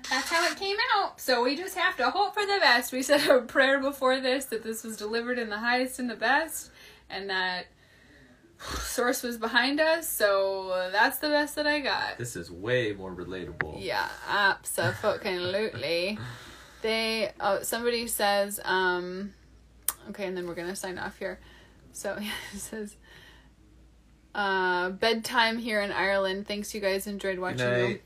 That's 0.09 0.29
how 0.29 0.45
it 0.51 0.57
came 0.57 0.77
out. 0.97 1.19
So 1.19 1.43
we 1.43 1.55
just 1.55 1.77
have 1.77 1.95
to 1.97 2.09
hope 2.09 2.33
for 2.33 2.45
the 2.45 2.57
best. 2.59 2.91
We 2.91 3.01
said 3.03 3.27
a 3.29 3.41
prayer 3.41 3.79
before 3.79 4.19
this 4.19 4.45
that 4.45 4.63
this 4.63 4.83
was 4.83 4.97
delivered 4.97 5.37
in 5.39 5.49
the 5.49 5.59
highest 5.59 5.99
and 5.99 6.09
the 6.09 6.15
best, 6.15 6.71
and 7.09 7.29
that 7.29 7.67
Source 8.79 9.23
was 9.23 9.37
behind 9.37 9.79
us. 9.79 10.07
So 10.07 10.89
that's 10.91 11.17
the 11.19 11.29
best 11.29 11.55
that 11.55 11.65
I 11.67 11.79
got. 11.79 12.17
this 12.17 12.35
is 12.35 12.51
way 12.51 12.93
more 12.93 13.11
relatable 13.13 13.83
Yeah, 13.83 14.07
absolutely. 14.29 16.19
they 16.83 17.31
oh 17.39 17.61
somebody 17.63 18.07
says 18.07 18.59
um 18.63 19.33
okay, 20.09 20.25
and 20.25 20.35
then 20.37 20.47
we're 20.47 20.55
gonna 20.55 20.75
sign 20.75 20.97
off 20.99 21.17
here. 21.17 21.39
So 21.91 22.17
yeah, 22.21 22.31
it 22.53 22.59
says 22.59 22.95
Uh, 24.33 24.89
bedtime 24.91 25.57
here 25.57 25.81
in 25.81 25.91
Ireland. 25.91 26.47
Thanks, 26.47 26.73
you 26.73 26.79
guys 26.81 27.05
enjoyed 27.07 27.37
watching. 27.39 27.99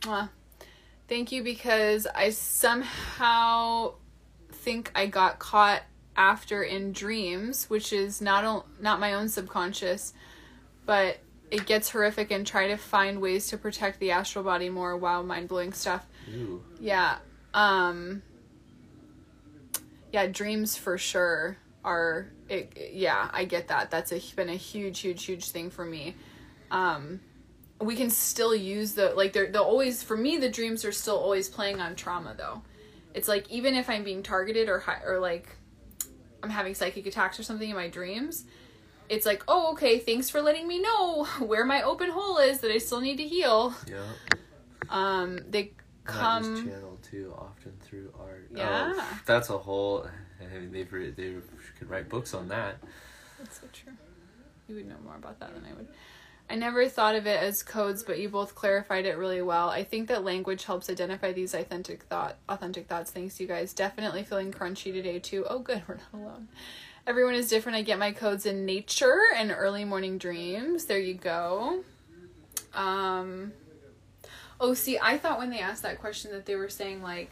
Them. 1.08 1.18
night. 1.18 1.26
Mwah. 1.26 1.32
Thank 1.32 1.32
you 1.32 1.44
because 1.44 2.08
I 2.08 2.30
somehow 2.32 3.96
think 4.52 4.92
I 4.96 5.08
got 5.08 5.40
caught 5.40 5.84
after 6.16 6.64
in 6.64 6.94
dreams, 6.94 7.70
which 7.70 7.94
is 7.94 8.22
not 8.22 8.44
o- 8.46 8.66
not 8.80 9.00
my 9.00 9.14
own 9.14 9.30
subconscious, 9.30 10.14
but 10.86 11.18
it 11.52 11.66
gets 11.66 11.90
horrific 11.90 12.32
and 12.32 12.46
try 12.48 12.68
to 12.68 12.78
find 12.78 13.22
ways 13.22 13.48
to 13.48 13.58
protect 13.58 14.00
the 14.00 14.12
astral 14.12 14.44
body 14.44 14.70
more. 14.70 14.98
Wow, 14.98 15.22
mind 15.22 15.48
blowing 15.48 15.74
stuff. 15.74 16.06
Ooh. 16.34 16.64
Yeah. 16.80 17.18
Um 17.54 18.24
Yeah, 20.12 20.28
dreams 20.28 20.76
for 20.78 20.98
sure 20.98 21.58
are 21.84 22.28
it, 22.50 22.92
yeah, 22.94 23.30
I 23.34 23.46
get 23.46 23.68
that. 23.70 23.92
That's 23.92 24.12
a, 24.12 24.20
been 24.36 24.50
a 24.50 24.56
huge 24.56 25.00
huge 25.00 25.26
huge 25.26 25.50
thing 25.50 25.70
for 25.70 25.86
me. 25.86 26.16
Um 26.72 27.22
we 27.82 27.96
can 27.96 28.10
still 28.10 28.56
use 28.56 28.94
the 28.94 29.10
like 29.16 29.34
they're 29.34 29.52
they'll 29.52 29.64
always 29.64 30.02
for 30.02 30.16
me 30.16 30.38
the 30.38 30.50
dreams 30.50 30.86
are 30.86 30.92
still 30.92 31.18
always 31.18 31.50
playing 31.50 31.82
on 31.82 31.96
trauma 31.96 32.34
though. 32.38 32.62
It's 33.14 33.28
like 33.28 33.50
even 33.50 33.76
if 33.76 33.90
I'm 33.90 34.04
being 34.04 34.24
targeted 34.24 34.70
or 34.70 34.80
hi- 34.80 35.02
or 35.06 35.20
like 35.20 35.50
I'm 36.44 36.50
having 36.50 36.74
psychic 36.76 37.06
attacks 37.06 37.40
or 37.40 37.44
something 37.44 37.70
in 37.70 37.76
my 37.76 37.88
dreams, 37.88 38.46
it's 39.10 39.26
like, 39.26 39.44
"Oh, 39.48 39.72
okay, 39.74 40.00
thanks 40.00 40.30
for 40.30 40.42
letting 40.42 40.68
me 40.68 40.80
know 40.82 41.26
where 41.40 41.66
my 41.66 41.82
open 41.82 42.10
hole 42.12 42.38
is 42.38 42.60
that 42.60 42.72
I 42.72 42.78
still 42.78 43.02
need 43.02 43.18
to 43.18 43.24
heal." 43.28 43.74
Yeah. 43.90 44.04
Um 44.90 45.40
they 45.50 45.72
come 46.04 46.44
channeled 46.68 47.02
too 47.04 47.34
often 47.38 47.74
through 47.82 48.14
art. 48.20 48.48
Yeah. 48.54 48.94
Oh, 48.96 49.20
that's 49.26 49.50
a 49.50 49.58
whole. 49.58 50.08
I 50.40 50.58
mean, 50.60 50.72
they've 50.72 50.92
re- 50.92 51.12
they 51.12 51.36
could 51.80 51.90
write 51.90 52.10
books 52.10 52.34
on 52.34 52.50
that. 52.50 52.78
That's 53.40 53.60
so 53.60 53.68
true. 53.74 53.94
You 54.68 54.76
would 54.76 54.88
know 54.88 54.96
more 55.04 55.16
about 55.16 55.40
that 55.40 55.54
than 55.54 55.64
I 55.66 55.74
would. 55.74 55.88
I 56.50 56.56
never 56.56 56.88
thought 56.88 57.16
of 57.16 57.26
it 57.26 57.42
as 57.42 57.64
codes, 57.64 58.04
but 58.04 58.20
you 58.20 58.30
both 58.30 58.54
clarified 58.54 59.06
it 59.06 59.18
really 59.18 59.42
well. 59.42 59.70
I 59.70 59.84
think 59.84 60.08
that 60.10 60.24
language 60.24 60.66
helps 60.66 60.90
identify 60.90 61.32
these 61.32 61.56
authentic 61.56 62.04
thought 62.04 62.38
authentic 62.48 62.88
thoughts. 62.88 63.10
Thanks 63.10 63.40
you 63.40 63.48
guys. 63.48 63.74
Definitely 63.74 64.24
feeling 64.24 64.52
crunchy 64.52 64.94
today 64.94 65.18
too. 65.20 65.46
Oh 65.50 65.60
good, 65.60 65.82
we're 65.88 65.96
not 65.96 66.14
alone. 66.14 66.48
Everyone 67.08 67.34
is 67.34 67.50
different. 67.50 67.78
I 67.78 67.82
get 67.82 67.98
my 67.98 68.12
codes 68.12 68.46
in 68.46 68.66
nature 68.66 69.22
and 69.36 69.52
early 69.52 69.86
morning 69.86 70.18
dreams. 70.18 70.86
There 70.86 71.00
you 71.00 71.16
go. 71.16 71.84
Um 72.74 73.54
Oh, 74.60 74.74
see, 74.74 74.98
I 75.02 75.18
thought 75.18 75.40
when 75.40 75.50
they 75.50 75.60
asked 75.60 75.84
that 75.84 76.00
question 76.00 76.32
that 76.32 76.46
they 76.46 76.56
were 76.56 76.70
saying 76.70 77.02
like 77.02 77.32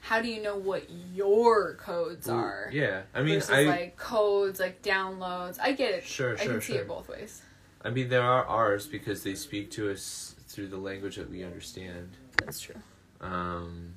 how 0.00 0.22
do 0.22 0.28
you 0.28 0.40
know 0.40 0.56
what 0.56 0.88
your 1.12 1.74
codes 1.74 2.28
are? 2.28 2.70
Yeah, 2.72 3.02
I 3.12 3.22
mean, 3.22 3.34
versus 3.34 3.50
I 3.50 3.64
like 3.64 3.96
codes, 3.96 4.60
like 4.60 4.80
downloads. 4.80 5.58
I 5.60 5.72
get 5.72 5.92
it. 5.92 6.04
Sure, 6.04 6.34
I 6.34 6.44
sure, 6.44 6.52
can 6.52 6.60
see 6.60 6.74
it 6.74 6.88
both 6.88 7.08
ways. 7.08 7.42
I 7.88 7.90
mean, 7.90 8.10
there 8.10 8.22
are 8.22 8.44
ours 8.44 8.86
because 8.86 9.22
they 9.22 9.34
speak 9.34 9.70
to 9.70 9.90
us 9.90 10.34
through 10.46 10.68
the 10.68 10.76
language 10.76 11.16
that 11.16 11.30
we 11.30 11.42
understand. 11.42 12.18
That's 12.36 12.60
true. 12.60 12.74
Um, 13.22 13.94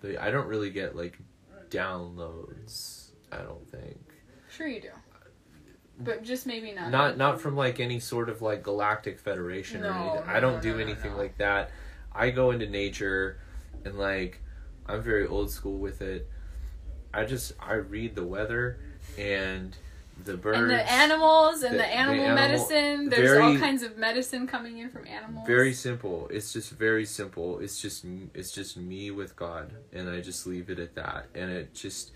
but 0.00 0.20
I 0.20 0.30
don't 0.30 0.46
really 0.46 0.70
get 0.70 0.94
like 0.94 1.18
downloads. 1.68 3.10
I 3.32 3.38
don't 3.38 3.68
think. 3.68 3.98
Sure, 4.48 4.68
you 4.68 4.80
do. 4.80 4.90
But 5.98 6.22
just 6.22 6.46
maybe 6.46 6.70
not. 6.70 6.92
Not 6.92 7.18
not 7.18 7.40
from 7.40 7.56
like 7.56 7.80
any 7.80 7.98
sort 7.98 8.28
of 8.28 8.40
like 8.40 8.62
galactic 8.62 9.18
federation 9.18 9.82
or 9.82 9.88
anything. 9.88 10.24
no, 10.24 10.32
I 10.32 10.38
don't 10.38 10.54
no, 10.54 10.60
do 10.60 10.70
no, 10.70 10.76
no, 10.76 10.84
anything 10.84 11.10
no. 11.10 11.18
like 11.18 11.38
that. 11.38 11.72
I 12.12 12.30
go 12.30 12.52
into 12.52 12.68
nature 12.68 13.40
and 13.84 13.98
like 13.98 14.40
I'm 14.86 15.02
very 15.02 15.26
old 15.26 15.50
school 15.50 15.78
with 15.78 16.02
it. 16.02 16.30
I 17.12 17.24
just 17.24 17.54
I 17.58 17.72
read 17.72 18.14
the 18.14 18.24
weather 18.24 18.78
and 19.18 19.76
the 20.24 20.36
birds 20.36 20.58
and 20.58 20.70
the 20.70 20.90
animals 20.90 21.62
and 21.62 21.74
the- 21.74 21.78
the, 21.78 21.84
the 21.84 21.94
animal, 21.94 22.24
animal- 22.26 22.34
medicine. 22.34 23.08
There's 23.08 23.38
all 23.38 23.56
kinds 23.58 23.82
of 23.82 23.96
medicine 23.96 24.46
coming 24.46 24.78
in 24.78 24.90
from 24.90 25.06
animals. 25.06 25.46
very 25.46 25.72
simple. 25.72 26.28
It's 26.30 26.52
just 26.52 26.70
very 26.72 27.04
simple. 27.06 27.58
It's 27.60 27.80
just 27.80 28.04
it's 28.34 28.50
just 28.52 28.76
me 28.76 29.10
with 29.10 29.36
God 29.36 29.72
and 29.92 30.08
I 30.08 30.20
just 30.20 30.46
leave 30.46 30.70
it 30.70 30.78
at 30.78 30.94
that. 30.96 31.26
And 31.34 31.50
it 31.50 31.74
just 31.74 32.12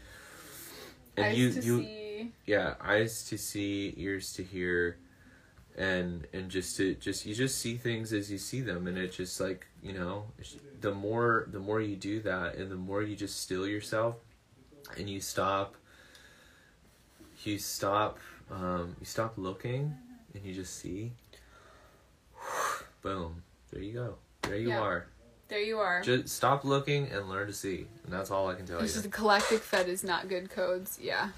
and 1.16 1.26
Eyes 1.26 1.36
you 1.38 1.50
to 1.52 1.60
you 1.62 1.82
see. 1.82 2.32
yeah 2.46 2.74
eyes 2.80 3.28
to 3.28 3.36
see 3.36 3.92
ears 3.98 4.32
to 4.34 4.42
hear 4.42 4.96
and 5.76 6.26
and 6.32 6.50
just 6.50 6.76
to 6.78 6.94
just 6.94 7.26
you 7.26 7.34
just 7.34 7.58
see 7.58 7.76
things 7.76 8.12
as 8.12 8.30
you 8.32 8.38
see 8.38 8.60
them 8.62 8.86
and 8.86 8.96
it 8.98 9.12
just 9.12 9.38
like 9.40 9.66
you 9.82 9.92
know 9.92 10.24
the 10.80 10.92
more 10.94 11.46
the 11.50 11.58
more 11.58 11.80
you 11.82 11.96
do 11.96 12.20
that 12.20 12.54
and 12.56 12.70
the 12.70 12.76
more 12.76 13.02
you 13.02 13.14
just 13.16 13.40
still 13.40 13.66
yourself 13.66 14.16
and 14.98 15.08
you 15.10 15.20
stop 15.20 15.76
you 17.46 17.58
stop 17.58 18.18
um 18.50 18.94
you 19.00 19.06
stop 19.06 19.34
looking 19.36 19.94
and 20.34 20.44
you 20.44 20.54
just 20.54 20.78
see 20.78 21.12
boom 23.02 23.42
there 23.72 23.82
you 23.82 23.92
go 23.92 24.14
there 24.42 24.56
you 24.56 24.68
Yeah. 24.70 24.80
are 24.80 25.06
There 25.48 25.60
you 25.60 25.78
are. 25.78 26.02
just 26.02 26.28
stop 26.28 26.64
looking 26.64 27.08
and 27.10 27.28
learn 27.28 27.46
to 27.46 27.52
see 27.52 27.86
and 28.04 28.12
that's 28.12 28.30
all 28.30 28.48
i 28.48 28.54
can 28.54 28.66
tell 28.66 28.80
This 28.80 28.94
you 28.94 28.98
is 28.98 29.02
the 29.02 29.08
galactic 29.08 29.60
fed 29.60 29.88
is 29.88 30.02
not 30.04 30.28
good 30.28 30.50
codes. 30.50 30.98
Yeah. 31.00 31.28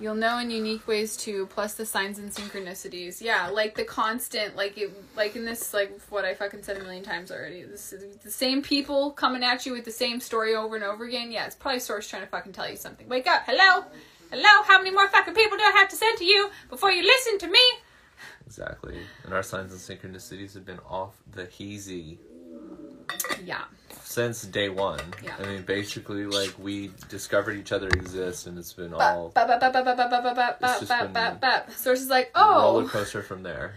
You'll 0.00 0.14
know 0.14 0.38
in 0.38 0.52
unique 0.52 0.86
ways 0.86 1.16
too, 1.16 1.46
plus 1.46 1.74
the 1.74 1.84
signs 1.84 2.20
and 2.20 2.30
synchronicities. 2.30 3.20
Yeah, 3.20 3.48
like 3.48 3.74
the 3.74 3.82
constant, 3.82 4.54
like 4.54 4.78
it, 4.78 4.92
like 5.16 5.34
in 5.34 5.44
this, 5.44 5.74
like 5.74 5.90
what 6.08 6.24
I 6.24 6.34
fucking 6.34 6.62
said 6.62 6.76
a 6.76 6.80
million 6.84 7.02
times 7.02 7.32
already. 7.32 7.64
This 7.64 7.92
is 7.92 8.16
the 8.18 8.30
same 8.30 8.62
people 8.62 9.10
coming 9.10 9.42
at 9.42 9.66
you 9.66 9.72
with 9.72 9.84
the 9.84 9.90
same 9.90 10.20
story 10.20 10.54
over 10.54 10.76
and 10.76 10.84
over 10.84 11.04
again. 11.04 11.32
Yeah, 11.32 11.46
it's 11.46 11.56
probably 11.56 11.80
source 11.80 12.08
trying 12.08 12.22
to 12.22 12.28
fucking 12.28 12.52
tell 12.52 12.70
you 12.70 12.76
something. 12.76 13.08
Wake 13.08 13.26
up, 13.26 13.42
hello, 13.44 13.86
Hello, 14.30 14.62
how 14.66 14.78
many 14.78 14.90
more 14.90 15.08
fucking 15.08 15.34
people 15.34 15.56
do 15.56 15.64
I 15.64 15.72
have 15.76 15.88
to 15.88 15.96
send 15.96 16.18
to 16.18 16.24
you 16.24 16.50
before 16.68 16.90
you 16.90 17.02
listen 17.02 17.38
to 17.38 17.48
me? 17.48 17.60
Exactly. 18.46 18.98
And 19.24 19.32
our 19.32 19.42
signs 19.42 19.72
and 19.72 19.80
synchronicities 19.80 20.52
have 20.54 20.66
been 20.66 20.80
off 20.80 21.14
the 21.32 21.46
heezy. 21.46 22.18
Yeah. 23.42 23.64
Since 24.02 24.42
day 24.42 24.68
one. 24.68 25.00
Yeah. 25.22 25.34
I 25.38 25.46
mean, 25.46 25.62
basically, 25.62 26.26
like, 26.26 26.54
we 26.58 26.90
discovered 27.08 27.56
each 27.56 27.72
other 27.72 27.88
exists, 27.88 28.46
and 28.46 28.58
it's 28.58 28.74
been 28.74 28.92
all. 28.92 29.32
Sources 31.76 32.08
like, 32.08 32.30
oh. 32.34 32.62
Roller 32.62 32.88
coaster 32.88 33.22
from 33.22 33.42
there. 33.42 33.74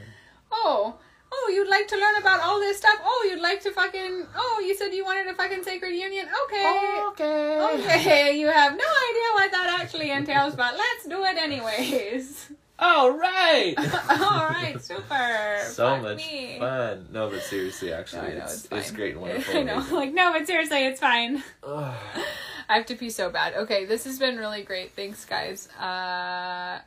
Oh 0.51 0.95
oh, 1.33 1.51
you'd 1.53 1.69
like 1.69 1.87
to 1.87 1.95
learn 1.97 2.15
about 2.19 2.41
all 2.41 2.59
this 2.59 2.77
stuff? 2.77 2.99
Oh, 3.03 3.27
you'd 3.29 3.41
like 3.41 3.61
to 3.63 3.71
fucking, 3.71 4.25
oh, 4.35 4.63
you 4.65 4.75
said 4.75 4.93
you 4.93 5.05
wanted 5.05 5.27
a 5.27 5.33
fucking 5.35 5.63
sacred 5.63 5.93
union? 5.95 6.27
Okay. 6.45 7.01
Okay. 7.09 7.85
Okay, 7.95 8.37
you 8.39 8.47
have 8.47 8.71
no 8.71 8.83
idea 9.09 9.27
what 9.33 9.51
that 9.51 9.77
actually 9.81 10.11
entails, 10.11 10.55
but 10.55 10.75
let's 10.77 11.07
do 11.07 11.23
it 11.23 11.37
anyways. 11.37 12.51
All 12.79 13.11
right. 13.11 13.75
all 14.09 14.47
right, 14.49 14.75
super. 14.81 15.59
so 15.65 15.87
Fuck 15.89 16.01
much 16.01 16.17
me. 16.17 16.57
fun. 16.57 17.07
No, 17.11 17.29
but 17.29 17.43
seriously, 17.43 17.93
actually, 17.93 18.23
No, 18.23 18.27
I 18.27 18.33
know, 18.39 18.43
it's, 18.45 18.53
it's 18.65 18.71
it's, 18.71 18.91
great 18.91 19.13
and 19.13 19.21
wonderful. 19.21 19.57
I 19.57 19.63
know, 19.63 19.75
amazing. 19.75 19.95
like, 19.95 20.13
no, 20.13 20.33
but 20.33 20.47
seriously, 20.47 20.85
it's 20.85 20.99
fine. 20.99 21.43
I 21.63 22.75
have 22.77 22.85
to 22.87 22.95
pee 22.95 23.09
so 23.11 23.29
bad. 23.29 23.53
Okay, 23.53 23.85
this 23.85 24.05
has 24.05 24.17
been 24.17 24.37
really 24.37 24.63
great. 24.63 24.93
Thanks, 24.95 25.25
guys. 25.25 25.67
Uh, 25.79 26.79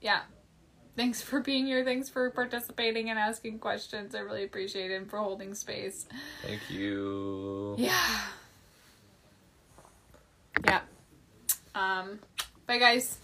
yeah 0.00 0.20
thanks 0.96 1.22
for 1.22 1.40
being 1.40 1.66
here. 1.66 1.84
Thanks 1.84 2.08
for 2.08 2.30
participating 2.30 3.10
and 3.10 3.18
asking 3.18 3.58
questions. 3.58 4.14
I 4.14 4.20
really 4.20 4.44
appreciate 4.44 4.90
it 4.90 4.94
and 4.94 5.08
for 5.10 5.18
holding 5.18 5.54
space. 5.54 6.06
Thank 6.46 6.60
you. 6.70 7.74
Yeah. 7.78 8.20
Yeah. 10.64 10.80
Um, 11.74 12.18
bye, 12.66 12.78
guys. 12.78 13.18